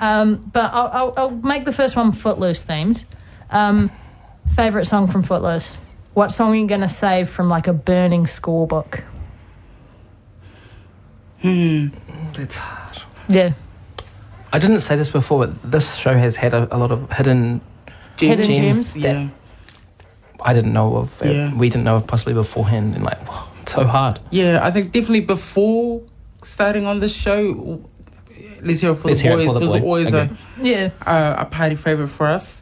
Um, 0.00 0.50
but 0.50 0.72
I'll, 0.72 0.88
I'll, 0.88 1.14
I'll 1.18 1.30
make 1.30 1.66
the 1.66 1.72
first 1.72 1.96
one 1.96 2.12
Footloose 2.12 2.62
themed. 2.62 3.04
Um, 3.50 3.90
favorite 4.54 4.86
song 4.86 5.08
from 5.08 5.22
Footloose? 5.22 5.74
What 6.14 6.30
song 6.30 6.52
are 6.52 6.56
you 6.56 6.66
going 6.66 6.80
to 6.82 6.88
save 6.88 7.28
from 7.28 7.48
like 7.48 7.66
a 7.66 7.72
burning 7.72 8.24
scorebook? 8.24 9.02
It's 11.44 12.56
hard. 12.56 13.02
Yeah. 13.28 13.52
I 14.52 14.58
didn't 14.58 14.80
say 14.82 14.96
this 14.96 15.10
before, 15.10 15.46
but 15.46 15.70
this 15.72 15.94
show 15.96 16.14
has 16.14 16.36
had 16.36 16.54
a, 16.54 16.74
a 16.74 16.78
lot 16.78 16.92
of 16.92 17.10
hidden 17.10 17.60
Hidden 18.18 18.44
gems, 18.44 18.76
gems? 18.76 18.94
that 18.94 19.00
Yeah. 19.00 19.28
I 20.42 20.52
didn't 20.52 20.72
know 20.72 20.96
of. 20.96 21.22
uh, 21.22 21.26
Yeah. 21.26 21.54
We 21.54 21.68
didn't 21.68 21.84
know 21.84 21.96
of 21.96 22.06
possibly 22.06 22.34
beforehand, 22.34 22.94
and 22.94 23.02
like, 23.04 23.26
wow, 23.28 23.48
it's 23.62 23.72
so 23.72 23.84
hard. 23.84 24.20
Yeah, 24.30 24.60
I 24.62 24.70
think 24.70 24.92
definitely 24.92 25.20
before 25.22 26.02
starting 26.44 26.86
on 26.86 26.98
this 26.98 27.12
show, 27.14 27.80
Let's 28.60 28.80
Hear 28.82 28.92
It 28.92 28.96
For 28.96 29.08
Let's 29.08 29.22
the 29.22 29.28
Hear 29.28 29.38
It 29.40 29.46
Boys 29.46 29.52
For 29.54 29.54
the 29.54 29.60
was 29.60 29.70
Boy. 29.70 29.80
always 29.80 30.14
Okay. 30.14 30.30
Yeah. 30.60 30.90
a, 31.06 31.12
a, 31.12 31.34
a 31.42 31.44
party 31.46 31.74
favourite 31.74 32.10
for 32.10 32.26
us. 32.28 32.61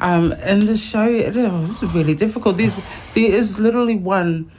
Um, 0.00 0.32
and 0.40 0.62
the 0.62 0.76
show, 0.76 1.04
it 1.06 1.34
was 1.36 1.82
really 1.94 2.14
difficult. 2.14 2.56
There's, 2.56 2.72
there 3.14 3.30
is 3.30 3.58
literally 3.58 3.96
one 3.96 4.50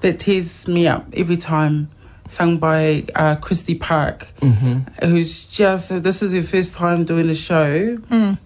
that 0.00 0.18
tears 0.20 0.66
me 0.66 0.86
up 0.88 1.06
every 1.12 1.36
time, 1.36 1.90
sung 2.28 2.56
by 2.58 3.04
uh, 3.14 3.36
Christy 3.36 3.74
Park, 3.74 4.28
Mm-hmm. 4.40 5.06
who's 5.06 5.44
just, 5.44 5.90
this 6.02 6.22
is 6.22 6.32
her 6.32 6.42
first 6.42 6.74
time 6.74 7.04
doing 7.04 7.26
the 7.26 7.34
show, 7.34 7.98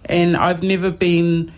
and 0.04 0.36
I've 0.36 0.62
never 0.62 0.90
been 0.90 1.52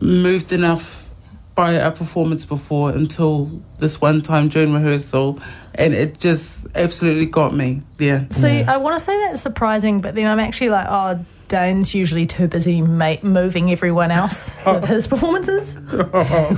moved 0.00 0.52
enough 0.52 1.08
by 1.54 1.72
a 1.72 1.90
performance 1.90 2.46
before 2.46 2.90
until 2.90 3.60
this 3.78 4.00
one 4.00 4.22
time 4.22 4.48
during 4.48 4.72
rehearsal, 4.72 5.38
and 5.74 5.92
it 5.92 6.18
just 6.18 6.66
absolutely 6.74 7.26
got 7.26 7.54
me. 7.54 7.82
Yeah. 7.98 8.24
See, 8.30 8.62
I 8.62 8.78
want 8.78 8.98
to 8.98 9.04
say 9.04 9.14
that's 9.26 9.42
surprising, 9.42 10.00
but 10.00 10.14
then 10.14 10.26
I'm 10.26 10.40
actually 10.40 10.70
like, 10.70 10.86
oh, 10.88 11.24
Dane's 11.50 11.92
usually 11.94 12.26
too 12.26 12.46
busy 12.48 12.80
ma- 12.80 13.16
moving 13.22 13.70
everyone 13.70 14.10
else 14.10 14.50
with 14.66 14.84
his 14.84 15.06
performances. 15.06 15.76
I 15.92 16.56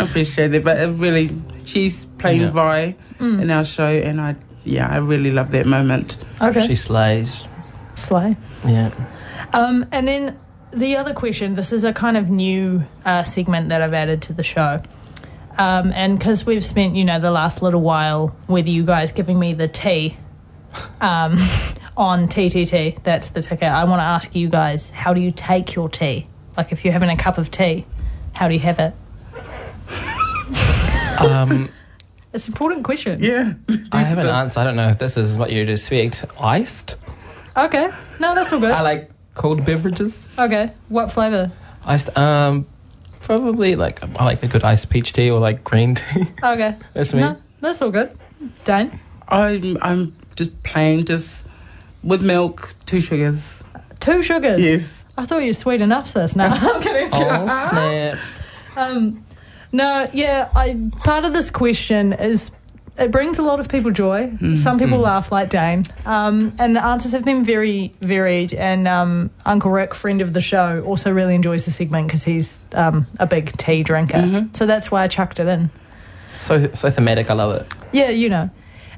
appreciate 0.00 0.54
it, 0.54 0.64
but 0.64 0.78
it 0.78 0.88
really, 0.88 1.30
she's 1.64 2.06
playing 2.18 2.40
Yeah. 2.40 2.50
Vi 2.50 2.96
in 3.20 3.50
our 3.50 3.64
show, 3.64 3.86
and 3.86 4.20
I, 4.20 4.34
yeah, 4.64 4.88
I 4.88 4.96
really 4.96 5.30
love 5.30 5.50
that 5.52 5.66
moment. 5.66 6.16
Okay. 6.40 6.66
She 6.66 6.74
slays. 6.74 7.46
Slay. 7.94 8.36
Yeah. 8.66 8.92
Um, 9.52 9.86
and 9.92 10.08
then 10.08 10.38
the 10.72 10.96
other 10.96 11.14
question 11.14 11.54
this 11.54 11.72
is 11.72 11.84
a 11.84 11.92
kind 11.92 12.16
of 12.16 12.28
new 12.28 12.84
uh, 13.04 13.22
segment 13.22 13.68
that 13.68 13.82
I've 13.82 13.94
added 13.94 14.22
to 14.22 14.32
the 14.32 14.42
show. 14.42 14.82
Um, 15.56 15.92
and 15.92 16.18
because 16.18 16.44
we've 16.44 16.64
spent, 16.64 16.96
you 16.96 17.04
know, 17.04 17.20
the 17.20 17.30
last 17.30 17.62
little 17.62 17.82
while 17.82 18.34
with 18.48 18.66
you 18.66 18.84
guys 18.84 19.12
giving 19.12 19.38
me 19.38 19.52
the 19.52 19.68
tea 19.68 20.16
um, 21.00 21.36
on 21.96 22.28
TTT, 22.28 23.02
that's 23.02 23.28
the 23.30 23.42
ticket, 23.42 23.68
I 23.68 23.84
want 23.84 24.00
to 24.00 24.04
ask 24.04 24.34
you 24.34 24.48
guys 24.48 24.90
how 24.90 25.12
do 25.14 25.20
you 25.20 25.30
take 25.30 25.74
your 25.74 25.88
tea? 25.88 26.26
Like 26.56 26.72
if 26.72 26.84
you're 26.84 26.92
having 26.92 27.10
a 27.10 27.16
cup 27.16 27.38
of 27.38 27.50
tea, 27.50 27.86
how 28.34 28.48
do 28.48 28.54
you 28.54 28.60
have 28.60 28.78
it? 28.80 28.94
Um, 31.20 31.70
It's 32.32 32.48
an 32.48 32.52
important 32.54 32.82
question. 32.84 33.22
Yeah. 33.22 33.54
I 33.92 34.00
have 34.02 34.18
an 34.18 34.26
answer. 34.26 34.58
I 34.58 34.64
don't 34.64 34.74
know 34.74 34.88
if 34.88 34.98
this 34.98 35.16
is 35.16 35.38
what 35.38 35.52
you'd 35.52 35.68
expect. 35.70 36.24
Iced. 36.40 36.96
Okay. 37.56 37.88
No, 38.18 38.34
that's 38.34 38.52
all 38.52 38.58
good. 38.58 38.72
I 38.72 38.80
like 38.80 39.10
cold 39.34 39.64
beverages. 39.64 40.28
okay. 40.36 40.72
What 40.88 41.12
flavour? 41.12 41.52
Iced. 41.84 42.16
Um, 42.18 42.66
probably 43.20 43.76
like 43.76 44.02
I 44.18 44.24
like 44.24 44.42
a 44.42 44.48
good 44.48 44.64
iced 44.64 44.90
peach 44.90 45.12
tea 45.12 45.30
or 45.30 45.38
like 45.38 45.62
green 45.62 45.94
tea. 45.94 46.26
Okay. 46.42 46.76
That's 46.94 47.14
me. 47.14 47.20
No, 47.20 47.36
that's 47.60 47.80
all 47.80 47.90
good. 47.92 48.18
Dane? 48.64 48.98
I'm, 49.28 49.78
I'm 49.80 50.16
just 50.34 50.60
plain, 50.64 51.06
just 51.06 51.46
with 52.04 52.22
milk, 52.22 52.74
two 52.86 53.00
sugars. 53.00 53.64
Two 54.00 54.22
sugars. 54.22 54.60
Yes. 54.60 55.04
I 55.16 55.26
thought 55.26 55.38
you 55.38 55.48
were 55.48 55.54
sweet 55.54 55.80
enough, 55.80 56.08
sis. 56.08 56.36
No, 56.36 56.44
I'm 56.44 56.82
kidding. 56.82 57.08
Oh 57.12 57.46
snap! 57.70 58.18
Um, 58.76 59.24
no, 59.72 60.08
yeah, 60.12 60.50
I 60.54 60.90
part 60.98 61.24
of 61.24 61.32
this 61.32 61.50
question 61.50 62.12
is 62.12 62.50
it 62.98 63.10
brings 63.10 63.38
a 63.38 63.42
lot 63.42 63.60
of 63.60 63.68
people 63.68 63.90
joy. 63.90 64.26
Mm-hmm. 64.26 64.54
Some 64.54 64.78
people 64.78 64.98
laugh 64.98 65.32
like 65.32 65.50
Dane, 65.50 65.84
um, 66.04 66.54
and 66.58 66.76
the 66.76 66.84
answers 66.84 67.12
have 67.12 67.24
been 67.24 67.44
very 67.44 67.92
varied. 68.00 68.52
And 68.52 68.86
um, 68.86 69.30
Uncle 69.44 69.70
Rick, 69.70 69.94
friend 69.94 70.20
of 70.20 70.32
the 70.32 70.40
show, 70.40 70.82
also 70.86 71.10
really 71.12 71.34
enjoys 71.34 71.64
the 71.64 71.70
segment 71.70 72.08
because 72.08 72.24
he's 72.24 72.60
um, 72.72 73.06
a 73.18 73.26
big 73.26 73.56
tea 73.56 73.82
drinker. 73.82 74.18
Mm-hmm. 74.18 74.54
So 74.54 74.66
that's 74.66 74.90
why 74.90 75.02
I 75.02 75.08
chucked 75.08 75.40
it 75.40 75.46
in. 75.46 75.70
So 76.36 76.70
so 76.74 76.90
thematic. 76.90 77.30
I 77.30 77.34
love 77.34 77.54
it. 77.54 77.66
Yeah, 77.92 78.10
you 78.10 78.28
know. 78.28 78.50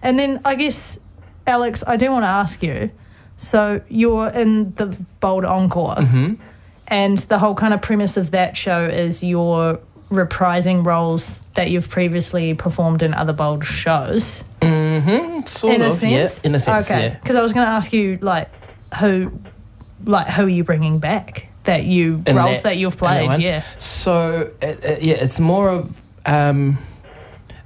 And 0.02 0.18
then 0.18 0.40
I 0.44 0.54
guess, 0.54 0.98
Alex, 1.46 1.82
I 1.86 1.96
do 1.96 2.10
want 2.10 2.24
to 2.24 2.28
ask 2.28 2.62
you. 2.62 2.90
So 3.38 3.80
you're 3.88 4.28
in 4.28 4.74
the 4.76 4.86
Bold 5.20 5.44
Encore, 5.44 5.96
Mm-hmm. 5.96 6.34
and 6.88 7.18
the 7.18 7.38
whole 7.38 7.54
kind 7.54 7.74
of 7.74 7.82
premise 7.82 8.16
of 8.16 8.30
that 8.30 8.56
show 8.56 8.84
is 8.84 9.22
you're 9.22 9.78
reprising 10.10 10.86
roles 10.86 11.42
that 11.54 11.70
you've 11.70 11.88
previously 11.88 12.54
performed 12.54 13.02
in 13.02 13.12
other 13.12 13.32
Bold 13.34 13.64
shows. 13.64 14.42
Mm-hmm. 14.62 15.46
Sort 15.46 15.74
in 15.74 15.82
a 15.82 15.86
of. 15.88 15.92
sense, 15.92 16.40
Yeah. 16.42 16.48
In 16.48 16.54
a 16.54 16.58
sense. 16.58 16.90
Okay, 16.90 17.02
Yeah. 17.08 17.18
because 17.18 17.36
I 17.36 17.42
was 17.42 17.52
going 17.52 17.66
to 17.66 17.72
ask 17.72 17.92
you 17.92 18.18
like 18.22 18.48
who, 18.94 19.38
like 20.04 20.28
who 20.28 20.44
are 20.44 20.48
you 20.48 20.64
bringing 20.64 20.98
back 20.98 21.48
that 21.64 21.84
you 21.84 22.22
In 22.26 22.36
roles 22.36 22.62
that, 22.62 22.76
you've 22.78 22.96
that 22.96 23.28
played? 23.28 23.42
Yeah. 23.42 23.62
So 23.78 24.50
it, 24.62 24.82
it- 24.84 25.02
yeah, 25.02 25.14
it's 25.14 25.38
more 25.40 25.68
of 25.68 25.94
um, 26.24 26.78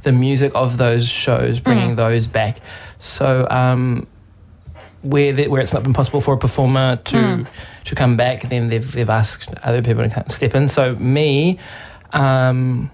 the 0.03 0.13
music 0.13 0.53
of 0.55 0.79
those 0.79 1.07
shows, 1.07 1.61
bringing 1.61 1.93
Mm. 1.93 1.97
those 1.97 2.27
back. 2.27 2.59
So 3.01 3.47
um, 3.51 4.07
where 5.03 5.35
where 5.49 5.61
it's 5.61 5.73
not 5.73 5.83
been 5.83 5.95
possible 5.95 6.21
for 6.21 6.35
a 6.35 6.39
performer 6.39 6.97
to 6.97 7.17
Mm. 7.17 7.47
to 7.87 7.95
come 7.95 8.17
back, 8.17 8.43
then 8.49 8.69
they've 8.69 8.93
they've 8.93 9.11
asked 9.11 9.53
other 9.63 9.83
people 9.83 10.09
to 10.09 10.25
step 10.31 10.55
in. 10.55 10.69
So 10.69 10.95
me. 10.97 11.59
Um, 12.13 12.91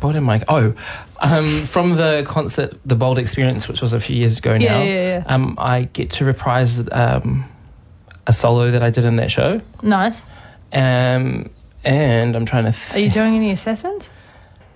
what 0.00 0.16
am 0.16 0.28
I? 0.28 0.42
Oh, 0.48 0.74
um, 1.20 1.64
from 1.66 1.94
the 1.96 2.24
concert, 2.26 2.76
the 2.84 2.96
Bold 2.96 3.18
Experience, 3.20 3.68
which 3.68 3.80
was 3.80 3.92
a 3.92 4.00
few 4.00 4.16
years 4.16 4.38
ago 4.38 4.54
Yeah, 4.54 4.58
now. 4.78 4.82
yeah, 4.82 4.94
yeah. 5.18 5.24
Um, 5.26 5.54
I 5.58 5.84
get 5.92 6.10
to 6.14 6.24
reprise 6.24 6.82
um, 6.90 7.44
a 8.26 8.32
solo 8.32 8.72
that 8.72 8.82
I 8.82 8.90
did 8.90 9.04
in 9.04 9.14
that 9.16 9.30
show. 9.30 9.60
Nice. 9.80 10.26
Um, 10.72 11.50
and 11.84 12.34
I'm 12.34 12.46
trying 12.46 12.64
to. 12.72 12.76
Are 12.94 12.98
you 12.98 13.10
doing 13.10 13.36
any 13.36 13.52
assassins 13.52 14.10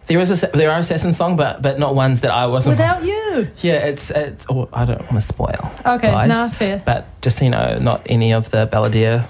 there 0.06 0.20
is 0.20 0.42
a 0.42 0.46
there 0.48 0.70
are 0.70 0.78
assassin 0.78 1.12
song, 1.12 1.36
but 1.36 1.62
but 1.62 1.78
not 1.78 1.94
ones 1.94 2.20
that 2.22 2.30
I 2.30 2.46
wasn't. 2.46 2.74
without 2.78 3.02
you? 3.10 3.48
yeah, 3.58 3.86
it's 3.86 4.10
it's. 4.10 4.46
Oh, 4.48 4.68
I 4.72 4.84
don't 4.84 5.00
want 5.00 5.14
to 5.14 5.20
spoil. 5.20 5.72
Okay, 5.84 6.10
guys, 6.10 6.28
no, 6.28 6.48
fair. 6.50 6.82
But 6.84 7.06
just 7.22 7.40
you 7.42 7.50
know, 7.50 7.78
not 7.78 8.02
any 8.06 8.32
of 8.32 8.50
the 8.50 8.66
balladeer 8.66 9.26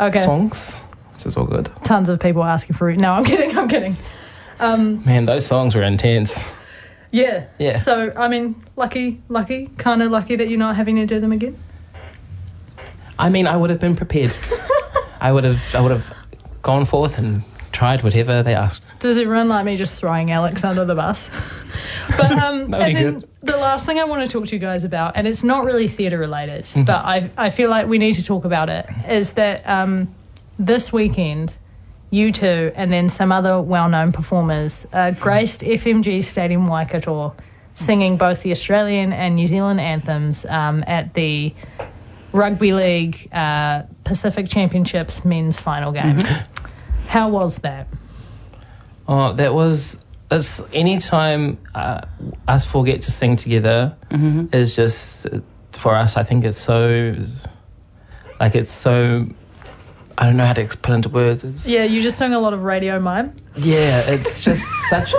Okay. 0.00 0.24
songs. 0.24 0.74
Which 1.14 1.26
is 1.26 1.36
all 1.36 1.44
good. 1.46 1.70
tons 1.84 2.08
of 2.10 2.20
people 2.20 2.44
asking 2.44 2.76
for 2.76 2.90
it. 2.90 3.00
No, 3.00 3.12
I'm 3.12 3.24
kidding. 3.30 3.56
I'm 3.56 3.68
kidding. 3.68 3.96
Um, 4.60 5.02
Man, 5.04 5.24
those 5.26 5.46
songs 5.46 5.74
were 5.74 5.82
intense. 5.82 6.38
Yeah. 7.10 7.46
Yeah. 7.58 7.76
So, 7.76 8.12
I 8.16 8.28
mean, 8.28 8.62
lucky, 8.76 9.22
lucky, 9.28 9.68
kind 9.78 10.02
of 10.02 10.10
lucky 10.10 10.36
that 10.36 10.48
you're 10.50 10.58
not 10.58 10.76
having 10.76 10.96
to 10.96 11.06
do 11.06 11.18
them 11.20 11.32
again. 11.32 11.58
I 13.18 13.30
mean, 13.30 13.46
I 13.46 13.56
would 13.56 13.70
have 13.70 13.80
been 13.80 13.96
prepared. 13.96 14.32
I 15.20 15.32
would 15.32 15.44
have, 15.44 15.74
I 15.74 15.80
would 15.80 15.92
have 15.92 16.12
gone 16.62 16.84
forth 16.84 17.16
and 17.18 17.42
tried 17.76 18.02
whatever 18.02 18.42
they 18.42 18.54
asked. 18.54 18.82
Does 19.00 19.18
everyone 19.18 19.48
like 19.48 19.66
me 19.66 19.76
just 19.76 20.00
throwing 20.00 20.30
Alex 20.30 20.64
under 20.64 20.86
the 20.86 20.94
bus? 20.94 21.28
but 22.16 22.32
um, 22.32 22.62
and 22.74 22.96
then 22.96 23.20
good. 23.20 23.28
the 23.42 23.56
last 23.58 23.84
thing 23.84 23.98
I 23.98 24.04
want 24.04 24.28
to 24.28 24.32
talk 24.32 24.48
to 24.48 24.54
you 24.56 24.58
guys 24.58 24.82
about, 24.82 25.14
and 25.16 25.26
it's 25.28 25.44
not 25.44 25.64
really 25.64 25.86
theatre 25.86 26.18
related, 26.18 26.64
Mm-hmm. 26.64 26.84
but 26.84 27.04
I 27.04 27.30
I 27.36 27.50
feel 27.50 27.68
like 27.68 27.86
we 27.86 27.98
need 27.98 28.14
to 28.14 28.24
talk 28.24 28.46
about 28.46 28.70
it. 28.70 28.86
Is 29.08 29.34
that 29.34 29.68
um, 29.68 30.14
this 30.58 30.90
weekend, 30.90 31.54
you 32.10 32.32
two 32.32 32.72
and 32.74 32.90
then 32.90 33.10
some 33.10 33.30
other 33.30 33.60
well 33.60 33.90
known 33.90 34.10
performers 34.10 34.86
uh, 34.94 35.10
graced 35.10 35.60
FMG 35.60 36.24
Stadium 36.24 36.66
Waikato, 36.68 37.36
singing 37.74 38.16
both 38.16 38.42
the 38.42 38.52
Australian 38.52 39.12
and 39.12 39.36
New 39.36 39.48
Zealand 39.48 39.80
anthems 39.80 40.46
um, 40.46 40.82
at 40.86 41.12
the 41.12 41.52
Rugby 42.32 42.72
League 42.72 43.28
uh, 43.32 43.82
Pacific 44.04 44.48
Championships 44.48 45.26
men's 45.26 45.60
final 45.60 45.92
game. 45.92 46.20
Mm-hmm. 46.20 46.65
How 47.06 47.28
was 47.28 47.58
that? 47.58 47.88
Oh, 49.08 49.32
that 49.34 49.54
was. 49.54 49.98
It's 50.30 50.60
anytime 50.72 51.58
uh, 51.74 52.00
us 52.48 52.64
four 52.64 52.82
get 52.84 53.02
to 53.02 53.12
sing 53.12 53.36
together 53.36 53.94
is 54.52 54.74
just 54.74 55.26
for 55.72 55.94
us. 55.94 56.16
I 56.16 56.24
think 56.24 56.44
it's 56.44 56.60
so, 56.60 57.14
like 58.40 58.54
it's 58.56 58.72
so. 58.72 59.26
I 60.18 60.26
don't 60.26 60.36
know 60.38 60.46
how 60.46 60.54
to 60.54 60.66
put 60.78 60.94
into 60.94 61.10
words. 61.10 61.44
It's, 61.44 61.68
Yeah, 61.68 61.84
you're 61.84 62.02
just 62.02 62.18
doing 62.18 62.32
a 62.32 62.40
lot 62.40 62.54
of 62.54 62.62
radio 62.62 62.98
mime. 62.98 63.34
yeah, 63.54 64.00
it's 64.10 64.42
just 64.42 64.64
such. 64.90 65.14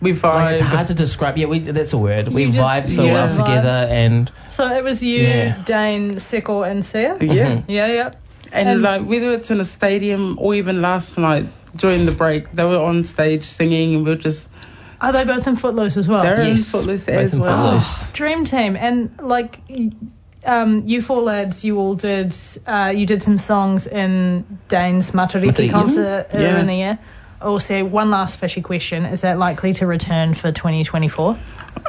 We 0.00 0.12
Like 0.12 0.20
vibe. 0.22 0.52
it's 0.52 0.60
hard 0.62 0.86
to 0.88 0.94
describe. 0.94 1.38
Yeah, 1.38 1.46
we 1.46 1.60
that's 1.60 1.94
a 1.94 1.98
word. 1.98 2.28
We 2.28 2.46
just- 2.46 2.58
vibe 2.58 2.88
so 2.94 3.06
well 3.06 3.26
vibe. 3.26 3.36
together, 3.36 3.88
and 3.90 4.30
So 4.50 4.68
it 4.70 4.84
was 4.84 5.02
you, 5.02 5.22
Yeah. 5.22 5.56
Dane, 5.64 6.16
Sekor, 6.16 6.70
and 6.70 6.84
Sia. 6.84 7.16
yeah. 7.20 7.46
Mhm. 7.56 7.64
Yeah, 7.66 7.86
yeah. 7.86 8.10
And, 8.54 8.68
And- 8.68 8.82
like 8.82 9.02
whether 9.04 9.32
it's 9.32 9.50
in 9.50 9.60
a 9.60 9.64
stadium 9.64 10.38
or 10.40 10.54
even 10.54 10.80
last 10.80 11.18
night 11.18 11.46
during 11.76 12.06
the 12.06 12.12
break, 12.12 12.50
they 12.52 12.64
were 12.64 12.78
on 12.80 13.02
stage 13.04 13.42
singing, 13.44 13.94
and 13.96 14.04
we 14.04 14.10
were 14.12 14.16
just 14.16 14.48
Are 15.00 15.12
they 15.12 15.24
both 15.24 15.46
in 15.48 15.56
Footloose 15.56 15.96
as 15.96 16.08
well? 16.08 16.22
they're 16.22 16.40
in 16.40 16.56
Footloose 16.56 17.04
both 17.04 17.16
as 17.16 17.34
in 17.34 17.40
well. 17.40 17.80
Footloose. 17.80 18.12
Dream 18.12 18.44
team, 18.44 18.76
and 18.76 19.10
like, 19.20 19.58
um, 20.46 20.84
you 20.86 21.02
four 21.02 21.20
lads, 21.22 21.64
you 21.64 21.78
all 21.78 21.94
did. 21.94 22.32
Uh, 22.66 22.92
you 22.94 23.06
did 23.06 23.22
some 23.24 23.38
songs 23.38 23.86
in 23.88 24.44
Dane's 24.68 25.10
Matariki 25.10 25.50
Matariki. 25.52 25.70
concert 25.70 26.26
earlier 26.32 26.48
Yeah. 26.48 26.60
in 26.60 26.66
the 26.68 26.74
year. 26.76 26.98
Also, 27.42 27.84
one 27.84 28.10
last 28.10 28.36
fishy 28.36 28.62
question: 28.62 29.04
Is 29.04 29.22
that 29.22 29.38
likely 29.38 29.72
to 29.74 29.86
return 29.86 30.32
for 30.34 30.52
2024? 30.52 31.36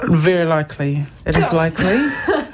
Very 0.05 0.45
likely, 0.45 1.05
it 1.25 1.37
is 1.37 1.53
likely. 1.53 1.95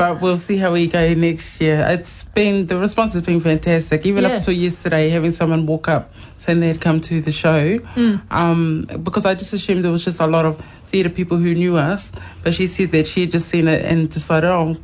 but 0.00 0.22
we'll 0.22 0.38
see 0.38 0.56
how 0.56 0.72
we 0.72 0.86
go 0.86 1.12
next 1.12 1.60
year. 1.60 1.84
It's 1.90 2.22
been 2.22 2.66
the 2.66 2.78
response 2.78 3.12
has 3.12 3.20
been 3.20 3.38
fantastic. 3.42 4.06
Even 4.06 4.24
Yeah. 4.24 4.30
up 4.36 4.42
to 4.44 4.54
yesterday, 4.54 5.10
having 5.10 5.30
someone 5.30 5.66
walk 5.66 5.88
up 5.88 6.10
saying 6.38 6.60
they'd 6.60 6.80
come 6.80 7.02
to 7.02 7.20
the 7.20 7.30
show, 7.32 7.76
Mm. 7.96 8.22
um, 8.30 8.86
because 9.02 9.26
I 9.26 9.34
just 9.34 9.52
assumed 9.52 9.84
there 9.84 9.92
was 9.92 10.02
just 10.02 10.18
a 10.18 10.26
lot 10.26 10.46
of 10.46 10.58
theatre 10.90 11.10
people 11.10 11.36
who 11.36 11.54
knew 11.54 11.76
us. 11.76 12.12
But 12.42 12.54
she 12.54 12.66
said 12.66 12.92
that 12.92 13.06
she 13.08 13.20
had 13.20 13.30
just 13.30 13.50
seen 13.50 13.68
it 13.68 13.84
and 13.84 14.08
decided, 14.08 14.48
oh, 14.48 14.78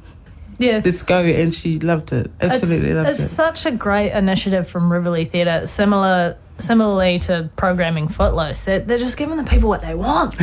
Yeah, 0.58 0.82
let's 0.84 1.02
go, 1.02 1.18
and 1.20 1.54
she 1.54 1.78
loved 1.80 2.12
it. 2.12 2.30
Absolutely 2.38 2.90
it's, 2.90 2.96
loved 2.96 3.08
it's 3.08 3.22
it. 3.22 3.28
such 3.28 3.64
a 3.64 3.70
great 3.70 4.12
initiative 4.12 4.68
from 4.68 4.90
Riverlea 4.90 5.30
Theatre, 5.30 5.66
similar 5.66 6.36
similarly 6.58 7.18
to 7.20 7.48
programming 7.56 8.08
Footloose. 8.08 8.60
They're, 8.60 8.80
they're 8.80 8.98
just 8.98 9.16
giving 9.16 9.36
the 9.38 9.44
people 9.44 9.68
what 9.70 9.80
they 9.82 9.94
want. 9.94 10.34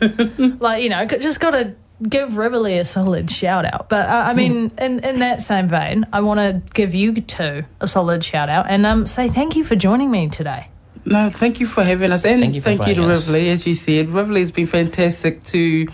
like 0.60 0.82
you 0.82 0.88
know, 0.88 1.04
just 1.06 1.40
got 1.40 1.50
to 1.52 1.74
give 2.02 2.30
Riverlea 2.30 2.80
a 2.80 2.84
solid 2.84 3.30
shout 3.30 3.64
out. 3.64 3.88
But 3.88 4.08
uh, 4.08 4.12
I 4.12 4.34
mean, 4.40 4.72
in 4.78 5.00
in 5.00 5.18
that 5.20 5.42
same 5.42 5.68
vein, 5.68 6.06
I 6.12 6.20
want 6.20 6.40
to 6.40 6.62
give 6.74 6.94
you 6.94 7.14
two 7.20 7.64
a 7.80 7.88
solid 7.88 8.24
shout 8.24 8.48
out 8.48 8.66
and 8.68 8.84
um 8.86 9.06
say 9.06 9.28
thank 9.28 9.56
you 9.56 9.64
for 9.64 9.76
joining 9.76 10.10
me 10.10 10.28
today. 10.28 10.68
No, 11.06 11.28
thank 11.28 11.60
you 11.60 11.66
for 11.66 11.84
having 11.84 12.12
us, 12.12 12.24
and 12.24 12.40
Thank 12.40 12.54
you 12.54 12.62
thank 12.62 12.80
you 12.86 12.94
to 12.94 13.02
inviting 13.02 13.10
us. 13.10 13.28
Riverlea, 13.28 13.52
as 13.52 13.66
you 13.66 13.74
said. 13.74 14.08
Riverlea 14.08 14.40
has 14.40 14.52
been 14.52 14.66
fantastic 14.66 15.44
to 15.44 15.86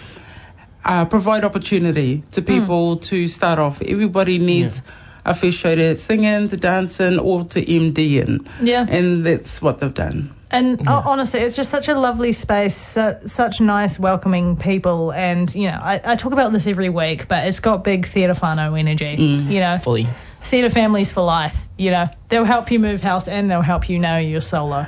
uh, 0.84 1.04
provide 1.06 1.44
opportunity 1.44 2.22
to 2.30 2.40
people 2.42 2.96
to 2.98 3.26
start 3.26 3.58
off. 3.58 3.82
Everybody 3.82 4.38
needs 4.38 4.82
a 5.24 5.34
first 5.34 5.58
show 5.58 5.74
to 5.74 5.96
sing 5.96 6.22
in, 6.24 6.48
to 6.48 6.56
dance 6.56 7.00
in, 7.00 7.18
or 7.18 7.44
to 7.46 7.60
MD 7.64 8.24
in, 8.24 8.48
Yeah. 8.62 8.86
and 8.88 9.26
that's 9.26 9.60
what 9.60 9.78
they've 9.78 9.92
done. 9.92 10.32
And 10.52 10.86
uh, 10.88 11.02
honestly, 11.04 11.40
it's 11.40 11.54
just 11.54 11.70
such 11.70 11.88
a 11.88 11.94
lovely 11.98 12.32
space, 12.32 12.76
su- 12.76 13.16
such 13.26 13.60
nice, 13.60 13.98
welcoming 13.98 14.56
people. 14.56 15.12
And, 15.12 15.52
you 15.54 15.70
know, 15.70 15.78
I, 15.80 16.00
I 16.04 16.16
talk 16.16 16.32
about 16.32 16.52
this 16.52 16.66
every 16.66 16.88
week, 16.88 17.28
but 17.28 17.46
it's 17.46 17.60
got 17.60 17.84
big 17.84 18.06
theatre 18.06 18.34
Fano 18.34 18.74
energy. 18.74 19.14
You 19.14 19.60
know, 19.60 19.78
fully. 19.78 20.08
theatre 20.42 20.70
families 20.70 21.12
for 21.12 21.22
life. 21.22 21.56
You 21.78 21.92
know, 21.92 22.06
they'll 22.28 22.44
help 22.44 22.70
you 22.72 22.78
move 22.80 23.00
house 23.00 23.28
and 23.28 23.50
they'll 23.50 23.62
help 23.62 23.88
you 23.88 23.98
know 23.98 24.18
you're 24.18 24.40
solo. 24.40 24.86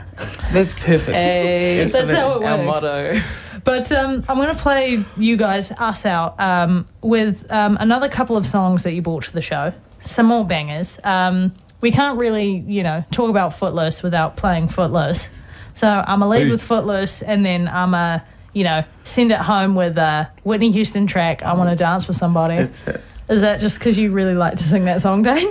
That's 0.53 0.75
perfect. 0.75 1.09
Hey, 1.13 1.87
That's 1.91 2.11
how 2.11 2.33
it 2.33 2.41
works. 2.41 2.47
our 2.47 2.65
motto. 2.65 3.21
But 3.65 3.93
um, 3.93 4.25
I'm 4.29 4.39
going 4.39 4.49
to 4.55 4.61
play 4.61 5.05
you 5.17 5.37
guys, 5.37 5.71
us 5.71 6.05
out, 6.05 6.41
um, 6.41 6.89
with 7.01 7.47
um, 7.53 7.77
another 7.81 8.09
couple 8.09 8.37
of 8.37 8.45
songs 8.45 8.83
that 8.83 8.93
you 8.93 9.03
brought 9.03 9.23
to 9.25 9.33
the 9.33 9.41
show. 9.41 9.73
Some 10.01 10.27
more 10.27 10.45
bangers. 10.45 10.99
Um, 11.05 11.55
we 11.81 11.93
can't 11.93 12.19
really, 12.19 12.65
you 12.67 12.83
know, 12.83 13.05
talk 13.13 13.31
about 13.31 13.55
Footloose 13.57 14.03
without 14.03 14.37
playing 14.37 14.67
Footloose. 14.69 15.29
So 15.75 15.89
I'm 15.89 16.23
a 16.23 16.29
lead 16.29 16.47
Ooh. 16.47 16.51
with 16.51 16.63
Footloose 16.63 17.23
and 17.23 17.45
then 17.45 17.69
I'm 17.69 17.95
a 17.95 18.25
you 18.53 18.65
know, 18.65 18.85
send 19.05 19.33
it 19.33 19.39
home 19.39 19.75
with 19.75 19.97
uh, 19.97 20.27
Whitney 20.45 20.71
Houston 20.73 21.07
track, 21.07 21.43
I 21.43 21.55
Want 21.55 21.71
to 21.71 21.77
Dance 21.77 22.07
with 22.07 22.17
Somebody. 22.17 22.57
That's 22.57 22.83
it. 22.87 23.03
Is 23.29 23.41
that 23.41 23.61
just 23.61 23.79
because 23.79 23.97
you 23.97 24.11
really 24.11 24.35
like 24.35 24.57
to 24.59 24.65
sing 24.65 24.85
that 24.85 25.01
song, 25.01 25.23
Dane? 25.23 25.51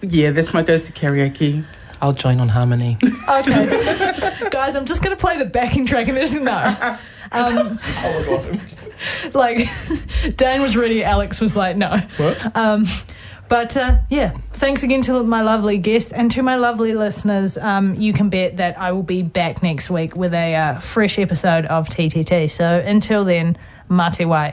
Yeah, 0.00 0.30
that's 0.30 0.54
my 0.54 0.62
go-to 0.62 0.92
karaoke. 0.92 1.64
I'll 2.00 2.14
join 2.14 2.40
on 2.40 2.48
harmony. 2.48 2.96
Okay. 3.28 4.48
Guys, 4.50 4.74
I'm 4.74 4.86
just 4.86 5.02
going 5.02 5.14
to 5.14 5.20
play 5.20 5.36
the 5.36 5.44
backing 5.44 5.84
track 5.84 6.08
and 6.08 6.16
just 6.16 6.34
no. 6.34 6.98
Um, 7.30 7.78
like, 9.34 9.68
Dan 10.36 10.62
was 10.62 10.76
ready, 10.76 11.04
Alex 11.04 11.40
was 11.40 11.54
like, 11.54 11.76
no. 11.76 11.98
What? 12.16 12.56
Um, 12.56 12.86
but 13.50 13.76
uh, 13.76 13.98
yeah, 14.08 14.38
thanks 14.52 14.84
again 14.84 15.02
to 15.02 15.24
my 15.24 15.42
lovely 15.42 15.76
guests 15.76 16.12
and 16.12 16.30
to 16.30 16.42
my 16.42 16.54
lovely 16.54 16.94
listeners. 16.94 17.58
Um, 17.58 17.96
you 17.96 18.12
can 18.12 18.30
bet 18.30 18.58
that 18.58 18.78
I 18.78 18.92
will 18.92 19.02
be 19.02 19.22
back 19.22 19.60
next 19.60 19.90
week 19.90 20.14
with 20.14 20.32
a 20.32 20.54
uh, 20.54 20.78
fresh 20.78 21.18
episode 21.18 21.66
of 21.66 21.88
TTT. 21.88 22.48
So 22.48 22.64
until 22.78 23.24
then, 23.24 23.58
mate 23.88 24.24
wa 24.24 24.52